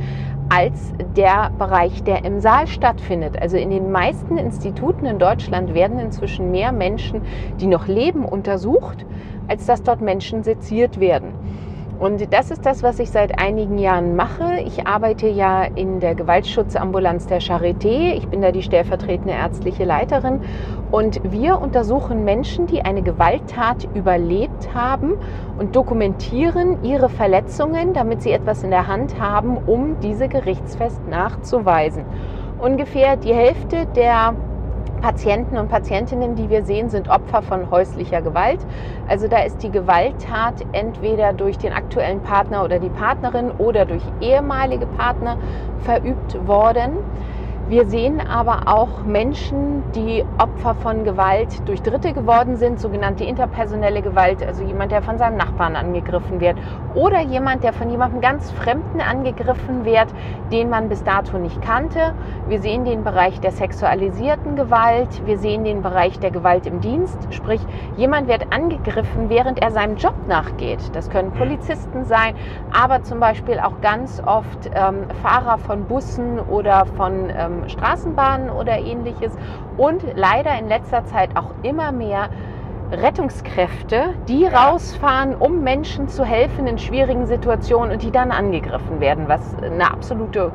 als 0.52 0.92
der 1.16 1.50
Bereich, 1.58 2.04
der 2.04 2.26
im 2.26 2.42
Saal 2.42 2.68
stattfindet. 2.68 3.42
Also 3.42 3.56
in 3.56 3.70
den 3.70 3.90
meisten 3.90 4.38
Instituten 4.38 5.06
in 5.06 5.18
Deutschland 5.18 5.74
werden 5.74 5.98
inzwischen 5.98 6.52
mehr 6.52 6.74
Menschen, 6.74 7.22
die 7.62 7.68
noch 7.68 7.88
leben, 7.88 8.26
untersucht, 8.26 9.06
als 9.48 9.66
dass 9.66 9.82
dort 9.82 10.02
Menschen 10.02 10.44
seziert 10.44 11.00
werden. 11.00 11.32
Und 12.02 12.34
das 12.34 12.52
ist 12.52 12.66
das, 12.66 12.84
was 12.84 13.00
ich 13.00 13.12
seit 13.12 13.40
einigen 13.40 13.78
Jahren 13.78 14.16
mache. 14.18 14.60
Ich 14.66 14.88
arbeite 14.88 15.28
ja 15.28 15.64
in 15.64 16.00
der 16.02 16.16
Gewaltschutzambulanz 16.16 17.28
der 17.28 17.40
Charité. 17.42 18.14
Ich 18.16 18.28
bin 18.28 18.42
da 18.42 18.52
die 18.52 18.64
stellvertretende 18.64 19.34
ärztliche 19.34 19.86
Leiterin. 19.86 20.42
Und 20.92 21.22
wir 21.32 21.62
untersuchen 21.62 22.26
Menschen, 22.26 22.68
die 22.68 22.84
eine 22.84 23.02
Gewalttat 23.02 23.88
überlebt 23.96 24.76
haben 24.76 25.14
und 25.58 25.74
dokumentieren 25.74 26.84
ihre 26.84 27.08
Verletzungen, 27.08 27.94
damit 27.94 28.22
sie 28.22 28.34
etwas 28.34 28.62
in 28.64 28.72
der 28.72 28.88
Hand 28.88 29.18
haben, 29.18 29.58
um 29.58 29.96
diese 30.02 30.28
gerichtsfest 30.28 31.08
nachzuweisen. 31.08 32.04
Ungefähr 32.60 33.16
die 33.16 33.34
Hälfte 33.34 33.88
der 33.96 34.36
Patienten 35.02 35.58
und 35.58 35.70
Patientinnen, 35.70 36.36
die 36.36 36.50
wir 36.50 36.64
sehen, 36.64 36.90
sind 36.90 37.10
Opfer 37.10 37.42
von 37.42 37.72
häuslicher 37.72 38.22
Gewalt. 38.22 38.60
Also 39.08 39.30
da 39.30 39.40
ist 39.40 39.64
die 39.64 39.72
Gewalttat 39.72 40.56
entweder 40.74 41.32
durch 41.32 41.58
den 41.58 41.72
aktuellen 41.72 42.20
Partner 42.20 42.66
oder 42.66 42.80
die 42.80 42.90
Partnerin 42.90 43.50
oder 43.52 43.86
durch 43.86 44.04
ehemalige 44.20 44.86
Partner 44.86 45.38
verübt 45.80 46.46
worden. 46.48 46.98
Wir 47.72 47.86
sehen 47.86 48.20
aber 48.20 48.64
auch 48.66 49.06
Menschen, 49.06 49.82
die 49.96 50.26
Opfer 50.38 50.76
von 50.76 51.06
Gewalt 51.06 51.66
durch 51.70 51.82
Dritte 51.82 52.12
geworden 52.12 52.58
sind, 52.58 52.82
sogenannte 52.82 53.24
interpersonelle 53.24 54.02
Gewalt, 54.02 54.46
also 54.46 54.62
jemand, 54.62 54.92
der 54.92 55.02
von 55.02 55.18
seinem 55.18 55.38
Nachbarn 55.38 55.78
angegriffen 55.78 56.42
wird 56.42 56.58
oder 56.96 57.22
jemand, 57.22 57.64
der 57.64 57.72
von 57.72 57.90
jemandem 57.90 58.20
ganz 58.20 58.52
Fremden 58.52 59.00
angegriffen 59.00 59.86
wird, 59.86 60.08
den 60.52 60.70
man 60.70 60.90
bis 60.90 61.06
dato 61.06 61.38
nicht 61.38 61.62
kannte. 61.62 62.14
Wir 62.50 62.60
sehen 62.60 62.84
den 62.84 63.06
Bereich 63.06 63.40
der 63.40 63.54
sexualisierten 63.54 64.58
Gewalt, 64.58 65.26
wir 65.26 65.38
sehen 65.38 65.64
den 65.64 65.82
Bereich 65.82 66.20
der 66.20 66.32
Gewalt 66.32 66.66
im 66.66 66.82
Dienst, 66.82 67.20
sprich 67.30 67.62
jemand 67.96 68.28
wird 68.28 68.52
angegriffen, 68.52 69.30
während 69.30 69.62
er 69.62 69.72
seinem 69.72 69.96
Job 69.96 70.16
nachgeht. 70.28 70.82
Das 70.92 71.10
können 71.10 71.30
mhm. 71.30 71.38
Polizisten 71.38 72.04
sein, 72.04 72.36
aber 72.74 73.04
zum 73.04 73.22
Beispiel 73.22 73.60
auch 73.60 73.80
ganz 73.80 74.22
oft 74.26 74.70
ähm, 74.74 75.06
Fahrer 75.22 75.58
von 75.58 75.86
Bussen 75.86 76.38
oder 76.38 76.86
von 76.98 77.32
ähm, 77.34 77.61
Straßenbahnen 77.68 78.50
oder 78.50 78.80
ähnliches. 78.80 79.34
Und 79.78 80.02
leider 80.16 80.58
in 80.58 80.68
letzter 80.68 81.06
Zeit 81.06 81.36
auch 81.36 81.52
immer 81.64 81.92
mehr 81.92 82.30
Rettungskräfte, 82.92 84.04
die 84.28 84.46
rausfahren, 84.46 85.36
um 85.36 85.64
Menschen 85.64 86.10
zu 86.10 86.26
helfen 86.26 86.68
in 86.68 86.78
schwierigen 86.78 87.26
Situationen 87.26 87.94
und 87.94 88.02
die 88.02 88.12
dann 88.12 88.32
angegriffen 88.32 89.00
werden, 89.00 89.30
was 89.30 89.58
eine 89.60 89.92
absolute 89.92 90.52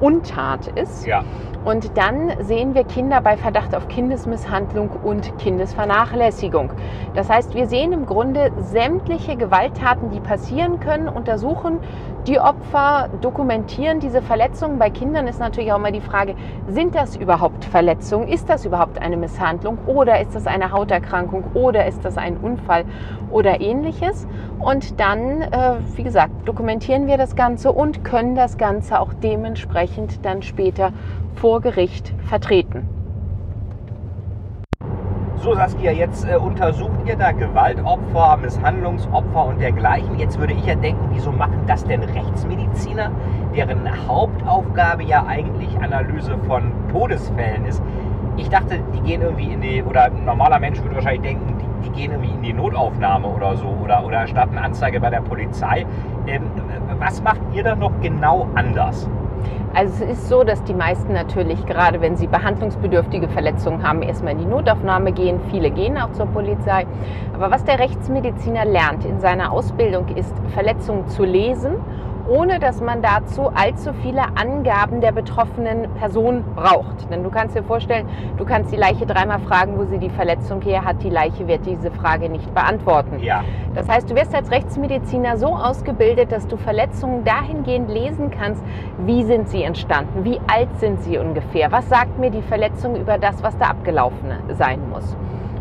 Untat 0.00 0.66
ist. 0.68 1.06
Ja. 1.06 1.24
Und 1.64 1.98
dann 1.98 2.32
sehen 2.40 2.74
wir 2.74 2.84
Kinder 2.84 3.20
bei 3.20 3.36
Verdacht 3.36 3.74
auf 3.74 3.86
Kindesmisshandlung 3.88 4.88
und 4.90 5.36
Kindesvernachlässigung. 5.38 6.72
Das 7.14 7.28
heißt, 7.28 7.54
wir 7.54 7.66
sehen 7.66 7.92
im 7.92 8.06
Grunde 8.06 8.50
sämtliche 8.60 9.36
Gewalttaten, 9.36 10.10
die 10.10 10.20
passieren 10.20 10.80
können, 10.80 11.08
untersuchen 11.08 11.80
die 12.26 12.38
Opfer, 12.38 13.08
dokumentieren 13.20 13.98
diese 13.98 14.20
Verletzungen. 14.20 14.78
Bei 14.78 14.90
Kindern 14.90 15.26
ist 15.26 15.38
natürlich 15.38 15.72
auch 15.72 15.78
immer 15.78 15.90
die 15.90 16.02
Frage, 16.02 16.34
sind 16.68 16.94
das 16.94 17.16
überhaupt 17.16 17.64
Verletzungen? 17.64 18.28
Ist 18.28 18.48
das 18.48 18.66
überhaupt 18.66 19.00
eine 19.00 19.16
Misshandlung 19.16 19.78
oder 19.86 20.20
ist 20.20 20.34
das 20.34 20.46
eine 20.46 20.70
Hauterkrankung 20.70 21.44
oder 21.54 21.86
ist 21.86 22.04
das 22.04 22.18
ein 22.18 22.36
Unfall 22.36 22.84
oder 23.30 23.60
ähnliches? 23.60 24.26
Und 24.58 25.00
dann, 25.00 25.42
äh, 25.42 25.76
wie 25.96 26.02
gesagt, 26.02 26.32
dokumentieren 26.46 27.06
wir 27.06 27.16
das 27.16 27.36
Ganze 27.36 27.72
und 27.72 28.04
können 28.04 28.34
das 28.34 28.58
Ganze 28.58 29.00
auch 29.00 29.14
dementsprechend 29.14 29.89
dann 30.22 30.42
später 30.42 30.92
vor 31.34 31.60
Gericht 31.60 32.14
vertreten. 32.26 32.88
So 35.42 35.54
Saskia, 35.54 35.90
jetzt 35.92 36.28
äh, 36.28 36.36
untersucht 36.36 37.00
ihr 37.06 37.16
da 37.16 37.32
Gewaltopfer, 37.32 38.36
Misshandlungsopfer 38.36 39.46
und 39.46 39.58
dergleichen. 39.58 40.18
Jetzt 40.18 40.38
würde 40.38 40.52
ich 40.52 40.66
ja 40.66 40.74
denken, 40.74 41.08
wieso 41.12 41.32
machen 41.32 41.62
das 41.66 41.82
denn 41.84 42.02
Rechtsmediziner, 42.02 43.10
deren 43.56 43.88
Hauptaufgabe 44.06 45.02
ja 45.04 45.24
eigentlich 45.24 45.74
Analyse 45.78 46.36
von 46.46 46.70
Todesfällen 46.92 47.64
ist? 47.64 47.82
Ich 48.36 48.50
dachte, 48.50 48.80
die 48.94 49.00
gehen 49.00 49.22
irgendwie 49.22 49.50
in 49.50 49.62
die, 49.62 49.82
oder 49.82 50.04
ein 50.04 50.26
normaler 50.26 50.60
Mensch 50.60 50.82
würde 50.82 50.96
wahrscheinlich 50.96 51.22
denken, 51.22 51.56
die, 51.58 51.88
die 51.88 51.94
gehen 51.98 52.12
irgendwie 52.12 52.34
in 52.34 52.42
die 52.42 52.52
Notaufnahme 52.52 53.26
oder 53.26 53.56
so 53.56 53.68
oder, 53.82 54.04
oder 54.04 54.18
erstatten 54.18 54.58
Anzeige 54.58 55.00
bei 55.00 55.08
der 55.08 55.22
Polizei. 55.22 55.86
Ähm, 56.26 56.42
was 56.98 57.22
macht 57.22 57.40
ihr 57.54 57.64
da 57.64 57.74
noch 57.74 57.92
genau 58.02 58.46
anders? 58.56 59.08
Also 59.72 60.04
es 60.04 60.18
ist 60.18 60.28
so, 60.28 60.42
dass 60.42 60.62
die 60.64 60.74
meisten 60.74 61.12
natürlich, 61.12 61.64
gerade 61.66 62.00
wenn 62.00 62.16
sie 62.16 62.26
behandlungsbedürftige 62.26 63.28
Verletzungen 63.28 63.86
haben, 63.86 64.02
erstmal 64.02 64.32
in 64.32 64.40
die 64.40 64.46
Notaufnahme 64.46 65.12
gehen. 65.12 65.40
Viele 65.50 65.70
gehen 65.70 65.96
auch 65.96 66.12
zur 66.12 66.26
Polizei. 66.26 66.86
Aber 67.34 67.50
was 67.50 67.64
der 67.64 67.78
Rechtsmediziner 67.78 68.64
lernt 68.64 69.04
in 69.04 69.20
seiner 69.20 69.52
Ausbildung 69.52 70.08
ist, 70.16 70.34
Verletzungen 70.54 71.08
zu 71.08 71.24
lesen 71.24 71.74
ohne 72.30 72.60
dass 72.60 72.80
man 72.80 73.02
dazu 73.02 73.50
allzu 73.52 73.92
viele 74.02 74.22
Angaben 74.36 75.00
der 75.00 75.10
betroffenen 75.10 75.90
Person 75.94 76.44
braucht. 76.54 77.10
Denn 77.10 77.24
du 77.24 77.30
kannst 77.30 77.56
dir 77.56 77.64
vorstellen, 77.64 78.08
du 78.38 78.44
kannst 78.44 78.72
die 78.72 78.76
Leiche 78.76 79.04
dreimal 79.04 79.40
fragen, 79.40 79.76
wo 79.76 79.84
sie 79.84 79.98
die 79.98 80.10
Verletzung 80.10 80.62
her 80.62 80.84
hat. 80.84 81.02
Die 81.02 81.10
Leiche 81.10 81.48
wird 81.48 81.66
diese 81.66 81.90
Frage 81.90 82.28
nicht 82.28 82.54
beantworten. 82.54 83.18
Ja. 83.18 83.42
Das 83.74 83.88
heißt, 83.88 84.08
du 84.08 84.14
wirst 84.14 84.32
als 84.34 84.50
Rechtsmediziner 84.50 85.36
so 85.36 85.48
ausgebildet, 85.48 86.30
dass 86.30 86.46
du 86.46 86.56
Verletzungen 86.56 87.24
dahingehend 87.24 87.90
lesen 87.90 88.30
kannst, 88.30 88.62
wie 88.98 89.24
sind 89.24 89.48
sie 89.48 89.64
entstanden, 89.64 90.24
wie 90.24 90.40
alt 90.46 90.68
sind 90.78 91.02
sie 91.02 91.18
ungefähr, 91.18 91.72
was 91.72 91.88
sagt 91.88 92.18
mir 92.18 92.30
die 92.30 92.42
Verletzung 92.42 92.94
über 92.94 93.18
das, 93.18 93.42
was 93.42 93.58
da 93.58 93.66
abgelaufen 93.66 94.30
sein 94.56 94.78
muss. 94.88 95.16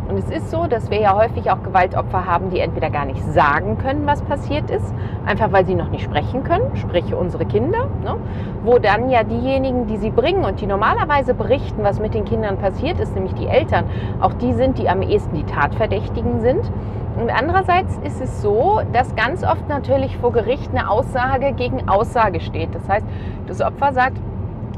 Und 0.10 0.18
es 0.18 0.30
ist 0.32 0.50
so, 0.50 0.66
dass 0.66 0.90
wir 0.90 1.00
ja 1.00 1.16
häufig 1.16 1.52
auch 1.52 1.62
Gewaltopfer 1.62 2.26
haben, 2.26 2.50
die 2.50 2.60
entweder 2.60 2.90
gar 2.90 3.06
nicht 3.06 3.24
sagen 3.32 3.78
können, 3.78 4.08
was 4.08 4.24
passiert 4.24 4.72
ist, 4.72 4.94
einfach 5.24 5.52
weil 5.52 5.68
sie 5.68 5.76
noch 5.76 5.92
nicht 5.92 6.04
sprechen 6.04 6.44
können, 6.44 6.76
sprich 6.76 7.14
unsere 7.14 7.46
Kinder, 7.46 7.86
ne? 8.04 8.16
wo 8.64 8.80
dann 8.80 9.12
ja 9.12 9.24
diejenigen, 9.24 9.86
die 9.86 9.98
sie 9.98 10.10
bringen 10.10 10.46
und 10.46 10.62
die 10.62 10.66
normalerweise 10.66 11.36
berichten, 11.36 11.84
was 11.84 12.00
mit 12.00 12.16
den 12.16 12.26
Kindern 12.26 12.58
passiert 12.58 13.00
ist, 13.00 13.14
nämlich 13.14 13.36
die 13.36 13.46
Eltern, 13.46 13.86
auch 14.20 14.34
die 14.34 14.54
sind, 14.54 14.80
die 14.80 14.90
am 14.90 15.04
ehesten 15.04 15.36
die 15.36 15.44
Tatverdächtigen 15.44 16.42
sind. 16.42 16.72
Und 17.16 17.30
andererseits 17.30 17.96
ist 18.04 18.20
es 18.20 18.42
so, 18.42 18.82
dass 18.92 19.16
ganz 19.16 19.44
oft 19.44 19.70
natürlich 19.70 20.18
vor 20.18 20.32
Gericht 20.32 20.72
eine 20.72 20.90
Aussage 20.90 21.54
gegen 21.54 21.88
Aussage 21.88 22.40
steht. 22.40 22.74
Das 22.74 22.88
heißt, 22.90 23.06
das 23.46 23.62
Opfer 23.62 23.94
sagt, 23.94 24.18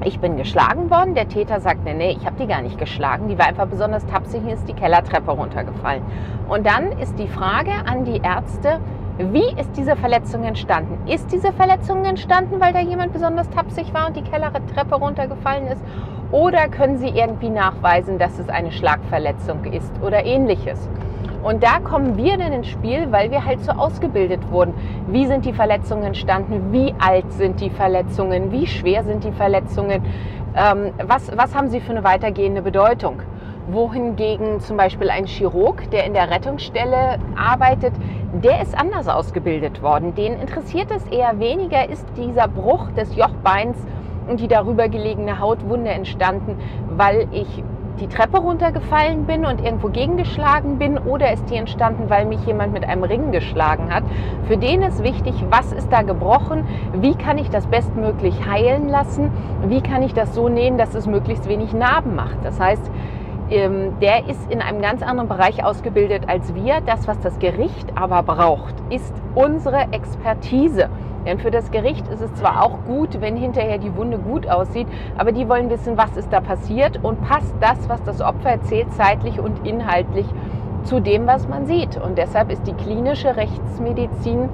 ich 0.06 0.20
bin 0.20 0.38
geschlagen 0.38 0.89
worden. 0.89 1.16
Der 1.16 1.28
Täter 1.28 1.60
sagt, 1.60 1.86
nee, 1.86 1.93
nee, 1.93 2.18
ich 2.20 2.26
habe 2.26 2.36
die 2.39 2.47
gar 2.47 2.62
nicht 2.62 2.78
geschlagen. 2.78 3.28
Die 3.28 3.38
war 3.38 3.47
einfach 3.47 3.68
besonders 3.68 4.06
tapsig 4.06 4.41
und 4.41 4.49
ist 4.49 4.68
die 4.68 4.74
Kellertreppe 4.74 5.32
runtergefallen. 5.32 6.04
Und 6.49 6.66
dann 6.66 6.91
ist 6.93 7.18
die 7.20 7.28
Frage 7.28 7.72
an 7.86 8.06
die 8.06 8.18
Ärzte, 8.18 8.80
wie 9.18 9.54
ist 9.60 9.72
diese 9.78 9.95
Verletzung 9.95 10.43
entstanden? 10.43 11.08
Ist 11.08 11.32
diese 11.32 11.54
Verletzung 11.54 12.06
entstanden, 12.06 12.60
weil 12.60 12.74
da 12.74 12.80
jemand 12.80 13.14
besonders 13.14 13.49
tapsig 13.49 13.93
war 13.93 14.08
und 14.08 14.16
die 14.16 14.24
Kellertreppe 14.24 14.95
runtergefallen 14.95 15.68
ist? 15.68 15.82
Oder 16.32 16.70
können 16.70 16.97
Sie 16.97 17.10
irgendwie 17.10 17.49
nachweisen, 17.49 18.18
dass 18.18 18.39
es 18.39 18.49
eine 18.49 18.72
Schlagverletzung 18.72 19.66
ist 19.66 19.91
oder 20.02 20.26
ähnliches? 20.26 20.89
Und 21.44 21.64
da 21.64 21.80
kommen 21.80 22.18
wir 22.18 22.38
dann 22.38 22.54
ins 22.54 22.68
Spiel, 22.68 23.12
weil 23.12 23.32
wir 23.32 23.46
halt 23.46 23.64
so 23.64 23.72
ausgebildet 23.72 24.52
wurden. 24.52 24.74
Wie 25.08 25.26
sind 25.26 25.46
die 25.46 25.54
Verletzungen 25.54 26.04
entstanden? 26.04 26.72
Wie 26.72 26.94
alt 27.00 27.32
sind 27.34 27.60
die 27.60 27.70
Verletzungen? 27.70 28.52
Wie 28.52 28.68
schwer 28.68 29.04
sind 29.04 29.24
die 29.24 29.32
Verletzungen? 29.32 30.04
Ähm, 30.56 30.92
was, 31.06 31.36
was 31.36 31.56
haben 31.56 31.70
sie 31.70 31.80
für 31.80 31.92
eine 31.92 32.04
weitergehende 32.04 32.62
Bedeutung? 32.62 33.22
Wohingegen 33.70 34.60
zum 34.60 34.78
Beispiel 34.78 35.10
ein 35.10 35.26
Chirurg, 35.26 35.89
der 35.92 36.06
in 36.06 36.14
der 36.14 36.30
Rettungsstelle 36.30 37.18
arbeitet, 37.36 37.94
der 38.44 38.62
ist 38.62 38.78
anders 38.78 39.08
ausgebildet 39.08 39.82
worden. 39.82 40.14
Den 40.16 40.39
interessiert 40.39 40.89
es 40.92 41.06
eher 41.08 41.39
weniger, 41.39 41.89
ist 41.89 42.06
dieser 42.18 42.48
Bruch 42.48 42.92
des 42.92 43.16
Jochbeins 43.16 43.78
und 44.28 44.39
die 44.39 44.48
darüber 44.48 44.89
gelegene 44.89 45.39
Hautwunde 45.39 45.89
entstanden, 45.89 46.58
weil 46.89 47.28
ich 47.32 47.64
die 48.00 48.08
Treppe 48.08 48.38
runtergefallen 48.38 49.26
bin 49.26 49.46
und 49.46 49.64
irgendwo 49.64 49.89
gegengeschlagen 49.89 50.78
bin 50.78 50.98
oder 50.98 51.32
ist 51.34 51.50
die 51.50 51.56
entstanden, 51.56 52.10
weil 52.10 52.26
mich 52.26 52.46
jemand 52.46 52.74
mit 52.74 52.88
einem 52.88 53.04
Ring 53.04 53.32
geschlagen 53.32 53.94
hat. 53.94 54.04
Für 54.48 54.58
den 54.58 54.82
ist 54.82 55.04
wichtig, 55.04 55.36
was 55.50 55.72
ist 55.72 55.92
da 55.92 56.02
gebrochen, 56.02 56.64
wie 56.94 57.16
kann 57.16 57.38
ich 57.38 57.50
das 57.50 57.68
bestmöglich 57.68 58.46
heilen 58.46 58.89
lassen, 58.89 59.32
wie 59.68 59.82
kann 59.82 60.04
ich 60.04 60.14
das 60.14 60.34
so 60.34 60.50
nähen, 60.50 60.78
dass 60.78 60.96
es 60.96 61.08
möglichst 61.08 61.48
wenig 61.48 61.74
Narben 61.74 62.16
macht. 62.16 62.38
Das 62.44 62.60
heißt, 62.60 62.92
der 63.52 64.30
ist 64.30 64.49
in 64.49 64.62
einem 64.62 64.82
ganz 64.82 65.04
anderen 65.04 65.28
Bereich 65.28 65.64
ausgebildet 65.64 66.24
als 66.28 66.56
wir. 66.56 66.80
Das, 66.86 67.06
was 67.08 67.20
das 67.20 67.38
Gericht 67.39 67.86
aber 67.95 68.24
braucht, 68.24 68.76
ist 68.89 69.14
unsere 69.36 69.91
Expertise. 69.91 70.89
Denn 71.26 71.38
für 71.38 71.52
das 71.52 71.70
Gericht 71.70 72.08
ist 72.08 72.22
es 72.22 72.34
zwar 72.36 72.64
auch 72.64 72.84
gut, 72.86 73.20
wenn 73.20 73.36
hinterher 73.36 73.78
die 73.78 73.95
Wunde 73.95 74.18
gut 74.18 74.47
aussieht, 74.49 74.88
aber 75.18 75.34
die 75.34 75.47
wollen 75.49 75.70
wissen, 75.70 75.97
was 75.97 76.16
ist 76.18 76.32
da 76.32 76.39
passiert 76.39 77.04
und 77.04 77.22
passt 77.22 77.54
das, 77.60 77.89
was 77.89 78.02
das 78.04 78.22
Opfer 78.22 78.52
erzählt, 78.52 78.91
zeitlich 78.93 79.39
und 79.39 79.68
inhaltlich 79.68 80.26
zu 80.84 80.99
dem, 80.99 81.28
was 81.28 81.47
man 81.47 81.68
sieht. 81.68 81.97
Und 81.97 82.18
deshalb 82.18 82.52
ist 82.52 82.66
die 82.66 82.74
klinische 82.74 83.36
Rechtsmedizin 83.36 84.49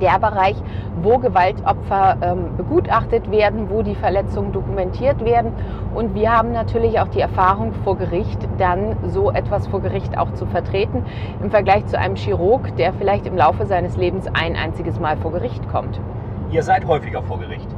der 0.00 0.18
Bereich, 0.18 0.56
wo 1.02 1.18
Gewaltopfer 1.18 2.16
ähm, 2.22 2.56
begutachtet 2.56 3.30
werden, 3.30 3.70
wo 3.70 3.82
die 3.82 3.94
Verletzungen 3.94 4.52
dokumentiert 4.52 5.24
werden. 5.24 5.52
Und 5.94 6.14
wir 6.14 6.36
haben 6.36 6.52
natürlich 6.52 7.00
auch 7.00 7.08
die 7.08 7.20
Erfahrung 7.20 7.72
vor 7.84 7.96
Gericht, 7.96 8.38
dann 8.58 8.96
so 9.08 9.30
etwas 9.30 9.66
vor 9.66 9.80
Gericht 9.80 10.18
auch 10.18 10.32
zu 10.34 10.46
vertreten, 10.46 11.04
im 11.42 11.50
Vergleich 11.50 11.86
zu 11.86 11.98
einem 11.98 12.16
Chirurg, 12.16 12.74
der 12.76 12.92
vielleicht 12.92 13.26
im 13.26 13.36
Laufe 13.36 13.66
seines 13.66 13.96
Lebens 13.96 14.26
ein 14.32 14.56
einziges 14.56 14.98
Mal 14.98 15.16
vor 15.16 15.32
Gericht 15.32 15.68
kommt. 15.68 16.00
Ihr 16.50 16.62
seid 16.62 16.86
häufiger 16.86 17.22
vor 17.22 17.38
Gericht. 17.38 17.68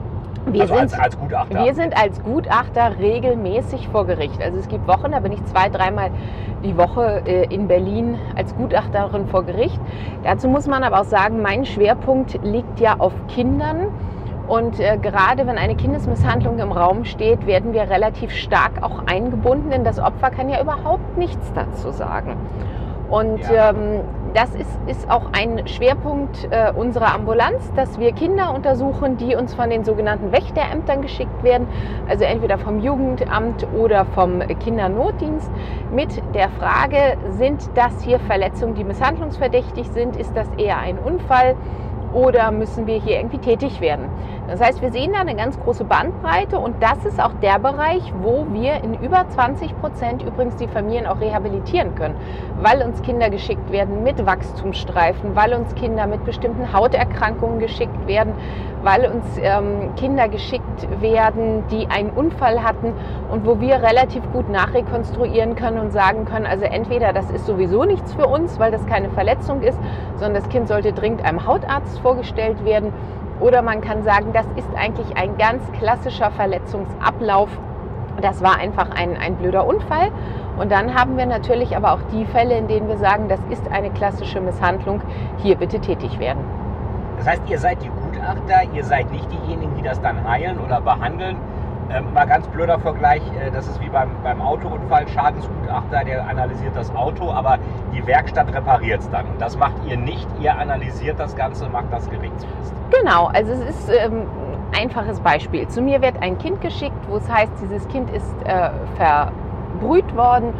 Wir, 0.47 0.63
also 0.63 0.75
sind, 0.75 0.83
als, 0.83 0.99
als, 0.99 1.19
Gutachter. 1.19 1.65
wir 1.65 1.75
sind 1.75 1.97
als 1.97 2.23
Gutachter 2.23 2.99
regelmäßig 2.99 3.89
vor 3.89 4.07
Gericht. 4.07 4.43
Also 4.43 4.59
es 4.59 4.69
gibt 4.69 4.87
Wochen, 4.89 5.13
da 5.13 5.21
bin 5.21 5.33
ich 5.33 5.45
zwei, 5.45 5.69
dreimal 5.69 6.11
die 6.65 6.77
Woche 6.77 7.23
äh, 7.27 7.55
in 7.55 7.69
Berlin 7.69 8.19
als 8.37 8.55
Gutachterin 8.57 9.27
vor 9.29 9.45
Gericht. 9.45 9.81
Dazu 10.25 10.49
muss 10.49 10.67
man 10.67 10.83
aber 10.83 11.01
auch 11.01 11.05
sagen, 11.05 11.43
mein 11.43 11.65
Schwerpunkt 11.65 12.39
liegt 12.43 12.81
ja 12.81 12.97
auf 12.99 13.13
Kindern. 13.29 13.89
Und 14.49 14.81
äh, 14.81 14.99
gerade 14.99 15.47
wenn 15.47 15.57
eine 15.57 15.77
Kindesmisshandlung 15.77 16.59
im 16.59 16.73
Raum 16.73 17.05
steht, 17.05 17.47
werden 17.47 17.73
wir 17.73 17.89
relativ 17.89 18.33
stark 18.33 18.83
auch 18.83 19.07
eingebunden, 19.07 19.71
denn 19.71 19.85
das 19.85 19.99
Opfer 19.99 20.31
kann 20.31 20.49
ja 20.49 20.61
überhaupt 20.61 21.17
nichts 21.17 21.53
dazu 21.55 21.91
sagen. 21.91 22.37
Und 23.13 23.41
ja. 23.43 23.71
ähm, 23.71 24.01
das 24.33 24.55
ist, 24.55 24.71
ist 24.87 25.11
auch 25.11 25.27
ein 25.33 25.69
Schwerpunkt 25.69 26.49
äh, 26.51 26.73
unserer 26.75 27.15
Ambulanz, 27.15 27.71
dass 27.77 28.01
wir 28.01 28.13
Kinder 28.13 28.55
untersuchen, 28.55 29.19
die 29.19 29.37
uns 29.37 29.53
von 29.53 29.69
den 29.69 29.85
sogenannten 29.85 30.33
Wächterämtern 30.33 31.03
geschickt 31.03 31.43
werden, 31.43 31.67
also 32.09 32.25
entweder 32.25 32.57
vom 32.57 32.81
Jugendamt 32.81 33.67
oder 33.77 34.07
vom 34.07 34.41
Kindernotdienst, 34.61 35.51
mit 35.95 36.23
der 36.35 36.49
Frage, 36.49 37.19
sind 37.37 37.69
das 37.75 38.03
hier 38.03 38.19
Verletzungen, 38.19 38.75
die 38.77 38.85
misshandlungsverdächtig 38.85 39.91
sind? 39.91 40.17
Ist 40.17 40.35
das 40.35 40.49
eher 40.57 40.79
ein 40.79 40.99
Unfall? 40.99 41.55
oder 42.13 42.51
müssen 42.51 42.87
wir 42.87 43.01
hier 43.01 43.17
irgendwie 43.17 43.39
tätig 43.39 43.81
werden. 43.81 44.05
Das 44.53 44.61
heißt, 44.61 44.83
wir 44.83 44.93
sehen 44.93 45.13
da 45.15 45.21
eine 45.23 45.35
ganz 45.35 45.59
große 45.59 45.85
Bandbreite 45.85 46.59
und 46.59 46.77
das 46.83 47.07
ist 47.07 47.19
auch 47.19 47.33
der 47.41 47.59
Bereich, 47.59 48.13
wo 48.21 48.47
wir 48.53 48.85
in 48.85 48.93
über 48.93 49.27
20 49.27 49.81
Prozent 49.81 50.21
übrigens 50.21 50.57
die 50.57 50.69
Familien 50.69 51.07
auch 51.07 51.23
rehabilitieren 51.23 51.95
können, 51.95 52.15
weil 52.61 52.83
uns 52.83 53.01
Kinder 53.01 53.31
geschickt 53.31 53.73
werden 53.73 54.03
mit 54.03 54.27
Wachstumsstreifen, 54.27 55.35
weil 55.35 55.55
uns 55.55 55.75
Kinder 55.75 56.07
mit 56.07 56.27
bestimmten 56.27 56.71
Hauterkrankungen 56.75 57.61
geschickt 57.61 58.07
werden, 58.07 58.35
weil 58.83 59.07
uns 59.07 59.25
ähm, 59.41 59.95
Kinder 59.97 60.29
geschickt 60.29 61.01
werden, 61.01 61.65
die 61.71 61.89
einen 61.89 62.11
Unfall 62.11 62.63
hatten 62.63 62.93
und 63.31 63.47
wo 63.47 63.59
wir 63.59 63.83
relativ 63.83 64.23
gut 64.35 64.51
nachrekonstruieren 64.51 65.55
können 65.55 65.79
und 65.79 65.93
sagen 65.93 66.27
können, 66.27 66.45
also 66.45 66.67
entweder 66.67 67.15
das 67.15 67.31
ist 67.31 67.47
sowieso 67.47 67.85
nichts 67.85 68.13
für 68.13 68.27
uns, 68.27 68.59
weil 68.59 68.71
das 68.71 68.85
keine 68.85 69.09
Verletzung 69.09 69.63
ist, 69.63 69.79
sondern 70.17 70.35
das 70.35 70.51
Kind 70.51 70.69
sollte 70.69 70.93
dringend 70.93 71.25
einem 71.25 71.47
Hautarzt 71.47 71.99
vorgestellt 72.01 72.67
werden 72.67 72.93
Oder 73.41 73.63
man 73.63 73.81
kann 73.81 74.03
sagen, 74.03 74.33
das 74.33 74.47
ist 74.57 74.69
eigentlich 74.77 75.17
ein 75.17 75.37
ganz 75.37 75.63
klassischer 75.73 76.31
Verletzungsablauf. 76.31 77.49
Das 78.21 78.43
war 78.43 78.59
einfach 78.59 78.91
ein, 78.91 79.17
ein 79.17 79.37
blöder 79.37 79.67
Unfall. 79.67 80.11
Und 80.59 80.71
dann 80.71 80.95
haben 80.95 81.17
wir 81.17 81.27
natürlich 81.27 81.77
aber 81.77 81.93
auch 81.93 82.03
die 82.13 82.27
Fälle, 82.27 82.57
in 82.57 82.69
denen 82.69 82.89
wir 82.89 82.99
sagen, 82.99 83.29
das 83.29 83.41
ist 83.51 83.71
eine 83.71 83.91
klassische 83.91 84.41
Misshandlung. 84.41 85.01
Hier 85.39 85.57
bitte 85.57 85.81
tätig 85.81 86.19
werden. 86.19 86.45
Das 87.17 87.27
heißt, 87.27 87.43
ihr 87.49 87.59
seid 87.59 87.83
die 87.83 87.89
Gutachter, 87.89 88.63
ihr 88.75 88.85
seid 88.85 89.11
nicht 89.11 89.29
diejenigen, 89.31 89.75
die 89.77 89.83
das 89.83 90.01
dann 90.01 90.29
heilen 90.29 90.59
oder 90.59 90.81
behandeln. 90.81 91.37
Ähm, 91.91 92.13
mal 92.15 92.27
ganz 92.27 92.47
blöder 92.49 92.79
Vergleich, 92.79 93.23
äh, 93.41 93.51
das 93.51 93.67
ist 93.67 93.81
wie 93.81 93.89
beim, 93.89 94.11
beim 94.23 94.41
Autounfall, 94.41 95.07
Schadensgutachter, 95.63 96.05
der 96.05 96.27
analysiert 96.27 96.77
das 96.77 96.95
Auto, 96.95 97.31
aber 97.31 97.59
die 97.95 98.07
Werkstatt 98.07 98.53
repariert 98.55 99.01
es 99.01 99.11
dann. 99.11 99.27
Das 99.39 99.57
macht 99.57 99.75
ihr 99.87 99.97
nicht, 99.97 100.27
ihr 100.41 100.57
analysiert 100.57 101.19
das 101.19 101.35
Ganze, 101.37 101.69
macht 101.69 101.93
das 101.93 102.09
gerichtsfest. 102.11 102.75
Genau, 102.91 103.27
also 103.27 103.53
es 103.53 103.61
ist 103.61 103.91
ähm, 103.91 104.27
ein 104.73 104.83
einfaches 104.83 105.21
Beispiel. 105.21 105.67
Zu 105.69 105.83
mir 105.83 106.03
wird 106.03 106.21
ein 106.23 106.39
Kind 106.39 106.61
geschickt, 106.61 106.97
wo 107.09 107.17
es 107.17 107.31
heißt, 107.31 107.53
dieses 107.63 107.87
Kind 107.89 108.11
ist 108.11 108.35
äh, 108.45 108.71
verbrüht 108.97 110.17
worden 110.17 110.53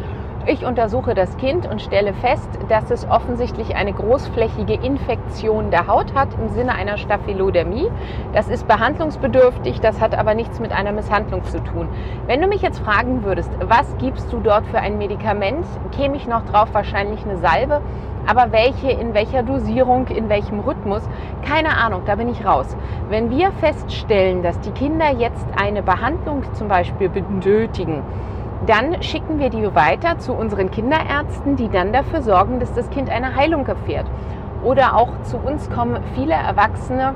ich 0.45 0.65
untersuche 0.65 1.13
das 1.13 1.37
Kind 1.37 1.65
und 1.65 1.81
stelle 1.81 2.13
fest, 2.13 2.49
dass 2.67 2.91
es 2.91 3.07
offensichtlich 3.07 3.75
eine 3.75 3.93
großflächige 3.93 4.73
Infektion 4.73 5.71
der 5.71 5.87
Haut 5.87 6.13
hat 6.13 6.29
im 6.39 6.49
Sinne 6.49 6.75
einer 6.75 6.97
Staphylodermie. 6.97 7.87
Das 8.33 8.49
ist 8.49 8.67
behandlungsbedürftig, 8.67 9.79
das 9.79 10.01
hat 10.01 10.17
aber 10.17 10.33
nichts 10.33 10.59
mit 10.59 10.71
einer 10.71 10.91
Misshandlung 10.91 11.43
zu 11.45 11.63
tun. 11.63 11.87
Wenn 12.27 12.41
du 12.41 12.47
mich 12.47 12.61
jetzt 12.61 12.79
fragen 12.79 13.23
würdest, 13.23 13.51
was 13.67 13.95
gibst 13.97 14.31
du 14.33 14.39
dort 14.39 14.65
für 14.67 14.79
ein 14.79 14.97
Medikament, 14.97 15.65
käme 15.95 16.17
ich 16.17 16.27
noch 16.27 16.45
drauf 16.45 16.69
wahrscheinlich 16.73 17.23
eine 17.23 17.37
Salbe. 17.37 17.81
Aber 18.25 18.53
welche, 18.53 18.89
in 18.89 19.13
welcher 19.13 19.43
Dosierung, 19.43 20.07
in 20.07 20.29
welchem 20.29 20.61
Rhythmus, 20.61 21.03
keine 21.41 21.77
Ahnung, 21.77 22.03
da 22.05 22.15
bin 22.15 22.29
ich 22.29 22.45
raus. 22.45 22.75
Wenn 23.09 23.29
wir 23.29 23.51
feststellen, 23.51 24.43
dass 24.43 24.59
die 24.61 24.71
Kinder 24.71 25.11
jetzt 25.11 25.45
eine 25.57 25.83
Behandlung 25.83 26.43
zum 26.53 26.69
Beispiel 26.69 27.09
benötigen, 27.09 28.01
dann 28.65 29.01
schicken 29.01 29.39
wir 29.39 29.49
die 29.49 29.75
weiter 29.75 30.19
zu 30.19 30.33
unseren 30.33 30.71
Kinderärzten, 30.71 31.55
die 31.55 31.69
dann 31.69 31.91
dafür 31.91 32.21
sorgen, 32.21 32.59
dass 32.59 32.73
das 32.73 32.89
Kind 32.89 33.09
eine 33.09 33.35
Heilung 33.35 33.65
erfährt. 33.65 34.05
Oder 34.63 34.95
auch 34.95 35.21
zu 35.23 35.37
uns 35.37 35.69
kommen 35.69 36.01
viele 36.15 36.33
Erwachsene, 36.33 37.13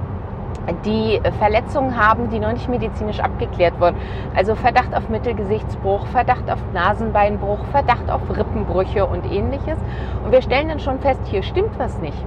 die 0.85 1.21
Verletzungen 1.39 1.97
haben, 1.97 2.29
die 2.29 2.39
noch 2.39 2.51
nicht 2.51 2.69
medizinisch 2.69 3.19
abgeklärt 3.19 3.79
wurden. 3.79 3.95
Also 4.35 4.55
Verdacht 4.55 4.95
auf 4.95 5.09
Mittelgesichtsbruch, 5.09 6.05
Verdacht 6.07 6.49
auf 6.51 6.59
Nasenbeinbruch, 6.73 7.59
Verdacht 7.71 8.09
auf 8.09 8.21
Rippenbrüche 8.29 9.05
und 9.05 9.25
ähnliches. 9.31 9.77
Und 10.23 10.31
wir 10.31 10.41
stellen 10.41 10.69
dann 10.69 10.79
schon 10.79 10.99
fest, 10.99 11.21
hier 11.25 11.43
stimmt 11.43 11.77
was 11.77 11.97
nicht. 11.99 12.17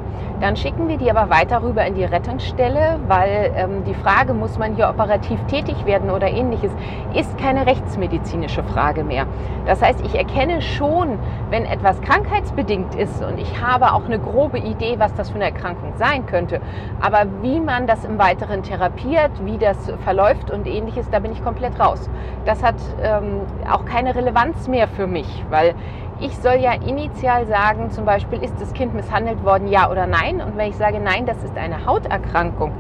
Dann 0.41 0.57
schicken 0.57 0.89
wir 0.89 0.97
die 0.97 1.11
aber 1.11 1.29
weiter 1.29 1.63
rüber 1.63 1.85
in 1.85 1.95
die 1.95 2.05
Rettungsstelle, 2.05 2.99
weil 3.07 3.53
ähm, 3.55 3.85
die 3.85 3.93
Frage, 3.93 4.33
muss 4.33 4.59
man 4.59 4.75
hier 4.75 4.89
operativ 4.89 5.39
tätig 5.49 5.85
werden 5.85 6.11
oder 6.11 6.29
ähnliches, 6.29 6.73
ist 7.13 7.37
keine 7.37 7.67
rechtsmedizinische 7.67 8.63
Frage 8.65 9.05
mehr. 9.05 9.27
Das 9.67 9.83
heißt, 9.83 10.01
ich 10.01 10.15
erkenne 10.15 10.63
schon, 10.63 11.19
wenn 11.51 11.67
etwas 11.67 12.01
krankheitsbedingt 12.01 12.95
ist 12.95 13.23
und 13.23 13.39
ich 13.39 13.61
habe 13.61 13.93
auch 13.93 14.07
eine 14.07 14.19
grobe 14.19 14.59
Idee, 14.59 14.95
was 14.99 15.15
das 15.15 15.29
für 15.29 15.35
eine 15.35 15.45
Erkrankung 15.45 15.93
sein 15.97 16.25
könnte. 16.25 16.63
Aber 17.03 17.27
wie 17.43 17.61
man 17.61 17.87
das 17.87 18.07
im 18.07 18.19
Weiteren 18.19 18.30
therapiert, 18.37 19.31
wie 19.45 19.59
das 19.59 19.77
verläuft 20.05 20.51
und 20.51 20.67
ähnliches, 20.67 21.09
da 21.11 21.19
bin 21.19 21.33
ich 21.33 21.43
komplett 21.43 21.79
raus. 21.81 22.09
Das 22.45 22.63
hat 22.63 22.77
ähm, 23.03 23.43
auch 23.71 23.85
keine 23.85 24.15
Relevanz 24.15 24.69
mehr 24.69 24.89
für 24.89 25.07
mich, 25.07 25.45
weil 25.51 25.75
ich 26.21 26.37
soll 26.37 26.57
ja 26.57 26.73
initial 26.73 27.47
sagen, 27.47 27.91
zum 27.91 28.05
Beispiel, 28.05 28.43
ist 28.43 28.61
das 28.61 28.73
Kind 28.75 28.95
misshandelt 28.95 29.43
worden, 29.45 29.69
ja 29.69 29.91
oder 29.91 30.07
nein? 30.07 30.41
Und 30.41 30.57
wenn 30.57 30.69
ich 30.69 30.77
sage, 30.77 31.01
nein, 31.01 31.25
das 31.25 31.43
ist 31.43 31.57
eine 31.57 31.87
Hauterkrankung, 31.87 32.73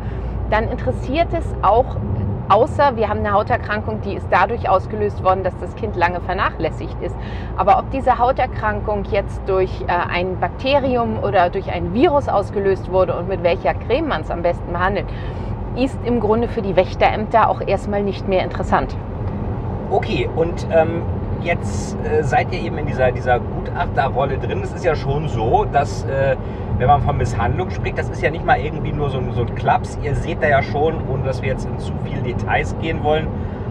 dann 0.51 0.68
interessiert 0.68 1.28
es 1.32 1.46
auch, 1.62 1.96
außer 2.51 2.96
wir 2.96 3.09
haben 3.09 3.20
eine 3.20 3.32
Hauterkrankung, 3.32 4.03
die 4.03 4.14
ist 4.14 4.26
dadurch 4.30 4.68
ausgelöst 4.68 5.22
worden, 5.22 5.44
dass 5.44 5.57
das 5.59 5.74
Kind 5.76 5.96
lange 5.96 6.20
vernachlässigt 6.20 6.96
ist. 7.01 7.16
Aber 7.57 7.78
ob 7.78 7.90
diese 7.90 8.18
Hauterkrankung 8.18 9.05
jetzt 9.11 9.40
durch 9.46 9.70
äh, 9.82 9.86
ein 9.88 10.38
Bakterium 10.38 11.18
oder 11.22 11.48
durch 11.48 11.70
ein 11.70 11.94
Virus 11.94 12.28
ausgelöst 12.28 12.90
wurde 12.90 13.16
und 13.16 13.28
mit 13.28 13.42
welcher 13.42 13.74
Creme 13.74 14.09
man 14.09 14.22
es 14.22 14.30
am 14.30 14.42
besten 14.42 14.72
behandelt, 14.72 15.07
ist 15.76 15.98
im 16.05 16.20
Grunde 16.20 16.48
für 16.48 16.62
die 16.62 16.74
Wächterämter 16.74 17.48
auch 17.48 17.61
erstmal 17.61 18.03
nicht 18.03 18.26
mehr 18.28 18.42
interessant. 18.42 18.96
Okay, 19.90 20.28
und 20.34 20.66
ähm, 20.72 21.03
jetzt 21.43 21.97
äh, 22.05 22.22
seid 22.22 22.53
ihr 22.53 22.61
eben 22.61 22.78
in 22.78 22.86
dieser, 22.86 23.12
dieser 23.12 23.41
Gutachterrolle 23.41 24.38
drin. 24.38 24.61
Es 24.62 24.72
ist 24.72 24.84
ja 24.84 24.95
schon 24.95 25.28
so, 25.28 25.64
dass, 25.64 26.05
äh, 26.05 26.36
wenn 26.78 26.86
man 26.86 27.03
von 27.03 27.16
Misshandlung 27.16 27.70
spricht, 27.70 27.99
das 27.99 28.09
ist 28.09 28.22
ja 28.22 28.30
nicht 28.30 28.45
mal 28.45 28.59
irgendwie 28.59 28.93
nur 28.93 29.11
so 29.11 29.18
ein, 29.18 29.32
so 29.32 29.43
ein 29.43 29.55
Klaps. 29.55 29.99
Ihr 30.03 30.14
seht 30.14 30.43
da 30.43 30.49
ja 30.49 30.62
schon, 30.62 30.95
ohne 31.09 31.24
dass 31.24 31.43
wir 31.43 31.51
jetzt 31.51 31.66
in 31.66 31.78
zu 31.78 31.93
viele 32.05 32.22
Details 32.22 32.74
gehen 32.80 33.03
wollen, 33.03 33.26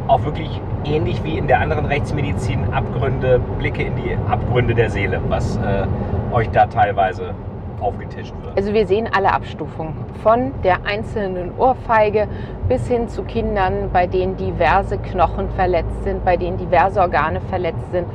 auch 0.07 0.23
wirklich 0.23 0.61
ähnlich 0.85 1.23
wie 1.23 1.37
in 1.37 1.47
der 1.47 1.59
anderen 1.59 1.85
Rechtsmedizin 1.85 2.73
Abgründe, 2.73 3.39
Blicke 3.59 3.83
in 3.83 3.95
die 3.95 4.17
Abgründe 4.29 4.73
der 4.73 4.89
Seele, 4.89 5.21
was 5.27 5.57
äh, 5.57 5.85
euch 6.33 6.49
da 6.51 6.67
teilweise 6.67 7.33
aufgetischt 7.81 8.33
wird. 8.41 8.57
Also 8.57 8.73
wir 8.73 8.87
sehen 8.87 9.09
alle 9.11 9.33
Abstufungen 9.33 9.93
von 10.21 10.53
der 10.63 10.85
einzelnen 10.85 11.51
Ohrfeige 11.57 12.27
bis 12.67 12.87
hin 12.87 13.07
zu 13.07 13.23
Kindern, 13.23 13.89
bei 13.91 14.07
denen 14.07 14.37
diverse 14.37 14.97
Knochen 14.97 15.49
verletzt 15.51 16.03
sind, 16.03 16.23
bei 16.25 16.37
denen 16.37 16.57
diverse 16.57 16.99
Organe 16.99 17.41
verletzt 17.41 17.91
sind 17.91 18.05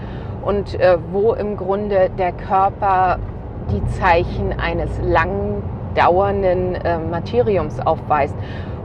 und 0.43 0.79
äh, 0.79 0.99
wo 1.11 1.33
im 1.33 1.57
Grunde 1.57 2.11
der 2.19 2.33
Körper 2.33 3.19
die 3.71 3.85
Zeichen 3.99 4.59
eines 4.59 4.91
lang 5.03 5.63
dauernden 5.95 6.75
äh, 6.75 6.99
Martyriums 6.99 7.81
aufweist 7.81 8.35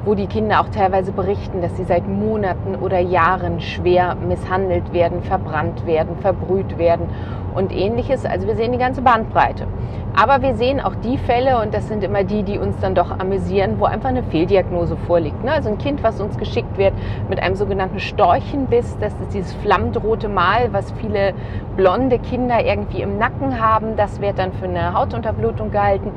wo 0.06 0.16
die 0.16 0.28
Kinder 0.28 0.62
auch 0.62 0.70
teilweise 0.70 1.12
berichten, 1.12 1.62
dass 1.62 1.76
sie 1.78 1.84
seit 1.84 2.08
Monaten 2.08 2.76
oder 2.76 3.00
Jahren 3.00 3.62
schwer 3.62 4.16
misshandelt 4.16 4.94
werden, 4.94 5.24
verbrannt 5.24 5.86
werden, 5.86 6.18
verbrüht 6.22 6.78
werden 6.78 7.08
und 7.56 7.72
ähnliches. 7.72 8.26
Also 8.26 8.48
wir 8.48 8.56
sehen 8.56 8.72
die 8.72 8.78
ganze 8.78 9.02
Bandbreite. 9.02 9.68
Aber 10.16 10.42
wir 10.42 10.56
sehen 10.56 10.82
auch 10.82 10.96
die 10.96 11.18
Fälle, 11.18 11.62
und 11.62 11.74
das 11.74 11.88
sind 11.88 12.04
immer 12.04 12.24
die, 12.24 12.44
die 12.44 12.58
uns 12.58 12.78
dann 12.80 12.96
doch 12.96 13.12
amüsieren, 13.20 13.76
wo 13.80 13.86
einfach 13.86 14.10
eine 14.10 14.24
Fehldiagnose 14.24 14.98
vorliegt. 14.98 15.44
Ne? 15.44 15.52
Also 15.52 15.70
ein 15.70 15.78
Kind, 15.78 16.04
was 16.04 16.20
uns 16.20 16.38
geschickt 16.38 16.78
wird 16.78 16.94
mit 17.30 17.42
einem 17.42 17.56
sogenannten 17.56 18.00
Storchenbiss, 18.00 18.98
das 19.00 19.14
ist 19.22 19.34
dieses 19.34 19.54
flammendrote 19.54 20.28
Mal, 20.28 20.74
was 20.74 20.92
viele 20.94 21.34
blonde 21.78 22.20
Kinder 22.20 22.66
irgendwie 22.66 23.02
im 23.02 23.18
Nacken 23.18 23.62
haben, 23.62 23.96
das 23.96 24.20
wird 24.20 24.40
dann 24.40 24.52
für 24.54 24.66
eine 24.66 24.94
Hautunterblutung 24.94 25.72
gehalten. 25.72 26.12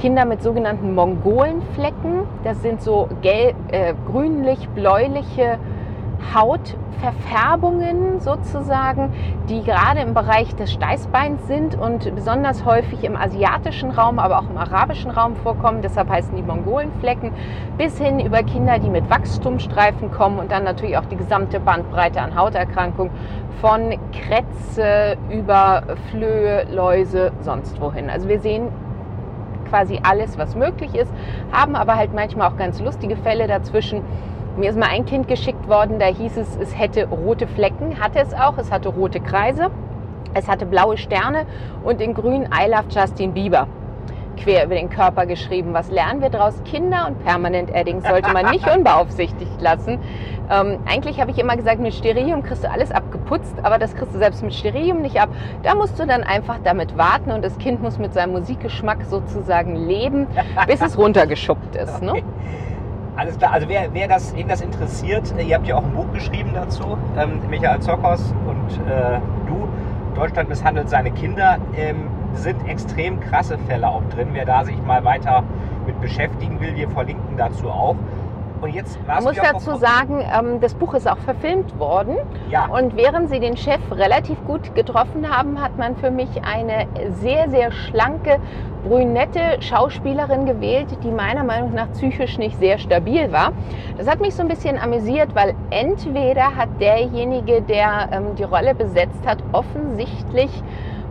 Kinder 0.00 0.24
mit 0.24 0.42
sogenannten 0.42 0.94
Mongolenflecken, 0.94 2.22
das 2.42 2.62
sind 2.62 2.80
so 2.80 3.10
äh, 3.22 3.52
grünlich-bläuliche 4.10 5.58
Hautverfärbungen 6.34 8.20
sozusagen, 8.20 9.12
die 9.50 9.62
gerade 9.62 10.00
im 10.00 10.14
Bereich 10.14 10.54
des 10.56 10.72
Steißbeins 10.72 11.46
sind 11.46 11.78
und 11.78 12.14
besonders 12.14 12.64
häufig 12.64 13.04
im 13.04 13.14
asiatischen 13.14 13.90
Raum, 13.90 14.18
aber 14.18 14.38
auch 14.38 14.48
im 14.48 14.56
arabischen 14.56 15.10
Raum 15.10 15.36
vorkommen. 15.36 15.82
Deshalb 15.82 16.08
heißen 16.08 16.34
die 16.34 16.42
Mongolenflecken. 16.42 17.32
Bis 17.76 17.98
hin 17.98 18.20
über 18.20 18.42
Kinder, 18.42 18.78
die 18.78 18.88
mit 18.88 19.10
Wachstumsstreifen 19.10 20.10
kommen 20.10 20.38
und 20.38 20.50
dann 20.50 20.64
natürlich 20.64 20.96
auch 20.96 21.06
die 21.06 21.16
gesamte 21.16 21.60
Bandbreite 21.60 22.22
an 22.22 22.34
Hauterkrankungen 22.36 23.12
von 23.60 23.98
Krätze 24.12 25.18
über 25.28 25.82
Flöhe, 26.10 26.64
Läuse, 26.70 27.32
sonst 27.42 27.78
wohin. 27.82 28.08
Also 28.08 28.28
wir 28.28 28.40
sehen 28.40 28.68
quasi 29.70 30.00
alles, 30.02 30.36
was 30.36 30.54
möglich 30.54 30.94
ist, 30.94 31.12
haben 31.52 31.76
aber 31.76 31.96
halt 31.96 32.12
manchmal 32.12 32.50
auch 32.50 32.56
ganz 32.56 32.80
lustige 32.80 33.16
Fälle 33.16 33.46
dazwischen. 33.46 34.02
Mir 34.56 34.70
ist 34.70 34.78
mal 34.78 34.90
ein 34.90 35.06
Kind 35.06 35.28
geschickt 35.28 35.68
worden, 35.68 35.98
da 35.98 36.06
hieß 36.06 36.36
es, 36.36 36.56
es 36.56 36.78
hätte 36.78 37.08
rote 37.08 37.46
Flecken, 37.46 38.00
hatte 38.00 38.18
es 38.18 38.34
auch, 38.34 38.58
es 38.58 38.70
hatte 38.70 38.88
rote 38.88 39.20
Kreise, 39.20 39.70
es 40.34 40.48
hatte 40.48 40.66
blaue 40.66 40.98
Sterne 40.98 41.46
und 41.84 42.00
in 42.00 42.14
grün 42.14 42.42
I 42.42 42.68
love 42.68 42.84
Justin 42.90 43.32
Bieber 43.32 43.68
quer 44.36 44.64
über 44.66 44.74
den 44.74 44.90
Körper 44.90 45.26
geschrieben. 45.26 45.72
Was 45.72 45.90
lernen 45.90 46.20
wir 46.20 46.30
daraus? 46.30 46.62
Kinder 46.64 47.06
und 47.08 47.24
permanent 47.24 47.74
Adding 47.74 48.00
sollte 48.00 48.32
man 48.32 48.50
nicht 48.50 48.66
unbeaufsichtigt 48.74 49.60
lassen. 49.60 49.98
Ähm, 50.50 50.78
eigentlich 50.86 51.20
habe 51.20 51.30
ich 51.30 51.38
immer 51.38 51.56
gesagt, 51.56 51.80
mit 51.80 51.94
Sterilium 51.94 52.42
kriegst 52.42 52.64
du 52.64 52.70
alles 52.70 52.90
abgeputzt, 52.90 53.54
aber 53.62 53.78
das 53.78 53.94
kriegst 53.94 54.14
du 54.14 54.18
selbst 54.18 54.42
mit 54.42 54.52
Sterilium 54.52 55.00
nicht 55.00 55.20
ab. 55.20 55.28
Da 55.62 55.74
musst 55.74 55.98
du 55.98 56.06
dann 56.06 56.22
einfach 56.24 56.58
damit 56.64 56.98
warten 56.98 57.30
und 57.30 57.44
das 57.44 57.56
Kind 57.58 57.82
muss 57.82 57.98
mit 57.98 58.12
seinem 58.14 58.32
Musikgeschmack 58.32 59.04
sozusagen 59.04 59.76
leben, 59.76 60.26
bis 60.66 60.80
es 60.80 60.98
runtergeschuppt 60.98 61.76
ist. 61.76 62.02
Ne? 62.02 62.22
Alles 63.16 63.38
klar, 63.38 63.52
also 63.52 63.68
wer, 63.68 63.92
wer 63.92 64.08
das, 64.08 64.34
wen 64.34 64.48
das 64.48 64.60
interessiert, 64.60 65.34
äh, 65.36 65.42
ihr 65.42 65.56
habt 65.56 65.66
ja 65.66 65.76
auch 65.76 65.84
ein 65.84 65.92
Buch 65.92 66.10
geschrieben 66.12 66.52
dazu, 66.54 66.96
ähm, 67.18 67.40
Michael 67.48 67.80
Zockhaus 67.80 68.34
und 68.46 68.90
äh, 68.90 69.20
du, 69.46 69.68
Deutschland 70.14 70.48
misshandelt 70.48 70.88
seine 70.88 71.10
Kinder, 71.10 71.58
ähm, 71.76 72.08
sind 72.34 72.66
extrem 72.68 73.20
krasse 73.20 73.58
Fälle 73.68 73.88
auch 73.88 74.02
drin. 74.14 74.28
Wer 74.32 74.46
da 74.46 74.64
sich 74.64 74.80
mal 74.82 75.04
weiter 75.04 75.42
mit 75.86 76.00
beschäftigen 76.00 76.60
will, 76.60 76.76
wir 76.76 76.88
verlinken 76.90 77.36
dazu 77.36 77.68
auch. 77.68 77.96
Und 78.60 78.74
jetzt 78.74 78.98
Man 79.06 79.24
warst 79.24 79.26
muss 79.26 79.36
dazu 79.36 79.76
sagen, 79.76 80.20
ähm, 80.20 80.60
das 80.60 80.74
Buch 80.74 80.94
ist 80.94 81.08
auch 81.08 81.18
verfilmt 81.18 81.78
worden. 81.78 82.16
Ja. 82.50 82.66
Und 82.66 82.96
während 82.96 83.30
sie 83.30 83.40
den 83.40 83.56
Chef 83.56 83.80
relativ 83.90 84.42
gut 84.44 84.74
getroffen 84.74 85.30
haben, 85.30 85.60
hat 85.60 85.78
man 85.78 85.96
für 85.96 86.10
mich 86.10 86.28
eine 86.44 86.86
sehr, 87.22 87.48
sehr 87.48 87.72
schlanke, 87.72 88.38
brünette 88.84 89.60
Schauspielerin 89.60 90.46
gewählt, 90.46 90.88
die 91.02 91.10
meiner 91.10 91.44
Meinung 91.44 91.74
nach 91.74 91.90
psychisch 91.92 92.38
nicht 92.38 92.58
sehr 92.58 92.78
stabil 92.78 93.30
war. 93.32 93.52
Das 93.96 94.06
hat 94.06 94.20
mich 94.20 94.34
so 94.34 94.42
ein 94.42 94.48
bisschen 94.48 94.78
amüsiert, 94.78 95.34
weil 95.34 95.54
entweder 95.70 96.56
hat 96.56 96.68
derjenige, 96.80 97.62
der 97.62 98.08
ähm, 98.12 98.34
die 98.36 98.44
Rolle 98.44 98.74
besetzt 98.74 99.26
hat, 99.26 99.38
offensichtlich 99.52 100.50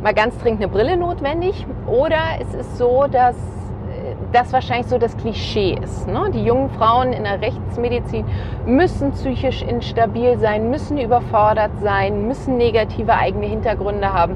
mal 0.02 0.14
ganz 0.14 0.38
dringend 0.40 0.62
eine 0.62 0.72
Brille 0.72 0.98
notwendig 0.98 1.66
oder 1.88 2.20
es 2.40 2.54
ist 2.54 2.78
so, 2.78 3.06
dass 3.12 3.36
äh, 3.36 4.16
das 4.32 4.54
wahrscheinlich 4.54 4.88
so 4.88 4.98
das 4.98 5.16
Klischee 5.18 5.78
ist. 5.82 6.08
Ne? 6.08 6.30
Die 6.34 6.44
jungen 6.44 6.70
Frauen 6.70 7.14
in 7.14 7.24
der 7.24 7.42
Rechtsmedizin 7.42 8.26
müssen 8.66 9.12
psychisch 9.12 9.62
instabil 9.62 10.38
sein, 10.40 10.70
müssen 10.70 10.98
überfordert 10.98 11.72
sein, 11.82 12.28
müssen 12.28 12.58
negative 12.58 13.14
eigene 13.14 13.48
Hintergründe 13.48 14.12
haben. 14.14 14.36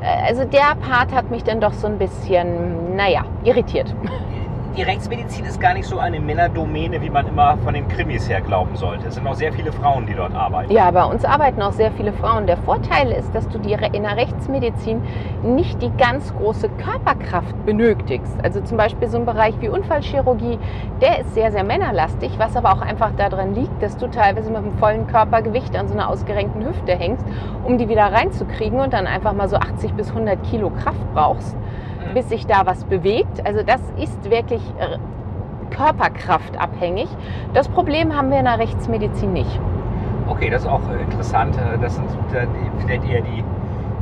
Äh, 0.00 0.28
Also 0.28 0.44
der 0.44 0.76
Part 0.88 1.12
hat 1.14 1.30
mich 1.30 1.44
dann 1.44 1.60
doch 1.60 1.72
so 1.72 1.86
ein 1.86 1.98
bisschen, 1.98 2.96
naja, 2.96 3.24
irritiert. 3.44 3.94
Die 4.76 4.82
Rechtsmedizin 4.82 5.46
ist 5.46 5.58
gar 5.58 5.72
nicht 5.72 5.86
so 5.86 5.98
eine 5.98 6.20
Männerdomäne, 6.20 7.00
wie 7.00 7.08
man 7.08 7.26
immer 7.26 7.56
von 7.64 7.72
den 7.72 7.88
Krimis 7.88 8.28
her 8.28 8.42
glauben 8.42 8.76
sollte. 8.76 9.06
Es 9.08 9.14
sind 9.14 9.26
auch 9.26 9.32
sehr 9.34 9.50
viele 9.50 9.72
Frauen, 9.72 10.04
die 10.04 10.12
dort 10.12 10.34
arbeiten. 10.34 10.70
Ja, 10.70 10.90
bei 10.90 11.02
uns 11.04 11.24
arbeiten 11.24 11.62
auch 11.62 11.72
sehr 11.72 11.90
viele 11.92 12.12
Frauen. 12.12 12.46
Der 12.46 12.58
Vorteil 12.58 13.10
ist, 13.10 13.34
dass 13.34 13.48
du 13.48 13.58
die 13.58 13.72
Re- 13.72 13.88
in 13.94 14.02
der 14.02 14.18
Rechtsmedizin 14.18 15.00
nicht 15.42 15.80
die 15.80 15.90
ganz 15.96 16.30
große 16.36 16.68
Körperkraft 16.68 17.64
benötigst. 17.64 18.36
Also 18.42 18.60
zum 18.60 18.76
Beispiel 18.76 19.08
so 19.08 19.16
ein 19.16 19.24
Bereich 19.24 19.54
wie 19.60 19.70
Unfallchirurgie, 19.70 20.58
der 21.00 21.20
ist 21.20 21.32
sehr, 21.32 21.50
sehr 21.52 21.64
männerlastig, 21.64 22.32
was 22.38 22.54
aber 22.54 22.74
auch 22.74 22.82
einfach 22.82 23.12
daran 23.16 23.54
liegt, 23.54 23.82
dass 23.82 23.96
du 23.96 24.08
teilweise 24.08 24.50
mit 24.50 24.58
einem 24.58 24.76
vollen 24.76 25.06
Körpergewicht 25.06 25.74
an 25.74 25.88
so 25.88 25.94
einer 25.94 26.10
ausgerenkten 26.10 26.66
Hüfte 26.66 26.92
hängst, 26.92 27.24
um 27.64 27.78
die 27.78 27.88
wieder 27.88 28.12
reinzukriegen 28.12 28.78
und 28.78 28.92
dann 28.92 29.06
einfach 29.06 29.32
mal 29.32 29.48
so 29.48 29.56
80 29.56 29.94
bis 29.94 30.10
100 30.10 30.42
Kilo 30.42 30.68
Kraft 30.68 31.00
brauchst, 31.14 31.56
bis 32.14 32.28
sich 32.28 32.46
da 32.46 32.66
was 32.66 32.84
bewegt. 32.84 33.44
Also 33.46 33.62
das 33.62 33.80
ist 33.98 34.30
wirklich 34.30 34.62
äh, 34.78 34.98
körperkraftabhängig. 35.74 37.08
Das 37.54 37.68
Problem 37.68 38.16
haben 38.16 38.30
wir 38.30 38.38
in 38.38 38.44
der 38.44 38.58
Rechtsmedizin 38.58 39.32
nicht. 39.32 39.60
Okay, 40.28 40.50
das 40.50 40.62
ist 40.62 40.68
auch 40.68 40.80
äh, 40.90 41.02
interessant. 41.02 41.56
Äh, 41.56 41.78
Das 41.78 41.94
sind 41.94 42.08
vielleicht 42.78 43.08
eher 43.08 43.20
die, 43.22 43.44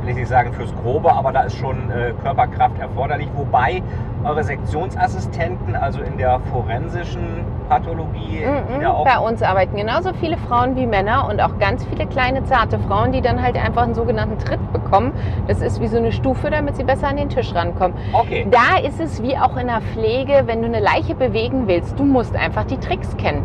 will 0.05 0.11
ich 0.11 0.17
nicht 0.17 0.27
sagen 0.29 0.53
fürs 0.53 0.73
Grobe, 0.83 1.11
aber 1.11 1.31
da 1.31 1.41
ist 1.41 1.57
schon 1.57 1.89
äh, 1.89 2.13
Körperkraft 2.21 2.77
erforderlich. 2.79 3.27
Wobei 3.35 3.81
eure 4.23 4.43
Sektionsassistenten, 4.43 5.75
also 5.75 6.01
in 6.01 6.17
der 6.17 6.39
forensischen 6.51 7.43
Pathologie, 7.69 8.43
die 8.69 8.79
da 8.81 8.89
Mhm. 8.89 8.95
auch 8.95 9.03
Bei 9.05 9.17
uns 9.17 9.41
arbeiten 9.41 9.75
genauso 9.75 10.13
viele 10.13 10.37
Frauen 10.37 10.75
wie 10.75 10.85
Männer 10.85 11.27
und 11.27 11.41
auch 11.41 11.57
ganz 11.57 11.83
viele 11.85 12.05
kleine 12.05 12.43
zarte 12.43 12.77
Frauen, 12.79 13.11
die 13.11 13.21
dann 13.21 13.41
halt 13.41 13.55
einfach 13.57 13.81
einen 13.83 13.95
sogenannten 13.95 14.37
Tritt 14.37 14.71
bekommen. 14.71 15.11
Das 15.47 15.61
ist 15.61 15.81
wie 15.81 15.87
so 15.87 15.97
eine 15.97 16.11
Stufe, 16.11 16.51
damit 16.51 16.75
sie 16.75 16.83
besser 16.83 17.07
an 17.07 17.17
den 17.17 17.29
Tisch 17.29 17.53
rankommen. 17.55 17.97
Okay, 18.13 18.45
Da 18.51 18.77
ist 18.87 18.99
es 18.99 19.23
wie 19.23 19.35
auch 19.37 19.57
in 19.57 19.67
der 19.67 19.81
Pflege, 19.81 20.43
wenn 20.45 20.61
du 20.61 20.67
eine 20.67 20.79
Leiche 20.79 21.15
bewegen 21.15 21.67
willst, 21.67 21.97
du 21.97 22.03
musst 22.03 22.35
einfach 22.35 22.65
die 22.65 22.77
Tricks 22.77 23.15
kennen. 23.17 23.41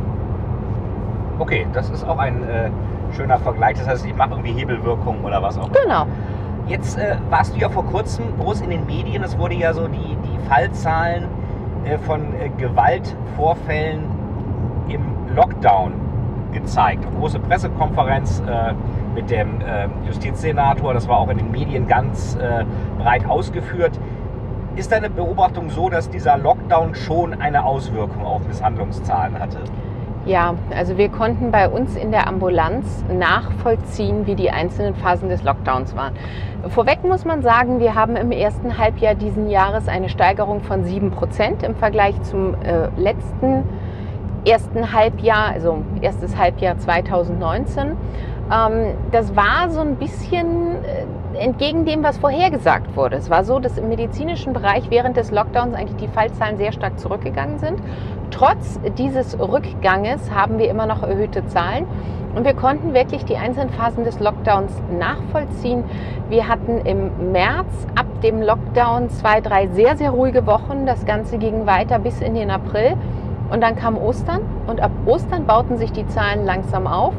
okay, 1.38 1.66
das 1.72 1.88
ist 1.88 2.06
auch 2.06 2.18
ein 2.18 2.42
äh, 2.48 2.70
schöner 3.16 3.38
Vergleich. 3.38 3.78
Das 3.78 3.88
heißt, 3.88 4.04
ich 4.06 4.14
mache 4.14 4.30
irgendwie 4.32 4.52
Hebelwirkung 4.52 5.24
oder 5.24 5.42
was 5.42 5.56
auch 5.58 5.68
immer. 5.68 5.74
Genau. 5.84 6.06
Jetzt 6.70 6.96
äh, 6.98 7.16
warst 7.30 7.56
du 7.56 7.58
ja 7.58 7.68
vor 7.68 7.84
kurzem 7.84 8.26
groß 8.38 8.60
in 8.60 8.70
den 8.70 8.86
Medien. 8.86 9.24
Es 9.24 9.36
wurde 9.36 9.54
ja 9.54 9.74
so 9.74 9.88
die, 9.88 9.98
die 9.98 10.48
Fallzahlen 10.48 11.24
äh, 11.84 11.98
von 11.98 12.32
äh, 12.34 12.48
Gewaltvorfällen 12.58 14.04
im 14.88 15.34
Lockdown 15.34 15.92
gezeigt. 16.52 17.04
Große 17.18 17.40
Pressekonferenz 17.40 18.40
äh, 18.46 18.72
mit 19.16 19.30
dem 19.30 19.60
äh, 19.60 19.88
Justizsenator. 20.06 20.94
Das 20.94 21.08
war 21.08 21.18
auch 21.18 21.28
in 21.28 21.38
den 21.38 21.50
Medien 21.50 21.88
ganz 21.88 22.36
äh, 22.36 22.64
breit 23.02 23.28
ausgeführt. 23.28 23.98
Ist 24.76 24.92
deine 24.92 25.10
Beobachtung 25.10 25.70
so, 25.70 25.88
dass 25.88 26.08
dieser 26.08 26.38
Lockdown 26.38 26.94
schon 26.94 27.40
eine 27.40 27.64
Auswirkung 27.64 28.24
auf 28.24 28.46
Misshandlungszahlen 28.46 29.40
hatte? 29.40 29.58
Ja, 30.26 30.54
also 30.76 30.98
wir 30.98 31.08
konnten 31.08 31.50
bei 31.50 31.68
uns 31.68 31.96
in 31.96 32.10
der 32.10 32.28
Ambulanz 32.28 33.04
nachvollziehen, 33.12 34.26
wie 34.26 34.34
die 34.34 34.50
einzelnen 34.50 34.94
Phasen 34.94 35.30
des 35.30 35.42
Lockdowns 35.42 35.96
waren. 35.96 36.12
Vorweg 36.68 37.02
muss 37.04 37.24
man 37.24 37.40
sagen, 37.42 37.80
wir 37.80 37.94
haben 37.94 38.16
im 38.16 38.30
ersten 38.30 38.76
Halbjahr 38.76 39.14
diesen 39.14 39.48
Jahres 39.48 39.88
eine 39.88 40.10
Steigerung 40.10 40.60
von 40.60 40.84
7 40.84 41.10
Prozent 41.10 41.62
im 41.62 41.74
Vergleich 41.74 42.20
zum 42.22 42.54
äh, 42.62 42.88
letzten 42.98 43.64
ersten 44.44 44.92
Halbjahr, 44.92 45.52
also 45.52 45.82
erstes 46.00 46.36
Halbjahr 46.36 46.78
2019. 46.78 47.96
Ähm, 48.52 48.94
das 49.12 49.34
war 49.36 49.70
so 49.70 49.80
ein 49.80 49.96
bisschen 49.96 50.76
äh, 50.84 51.38
entgegen 51.38 51.84
dem, 51.84 52.02
was 52.02 52.18
vorhergesagt 52.18 52.96
wurde. 52.96 53.16
Es 53.16 53.30
war 53.30 53.44
so, 53.44 53.58
dass 53.58 53.78
im 53.78 53.88
medizinischen 53.88 54.52
Bereich 54.52 54.90
während 54.90 55.16
des 55.16 55.30
Lockdowns 55.30 55.74
eigentlich 55.74 55.96
die 55.96 56.08
Fallzahlen 56.08 56.56
sehr 56.56 56.72
stark 56.72 56.98
zurückgegangen 56.98 57.58
sind. 57.58 57.78
Trotz 58.31 58.81
dieses 58.97 59.39
Rückganges 59.39 60.31
haben 60.33 60.59
wir 60.59 60.70
immer 60.70 60.87
noch 60.87 61.03
erhöhte 61.03 61.47
Zahlen 61.47 61.87
und 62.35 62.45
wir 62.45 62.55
konnten 62.55 62.95
wirklich 62.95 63.24
die 63.24 63.37
einzelnen 63.37 63.70
Phasen 63.70 64.05
des 64.05 64.20
Lockdowns 64.20 64.72
nachvollziehen. 64.99 65.85
Wir 66.28 66.49
hatten 66.49 66.78
im 66.87 67.33
März 67.33 67.87
ab 67.97 68.07
dem 68.22 68.41
Lockdown 68.41 69.11
zwei, 69.11 69.41
drei 69.41 69.66
sehr, 69.68 69.97
sehr 69.97 70.11
ruhige 70.11 70.47
Wochen. 70.47 70.87
Das 70.87 71.05
Ganze 71.05 71.39
ging 71.39 71.66
weiter 71.66 71.99
bis 71.99 72.20
in 72.20 72.35
den 72.35 72.51
April. 72.51 72.97
Und 73.51 73.62
dann 73.62 73.74
kam 73.74 73.99
Ostern 73.99 74.43
und 74.68 74.81
ab 74.81 74.93
Ostern 75.07 75.45
bauten 75.45 75.76
sich 75.76 75.91
die 75.91 76.07
Zahlen 76.07 76.45
langsam 76.47 76.87
auf. 76.87 77.14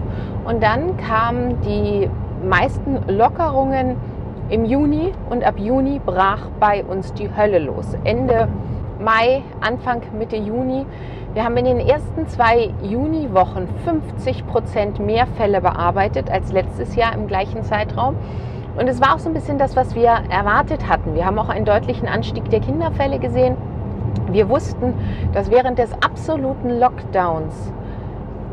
Und 0.45 0.63
dann 0.63 0.95
kamen 0.95 1.59
die 1.61 2.09
meisten 2.47 2.99
Lockerungen 3.09 3.97
im 4.49 4.63
Juni 4.63 5.11
und 5.29 5.43
ab 5.43 5.55
Juni 5.57 5.99
brach 6.05 6.47
bei 6.59 6.85
uns 6.85 7.13
die 7.13 7.29
Hölle 7.35 7.59
los. 7.59 7.97
Ende 8.05 8.47
Mai, 9.01 9.41
Anfang, 9.61 10.03
Mitte 10.15 10.35
Juni. 10.35 10.85
Wir 11.33 11.43
haben 11.43 11.57
in 11.57 11.65
den 11.65 11.79
ersten 11.79 12.27
zwei 12.27 12.69
Juniwochen 12.83 13.67
50 13.83 14.45
Prozent 14.45 14.99
mehr 14.99 15.25
Fälle 15.25 15.59
bearbeitet 15.59 16.29
als 16.29 16.51
letztes 16.51 16.95
Jahr 16.95 17.15
im 17.15 17.25
gleichen 17.25 17.63
Zeitraum. 17.63 18.15
Und 18.77 18.87
es 18.87 19.01
war 19.01 19.15
auch 19.15 19.19
so 19.19 19.29
ein 19.29 19.33
bisschen 19.33 19.57
das, 19.57 19.75
was 19.75 19.95
wir 19.95 20.21
erwartet 20.29 20.87
hatten. 20.87 21.15
Wir 21.15 21.25
haben 21.25 21.39
auch 21.39 21.49
einen 21.49 21.65
deutlichen 21.65 22.07
Anstieg 22.07 22.47
der 22.51 22.59
Kinderfälle 22.59 23.17
gesehen. 23.17 23.57
Wir 24.29 24.49
wussten, 24.49 24.93
dass 25.33 25.49
während 25.49 25.79
des 25.79 25.91
absoluten 25.93 26.79
Lockdowns 26.79 27.73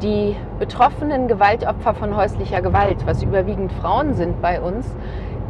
die 0.02 0.34
betroffenen 0.58 1.28
Gewaltopfer 1.28 1.92
von 1.92 2.16
häuslicher 2.16 2.62
Gewalt, 2.62 3.06
was 3.06 3.22
überwiegend 3.22 3.70
Frauen 3.72 4.14
sind 4.14 4.40
bei 4.40 4.62
uns, 4.62 4.96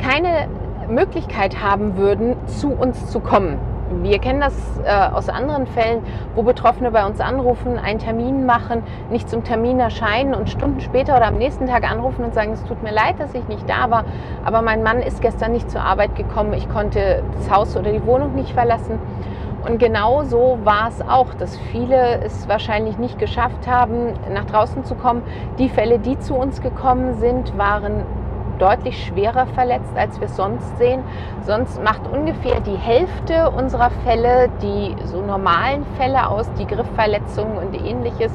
keine 0.01 0.49
Möglichkeit 0.89 1.63
haben 1.63 1.97
würden, 1.97 2.35
zu 2.47 2.71
uns 2.71 3.11
zu 3.13 3.21
kommen. 3.21 3.59
Wir 4.03 4.19
kennen 4.19 4.41
das 4.41 4.55
äh, 4.85 4.91
aus 4.91 5.29
anderen 5.29 5.67
Fällen, 5.67 6.03
wo 6.35 6.43
Betroffene 6.43 6.91
bei 6.91 7.07
uns 7.07 7.21
anrufen, 7.21 7.79
einen 7.79 7.99
Termin 7.99 8.45
machen, 8.45 8.83
nicht 9.11 9.31
zum 9.31 9.45
Termin 9.45 9.81
erscheinen 9.81 10.35
und 10.35 10.51
Stunden 10.51 10.81
später 10.81 11.17
oder 11.17 11.27
am 11.27 11.39
nächsten 11.39 11.67
Tag 11.67 11.91
anrufen 11.91 12.25
und 12.25 12.35
sagen, 12.35 12.53
es 12.53 12.63
tut 12.65 12.83
mir 12.83 12.93
leid, 12.93 13.17
dass 13.19 13.35
ich 13.35 13.49
nicht 13.49 13.69
da 13.69 13.91
war, 13.91 14.05
aber 14.45 14.63
mein 14.63 14.83
Mann 14.83 15.01
ist 15.01 15.23
gestern 15.23 15.53
nicht 15.53 15.71
zur 15.71 15.81
Arbeit 15.81 16.17
gekommen, 16.17 16.53
ich 16.53 16.69
konnte 16.69 17.23
das 17.37 17.51
Haus 17.51 17.77
oder 17.77 17.91
die 17.91 18.05
Wohnung 18.05 18.35
nicht 18.35 18.53
verlassen. 18.53 18.99
Und 19.67 19.79
genau 19.79 20.23
so 20.23 20.59
war 20.65 20.89
es 20.89 21.03
auch, 21.03 21.35
dass 21.35 21.57
viele 21.73 22.21
es 22.23 22.49
wahrscheinlich 22.49 22.97
nicht 22.99 23.19
geschafft 23.19 23.67
haben, 23.67 24.15
nach 24.33 24.45
draußen 24.45 24.85
zu 24.85 24.95
kommen. 24.95 25.23
Die 25.59 25.69
Fälle, 25.69 25.99
die 25.99 26.19
zu 26.19 26.35
uns 26.35 26.61
gekommen 26.63 27.15
sind, 27.15 27.59
waren 27.59 28.05
deutlich 28.59 29.07
schwerer 29.07 29.47
verletzt, 29.47 29.97
als 29.97 30.21
wir 30.21 30.27
es 30.27 30.37
sonst 30.37 30.79
sehen. 30.79 31.03
Sonst 31.47 31.83
macht 31.83 32.07
ungefähr 32.07 32.61
die 32.61 32.77
Hälfte 32.77 33.51
unserer 33.51 33.91
Fälle 34.05 34.49
die 34.63 34.95
so 35.05 35.21
normalen 35.21 35.85
Fälle 35.97 36.29
aus, 36.29 36.47
die 36.59 36.67
Griffverletzungen 36.67 37.57
und 37.59 37.75
ähnliches, 37.75 38.33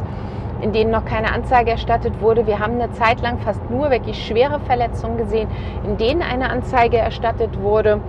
in 0.61 0.71
denen 0.71 0.91
noch 0.91 1.05
keine 1.05 1.31
Anzeige 1.31 1.71
erstattet 1.71 2.21
wurde. 2.21 2.47
Wir 2.47 2.59
haben 2.59 2.73
eine 2.73 2.91
Zeit 2.93 3.21
lang 3.21 3.39
fast 3.39 3.69
nur 3.69 3.91
wirklich 3.91 4.25
schwere 4.25 4.59
Verletzungen 4.61 5.17
gesehen, 5.17 5.49
in 5.83 5.97
denen 5.97 6.21
eine 6.21 6.49
Anzeige 6.49 6.97
erstattet 6.97 7.61
wurde. 7.61 7.99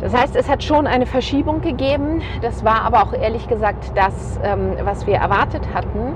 Das 0.00 0.14
heißt, 0.14 0.36
es 0.36 0.48
hat 0.48 0.62
schon 0.62 0.86
eine 0.86 1.06
Verschiebung 1.06 1.62
gegeben. 1.62 2.22
Das 2.42 2.64
war 2.64 2.82
aber 2.82 3.02
auch 3.02 3.12
ehrlich 3.12 3.48
gesagt 3.48 3.92
das, 3.94 4.38
ähm, 4.44 4.72
was 4.84 5.06
wir 5.06 5.16
erwartet 5.16 5.62
hatten. 5.74 6.14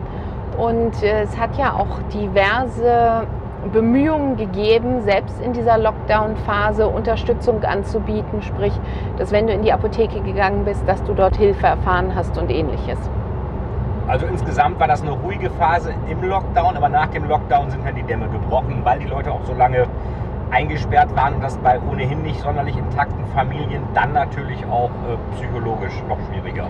Und 0.58 1.02
äh, 1.02 1.22
es 1.22 1.38
hat 1.38 1.56
ja 1.56 1.72
auch 1.72 2.00
diverse 2.12 3.26
Bemühungen 3.72 4.36
gegeben, 4.36 5.02
selbst 5.02 5.40
in 5.40 5.52
dieser 5.52 5.78
Lockdown-Phase 5.78 6.88
Unterstützung 6.88 7.62
anzubieten. 7.64 8.42
Sprich, 8.42 8.72
dass 9.18 9.32
wenn 9.32 9.46
du 9.46 9.52
in 9.52 9.62
die 9.62 9.72
Apotheke 9.72 10.20
gegangen 10.20 10.64
bist, 10.64 10.88
dass 10.88 11.02
du 11.04 11.14
dort 11.14 11.36
Hilfe 11.36 11.66
erfahren 11.66 12.14
hast 12.14 12.38
und 12.38 12.50
ähnliches. 12.50 12.98
Also 14.08 14.26
insgesamt 14.26 14.80
war 14.80 14.88
das 14.88 15.02
eine 15.02 15.12
ruhige 15.12 15.50
Phase 15.50 15.94
im 16.08 16.22
Lockdown, 16.22 16.76
aber 16.76 16.88
nach 16.88 17.08
dem 17.08 17.28
Lockdown 17.28 17.70
sind 17.70 17.86
dann 17.86 17.94
die 17.94 18.02
Dämme 18.02 18.28
gebrochen, 18.28 18.80
weil 18.82 18.98
die 18.98 19.06
Leute 19.06 19.30
auch 19.30 19.44
so 19.44 19.54
lange 19.54 19.86
eingesperrt 20.50 21.14
waren 21.14 21.34
und 21.34 21.42
das 21.42 21.56
bei 21.58 21.78
ohnehin 21.80 22.22
nicht 22.22 22.40
sonderlich 22.40 22.76
intakten 22.76 23.24
Familien 23.34 23.82
dann 23.94 24.12
natürlich 24.12 24.64
auch 24.66 24.90
äh, 24.90 25.36
psychologisch 25.36 25.94
noch 26.08 26.18
schwieriger. 26.28 26.66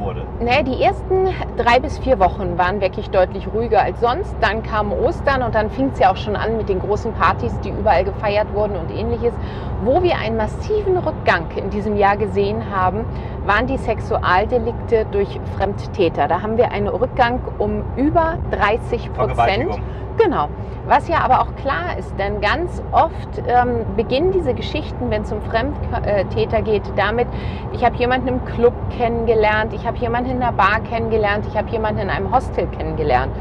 Wurde? 0.00 0.24
Nee, 0.40 0.62
die 0.62 0.82
ersten 0.82 1.26
drei 1.56 1.78
bis 1.78 1.98
vier 1.98 2.18
Wochen 2.18 2.58
waren 2.58 2.80
wirklich 2.80 3.10
deutlich 3.10 3.46
ruhiger 3.52 3.82
als 3.82 4.00
sonst. 4.00 4.34
Dann 4.40 4.62
kam 4.62 4.92
Ostern 4.92 5.42
und 5.42 5.54
dann 5.54 5.70
fing 5.70 5.90
es 5.92 5.98
ja 5.98 6.10
auch 6.10 6.16
schon 6.16 6.36
an 6.36 6.56
mit 6.56 6.68
den 6.68 6.80
großen 6.80 7.12
Partys, 7.12 7.52
die 7.62 7.70
überall 7.70 8.04
gefeiert 8.04 8.52
wurden 8.52 8.76
und 8.76 8.90
ähnliches. 8.90 9.34
Wo 9.82 10.02
wir 10.02 10.18
einen 10.18 10.36
massiven 10.36 10.96
Rückgang 10.98 11.46
in 11.56 11.70
diesem 11.70 11.96
Jahr 11.96 12.16
gesehen 12.16 12.70
haben, 12.70 13.06
waren 13.50 13.66
die 13.66 13.78
Sexualdelikte 13.78 15.06
durch 15.10 15.40
Fremdtäter. 15.56 16.28
Da 16.28 16.40
haben 16.40 16.56
wir 16.56 16.70
einen 16.70 16.86
Rückgang 16.86 17.40
um 17.58 17.82
über 17.96 18.38
30 18.52 19.12
Prozent. 19.12 19.80
Genau. 20.18 20.48
Was 20.86 21.08
ja 21.08 21.18
aber 21.18 21.40
auch 21.40 21.56
klar 21.56 21.98
ist, 21.98 22.16
denn 22.16 22.40
ganz 22.40 22.80
oft 22.92 23.42
ähm, 23.48 23.84
beginnen 23.96 24.30
diese 24.30 24.54
Geschichten, 24.54 25.10
wenn 25.10 25.22
es 25.22 25.32
um 25.32 25.42
Fremdtäter 25.42 26.62
geht, 26.62 26.84
damit, 26.94 27.26
ich 27.72 27.84
habe 27.84 27.96
jemanden 27.96 28.28
im 28.28 28.44
Club 28.44 28.72
kennengelernt, 28.96 29.72
ich 29.72 29.84
habe 29.84 29.98
jemanden 29.98 30.30
in 30.30 30.40
der 30.40 30.52
Bar 30.52 30.78
kennengelernt, 30.88 31.44
ich 31.48 31.56
habe 31.56 31.68
jemanden 31.70 32.02
in 32.02 32.10
einem 32.10 32.32
Hostel 32.32 32.68
kennengelernt. 32.68 33.32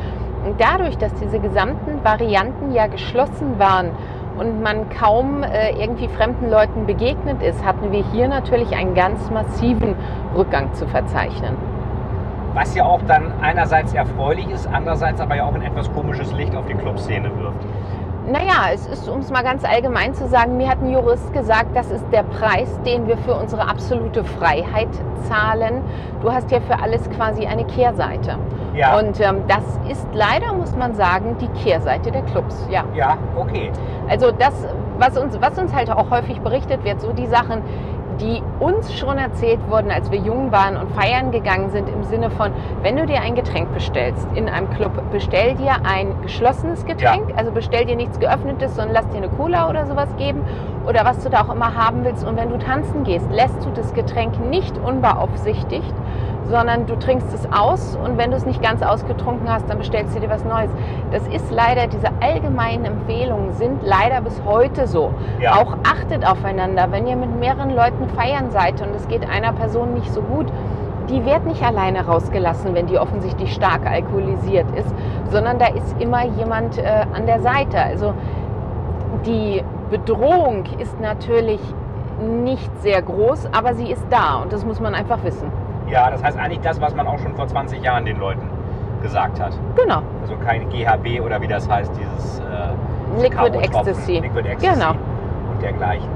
Und 0.43 0.59
dadurch, 0.59 0.97
dass 0.97 1.13
diese 1.15 1.39
gesamten 1.39 2.03
Varianten 2.03 2.71
ja 2.71 2.87
geschlossen 2.87 3.59
waren 3.59 3.91
und 4.39 4.61
man 4.61 4.89
kaum 4.89 5.43
äh, 5.43 5.71
irgendwie 5.71 6.07
fremden 6.07 6.49
Leuten 6.49 6.85
begegnet 6.85 7.41
ist, 7.41 7.63
hatten 7.63 7.91
wir 7.91 8.03
hier 8.11 8.27
natürlich 8.29 8.75
einen 8.75 8.95
ganz 8.95 9.29
massiven 9.29 9.95
Rückgang 10.35 10.73
zu 10.73 10.87
verzeichnen. 10.87 11.57
Was 12.53 12.73
ja 12.73 12.85
auch 12.85 13.01
dann 13.07 13.31
einerseits 13.41 13.93
erfreulich 13.93 14.49
ist, 14.49 14.67
andererseits 14.67 15.21
aber 15.21 15.35
ja 15.35 15.45
auch 15.45 15.53
ein 15.53 15.61
etwas 15.61 15.91
komisches 15.93 16.31
Licht 16.33 16.55
auf 16.55 16.65
die 16.65 16.73
Clubszene 16.73 17.29
wirft. 17.37 17.59
Naja, 18.31 18.69
es 18.73 18.87
ist, 18.87 19.09
um 19.09 19.19
es 19.19 19.31
mal 19.31 19.43
ganz 19.43 19.63
allgemein 19.65 20.13
zu 20.13 20.27
sagen, 20.27 20.57
mir 20.57 20.69
hat 20.69 20.81
ein 20.81 20.91
Jurist 20.91 21.33
gesagt, 21.33 21.75
das 21.75 21.89
ist 21.89 22.05
der 22.11 22.23
Preis, 22.23 22.79
den 22.85 23.07
wir 23.07 23.17
für 23.17 23.33
unsere 23.33 23.67
absolute 23.67 24.23
Freiheit 24.23 24.89
zahlen. 25.27 25.81
Du 26.21 26.31
hast 26.31 26.51
ja 26.51 26.59
für 26.61 26.79
alles 26.79 27.09
quasi 27.09 27.45
eine 27.45 27.65
Kehrseite. 27.65 28.37
Ja. 28.79 28.97
Und 28.97 29.19
ähm, 29.19 29.43
das 29.49 29.63
ist 29.89 30.07
leider, 30.13 30.53
muss 30.53 30.73
man 30.77 30.95
sagen, 30.95 31.35
die 31.41 31.49
Kehrseite 31.61 32.11
der 32.11 32.21
Clubs. 32.21 32.65
Ja, 32.71 32.85
ja 32.95 33.17
okay. 33.35 33.71
Also 34.07 34.31
das, 34.31 34.53
was 34.97 35.17
uns, 35.17 35.39
was 35.41 35.59
uns 35.59 35.75
halt 35.75 35.91
auch 35.91 36.09
häufig 36.09 36.39
berichtet 36.39 36.85
wird, 36.85 37.01
so 37.01 37.11
die 37.11 37.27
Sachen, 37.27 37.61
die 38.21 38.41
uns 38.61 38.97
schon 38.97 39.17
erzählt 39.17 39.59
wurden, 39.69 39.91
als 39.91 40.09
wir 40.11 40.19
jung 40.19 40.53
waren 40.53 40.77
und 40.77 40.91
feiern 40.91 41.31
gegangen 41.31 41.71
sind, 41.71 41.89
im 41.89 42.03
Sinne 42.03 42.29
von, 42.29 42.51
wenn 42.81 42.95
du 42.95 43.05
dir 43.05 43.21
ein 43.21 43.35
Getränk 43.35 43.73
bestellst 43.73 44.25
in 44.33 44.47
einem 44.47 44.69
Club, 44.69 44.91
bestell 45.11 45.55
dir 45.55 45.75
ein 45.83 46.15
geschlossenes 46.21 46.85
Getränk, 46.85 47.31
ja. 47.31 47.35
also 47.35 47.51
bestell 47.51 47.85
dir 47.85 47.97
nichts 47.97 48.17
geöffnetes, 48.17 48.75
sondern 48.75 48.93
lass 48.93 49.09
dir 49.09 49.17
eine 49.17 49.29
Cola 49.29 49.69
oder 49.69 49.85
sowas 49.87 50.09
geben 50.17 50.41
oder 50.87 51.03
was 51.03 51.19
du 51.19 51.29
da 51.29 51.41
auch 51.41 51.53
immer 51.53 51.75
haben 51.75 52.05
willst. 52.05 52.25
Und 52.25 52.37
wenn 52.37 52.49
du 52.49 52.57
tanzen 52.59 53.03
gehst, 53.03 53.29
lässt 53.29 53.65
du 53.65 53.71
das 53.75 53.93
Getränk 53.93 54.39
nicht 54.49 54.77
unbeaufsichtigt, 54.77 55.93
sondern 56.49 56.85
du 56.87 56.97
trinkst 56.97 57.33
es 57.33 57.47
aus 57.51 57.97
und 58.03 58.17
wenn 58.17 58.31
du 58.31 58.37
es 58.37 58.45
nicht 58.45 58.61
ganz 58.61 58.81
ausgetrunken 58.81 59.51
hast, 59.51 59.69
dann 59.69 59.77
bestellst 59.77 60.15
du 60.15 60.19
dir 60.19 60.29
was 60.29 60.43
Neues. 60.43 60.69
Das 61.11 61.25
ist 61.27 61.51
leider, 61.51 61.87
diese 61.87 62.09
allgemeinen 62.21 62.85
Empfehlungen 62.85 63.53
sind 63.53 63.81
leider 63.83 64.21
bis 64.21 64.41
heute 64.45 64.87
so. 64.87 65.13
Ja. 65.39 65.55
Auch 65.55 65.77
achtet 65.83 66.25
aufeinander, 66.25 66.87
wenn 66.91 67.07
ihr 67.07 67.15
mit 67.15 67.39
mehreren 67.39 67.75
Leuten 67.75 68.09
feiern 68.15 68.51
seid 68.51 68.81
und 68.81 68.95
es 68.95 69.07
geht 69.07 69.29
einer 69.29 69.53
Person 69.53 69.93
nicht 69.93 70.11
so 70.11 70.21
gut, 70.21 70.47
die 71.09 71.25
wird 71.25 71.45
nicht 71.45 71.63
alleine 71.63 72.05
rausgelassen, 72.05 72.75
wenn 72.75 72.87
die 72.87 72.99
offensichtlich 72.99 73.53
stark 73.53 73.85
alkoholisiert 73.85 74.67
ist, 74.75 74.93
sondern 75.31 75.57
da 75.57 75.67
ist 75.67 75.99
immer 75.99 76.25
jemand 76.25 76.77
äh, 76.77 77.05
an 77.13 77.25
der 77.25 77.41
Seite. 77.41 77.81
Also 77.81 78.13
die 79.25 79.63
Bedrohung 79.89 80.65
ist 80.77 80.99
natürlich 80.99 81.59
nicht 82.21 82.69
sehr 82.81 83.01
groß, 83.01 83.49
aber 83.51 83.73
sie 83.73 83.91
ist 83.91 84.05
da 84.09 84.41
und 84.41 84.53
das 84.53 84.65
muss 84.65 84.79
man 84.79 84.93
einfach 84.93 85.23
wissen. 85.23 85.51
Ja, 85.89 86.09
das 86.11 86.23
heißt 86.23 86.37
eigentlich 86.37 86.61
das, 86.61 86.79
was 86.79 86.95
man 86.95 87.07
auch 87.07 87.19
schon 87.19 87.35
vor 87.35 87.47
20 87.47 87.83
Jahren 87.83 88.05
den 88.05 88.19
Leuten 88.19 88.47
gesagt 89.01 89.39
hat. 89.39 89.53
Genau. 89.75 90.01
Also 90.21 90.35
kein 90.45 90.69
GHB 90.69 91.21
oder 91.23 91.41
wie 91.41 91.47
das 91.47 91.69
heißt, 91.69 91.91
dieses 91.95 92.39
äh, 92.39 93.21
Liquid 93.21 93.57
Ecstasy. 93.57 94.19
Liquid 94.19 94.47
Ecstasy 94.47 94.73
genau. 94.73 94.91
und 95.51 95.61
dergleichen. 95.61 96.09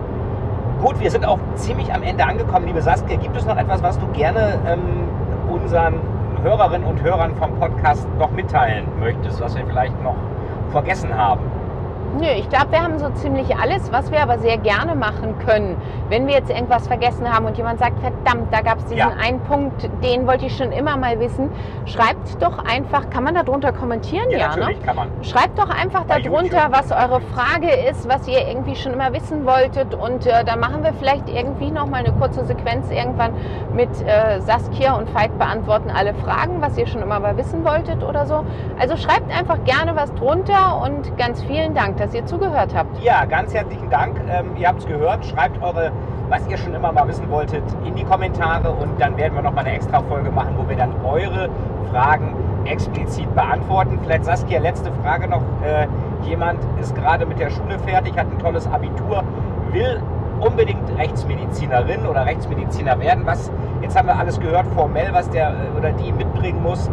Gut, 0.82 1.00
wir 1.00 1.10
sind 1.10 1.26
auch 1.26 1.40
ziemlich 1.56 1.94
am 1.94 2.04
Ende 2.04 2.26
angekommen, 2.26 2.68
liebe 2.68 2.82
Saskia. 2.82 3.18
Gibt 3.18 3.38
es 3.38 3.46
noch 3.46 3.58
etwas, 3.58 3.82
was 3.82 3.98
du 4.00 4.08
gerne 4.08 4.60
ähm, 4.68 5.08
unseren 5.50 5.96
Hörerinnen 6.44 6.86
und 6.86 7.02
Hörern 7.02 7.36
vom 7.38 7.56
Podcast 7.56 8.08
noch 8.20 8.32
mitteilen 8.32 8.86
möchtest, 9.00 9.42
was 9.42 9.56
wir 9.56 9.66
vielleicht 9.66 10.02
noch 10.04 10.16
vergessen 10.72 11.18
haben? 11.18 11.42
Nö, 12.20 12.28
ich 12.38 12.48
glaube, 12.50 12.72
wir 12.72 12.84
haben 12.84 13.00
so 13.00 13.10
ziemlich 13.10 13.56
alles, 13.58 13.92
was 13.92 14.12
wir 14.12 14.22
aber 14.22 14.38
sehr 14.38 14.58
gerne 14.58 14.94
machen 14.94 15.36
können. 15.46 15.78
Wenn 16.10 16.28
wir 16.28 16.36
jetzt 16.36 16.52
irgendwas 16.52 16.88
vergessen 16.88 17.32
haben 17.32 17.46
und 17.46 17.58
jemand 17.58 17.80
sagt, 17.80 18.00
verdammt, 18.02 18.54
da 18.54 18.62
gab 18.62 18.78
es 18.78 18.84
diesen 18.84 18.98
ja. 18.98 19.14
einen 19.20 19.40
Punkt, 19.42 19.90
den 20.04 20.28
wollte 20.28 20.46
ich 20.46 20.56
schon 20.56 20.72
immer 20.72 20.96
mal 20.96 21.20
wissen, 21.20 21.50
schreibt 21.86 22.42
doch 22.42 22.60
einfach, 22.66 23.10
kann 23.10 23.24
man 23.24 23.34
darunter 23.34 23.72
kommentieren? 23.72 24.30
Ja, 24.30 24.38
ja 24.38 24.56
ne? 24.56 24.76
kann 24.86 24.96
man. 24.96 25.08
Schreibt 25.24 25.58
doch 25.58 25.70
einfach 25.70 26.04
Bei 26.04 26.22
darunter, 26.22 26.66
YouTube. 26.66 26.72
was 26.72 26.92
eure 26.92 27.22
Frage 27.22 27.72
ist, 27.90 28.08
was 28.08 28.28
ihr 28.28 28.48
irgendwie 28.48 28.76
schon 28.76 28.94
immer 28.94 29.12
wissen 29.12 29.46
wolltet 29.46 29.96
und 29.96 30.28
äh, 30.28 30.44
da 30.44 30.56
machen 30.56 30.84
wir 30.84 30.94
vielleicht 30.94 31.28
irgendwie 31.30 31.72
noch 31.72 31.88
mal 31.88 32.06
eine 32.06 32.14
kurze 32.14 32.46
Sequenz 32.46 32.92
irgendwann 32.92 33.32
mit 33.74 33.90
äh, 34.06 34.40
Saskia 34.42 34.94
und 34.94 35.14
Veit 35.16 35.36
beantworten 35.40 35.90
alle 35.90 36.14
Fragen, 36.14 36.62
was 36.62 36.78
ihr 36.78 36.86
schon 36.86 37.02
immer 37.02 37.20
mal 37.20 37.38
wissen 37.38 37.66
wolltet 37.66 38.04
oder 38.04 38.28
so. 38.28 38.46
Also 38.80 38.98
schreibt 38.98 39.36
einfach 39.36 39.64
gerne 39.64 39.96
was 39.96 40.14
drunter 40.14 40.80
und 40.84 41.18
ganz 41.18 41.42
vielen 41.44 41.74
Dank 41.74 41.98
dass 42.04 42.14
ihr 42.14 42.26
zugehört 42.26 42.76
habt. 42.76 43.02
Ja, 43.02 43.24
ganz 43.24 43.54
herzlichen 43.54 43.90
Dank. 43.90 44.20
Ähm, 44.30 44.58
ihr 44.58 44.68
habt 44.68 44.80
es 44.80 44.86
gehört. 44.86 45.26
Schreibt 45.26 45.64
eure, 45.64 45.92
was 46.28 46.46
ihr 46.48 46.58
schon 46.58 46.74
immer 46.74 46.92
mal 46.92 47.08
wissen 47.08 47.30
wolltet, 47.30 47.64
in 47.86 47.96
die 47.96 48.04
Kommentare 48.04 48.72
und 48.72 49.00
dann 49.00 49.16
werden 49.16 49.36
wir 49.36 49.42
noch 49.42 49.54
mal 49.54 49.62
eine 49.62 49.74
extra 49.74 50.02
Folge 50.02 50.30
machen, 50.30 50.56
wo 50.58 50.68
wir 50.68 50.76
dann 50.76 50.94
eure 51.06 51.50
Fragen 51.92 52.36
explizit 52.66 53.34
beantworten. 53.34 54.00
Vielleicht 54.04 54.26
Saskia, 54.26 54.60
letzte 54.60 54.92
Frage 55.02 55.30
noch. 55.30 55.44
Äh, 55.64 55.88
jemand 56.28 56.60
ist 56.82 56.94
gerade 56.94 57.26
mit 57.26 57.40
der 57.40 57.50
Schule 57.50 57.80
fertig, 57.80 58.18
hat 58.18 58.28
ein 58.30 58.40
tolles 58.40 58.68
Abitur, 58.68 59.24
will 59.72 60.02
unbedingt 60.42 60.98
Rechtsmedizinerin 60.98 62.06
oder 62.06 62.26
Rechtsmediziner 62.26 63.00
werden. 63.00 63.26
Was 63.26 63.50
jetzt 63.82 63.98
haben 63.98 64.10
wir 64.10 64.18
alles 64.18 64.42
gehört 64.42 64.68
formell, 64.76 65.08
was 65.14 65.30
der 65.30 65.52
äh, 65.52 65.78
oder 65.78 65.94
die 65.94 66.12
mitbringen 66.12 66.62
muss. 66.62 66.90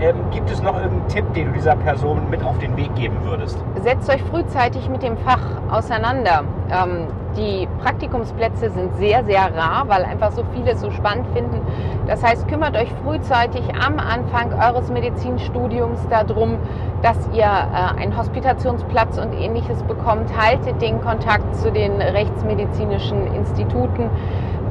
Ähm, 0.00 0.16
gibt 0.30 0.50
es 0.50 0.62
noch 0.62 0.76
irgendeinen 0.76 1.08
Tipp, 1.08 1.34
den 1.34 1.48
du 1.48 1.52
dieser 1.52 1.76
Person 1.76 2.30
mit 2.30 2.42
auf 2.42 2.58
den 2.58 2.74
Weg 2.76 2.94
geben 2.94 3.18
würdest? 3.22 3.58
Setzt 3.82 4.08
euch 4.08 4.22
frühzeitig 4.22 4.88
mit 4.88 5.02
dem 5.02 5.18
Fach 5.18 5.42
auseinander. 5.70 6.44
Ähm, 6.72 7.06
die 7.36 7.68
Praktikumsplätze 7.82 8.70
sind 8.70 8.96
sehr, 8.96 9.24
sehr 9.24 9.54
rar, 9.54 9.84
weil 9.88 10.04
einfach 10.04 10.32
so 10.32 10.42
viele 10.54 10.72
es 10.72 10.80
so 10.80 10.90
spannend 10.90 11.26
finden. 11.34 11.60
Das 12.06 12.24
heißt, 12.24 12.48
kümmert 12.48 12.76
euch 12.76 12.88
frühzeitig 13.04 13.62
am 13.74 13.98
Anfang 13.98 14.52
eures 14.54 14.90
Medizinstudiums 14.90 16.00
darum, 16.08 16.56
dass 17.02 17.18
ihr 17.34 17.44
äh, 17.44 18.00
einen 18.00 18.16
Hospitationsplatz 18.16 19.18
und 19.18 19.34
ähnliches 19.34 19.82
bekommt. 19.82 20.34
Haltet 20.34 20.80
den 20.80 21.02
Kontakt 21.02 21.56
zu 21.56 21.70
den 21.70 22.00
rechtsmedizinischen 22.00 23.26
Instituten 23.34 24.08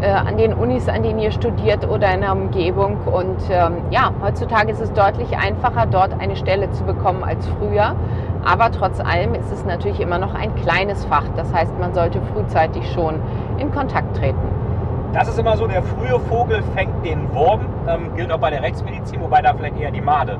äh, 0.01 0.09
an 0.09 0.37
den 0.37 0.53
Unis, 0.53 0.87
an 0.87 1.03
denen 1.03 1.19
ihr 1.19 1.31
studiert 1.31 1.87
oder 1.87 2.13
in 2.13 2.21
der 2.21 2.31
Umgebung. 2.31 2.97
Und 3.05 3.41
ähm, 3.49 3.77
ja, 3.89 4.11
heutzutage 4.21 4.71
ist 4.71 4.81
es 4.81 4.91
deutlich 4.93 5.37
einfacher, 5.37 5.85
dort 5.85 6.19
eine 6.19 6.35
Stelle 6.35 6.71
zu 6.71 6.83
bekommen 6.83 7.23
als 7.23 7.47
früher. 7.47 7.95
Aber 8.43 8.71
trotz 8.71 8.99
allem 8.99 9.35
ist 9.35 9.51
es 9.51 9.65
natürlich 9.65 9.99
immer 9.99 10.17
noch 10.17 10.33
ein 10.33 10.55
kleines 10.55 11.05
Fach. 11.05 11.25
Das 11.35 11.53
heißt, 11.53 11.77
man 11.79 11.93
sollte 11.93 12.21
frühzeitig 12.33 12.89
schon 12.93 13.15
in 13.57 13.71
Kontakt 13.71 14.15
treten. 14.17 14.37
Das 15.13 15.27
ist 15.27 15.39
immer 15.39 15.57
so, 15.57 15.67
der 15.67 15.81
frühe 15.81 16.19
Vogel 16.19 16.61
fängt 16.75 17.03
den 17.03 17.33
Wurm. 17.33 17.61
Ähm, 17.87 18.15
gilt 18.15 18.31
auch 18.31 18.39
bei 18.39 18.51
der 18.51 18.61
Rechtsmedizin, 18.61 19.21
wobei 19.21 19.41
da 19.41 19.53
vielleicht 19.53 19.79
eher 19.79 19.91
die 19.91 20.01
Made, 20.01 20.37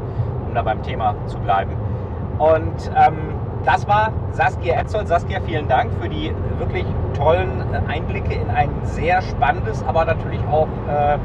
um 0.47 0.53
da 0.53 0.61
beim 0.61 0.81
Thema 0.83 1.15
zu 1.25 1.39
bleiben. 1.39 1.71
Und 2.37 2.91
ähm, 2.95 3.38
das 3.65 3.87
war 3.87 4.11
Saskia 4.31 4.79
Etzold. 4.79 5.07
Saskia, 5.07 5.39
vielen 5.45 5.67
Dank 5.67 5.91
für 6.01 6.09
die 6.09 6.33
wirklich 6.57 6.85
tollen 7.13 7.63
Einblicke 7.87 8.33
in 8.33 8.49
ein 8.49 8.69
sehr 8.83 9.21
spannendes, 9.21 9.83
aber 9.83 10.05
natürlich 10.05 10.39
auch 10.49 10.67
äh, 10.87 11.17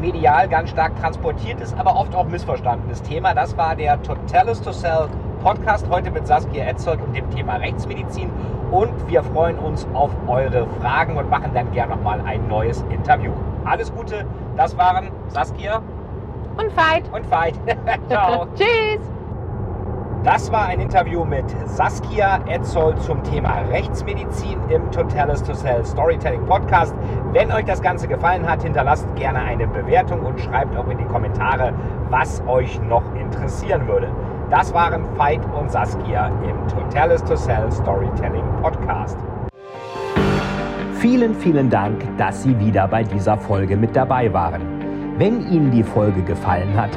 medial 0.00 0.48
ganz 0.48 0.70
stark 0.70 0.98
transportiertes, 1.00 1.74
aber 1.78 1.96
oft 1.96 2.14
auch 2.14 2.26
missverstandenes 2.26 3.02
Thema. 3.02 3.34
Das 3.34 3.56
war 3.56 3.76
der 3.76 4.00
Totalis 4.02 4.60
to 4.60 4.72
Sell 4.72 5.08
Podcast 5.42 5.88
heute 5.90 6.10
mit 6.10 6.26
Saskia 6.26 6.64
Etzold 6.64 7.00
und 7.02 7.14
dem 7.16 7.28
Thema 7.30 7.56
Rechtsmedizin. 7.56 8.30
Und 8.70 8.92
wir 9.08 9.22
freuen 9.22 9.58
uns 9.58 9.86
auf 9.92 10.10
eure 10.28 10.66
Fragen 10.80 11.16
und 11.16 11.28
machen 11.28 11.50
dann 11.52 11.70
gern 11.72 11.90
nochmal 11.90 12.20
ein 12.24 12.46
neues 12.48 12.84
Interview. 12.90 13.32
Alles 13.64 13.92
Gute, 13.92 14.24
das 14.56 14.76
waren 14.76 15.10
Saskia 15.28 15.82
und 16.56 16.76
Veit. 16.76 17.04
Und 17.12 17.30
Veit. 17.30 17.54
Ciao. 18.08 18.46
Tschüss. 18.56 19.11
Das 20.24 20.52
war 20.52 20.66
ein 20.66 20.78
Interview 20.78 21.24
mit 21.24 21.44
Saskia 21.64 22.44
Etzold 22.46 23.02
zum 23.02 23.24
Thema 23.24 23.62
Rechtsmedizin 23.72 24.56
im 24.68 24.88
Totalis 24.92 25.42
to 25.42 25.52
Sell 25.52 25.84
Storytelling 25.84 26.46
Podcast. 26.46 26.94
Wenn 27.32 27.50
euch 27.50 27.64
das 27.64 27.82
Ganze 27.82 28.06
gefallen 28.06 28.48
hat, 28.48 28.62
hinterlasst 28.62 29.08
gerne 29.16 29.40
eine 29.40 29.66
Bewertung 29.66 30.20
und 30.20 30.40
schreibt 30.40 30.76
auch 30.76 30.86
in 30.86 30.98
die 30.98 31.04
Kommentare, 31.06 31.72
was 32.08 32.40
euch 32.46 32.80
noch 32.82 33.02
interessieren 33.16 33.88
würde. 33.88 34.12
Das 34.48 34.72
waren 34.72 35.04
Veit 35.18 35.40
und 35.58 35.72
Saskia 35.72 36.28
im 36.48 36.68
Totalis 36.68 37.24
to 37.24 37.34
Sell 37.34 37.72
Storytelling 37.72 38.44
Podcast. 38.62 39.18
Vielen, 41.00 41.34
vielen 41.34 41.68
Dank, 41.68 42.00
dass 42.16 42.44
Sie 42.44 42.56
wieder 42.60 42.86
bei 42.86 43.02
dieser 43.02 43.36
Folge 43.36 43.76
mit 43.76 43.96
dabei 43.96 44.32
waren. 44.32 44.62
Wenn 45.18 45.50
Ihnen 45.50 45.72
die 45.72 45.82
Folge 45.82 46.22
gefallen 46.22 46.80
hat, 46.80 46.96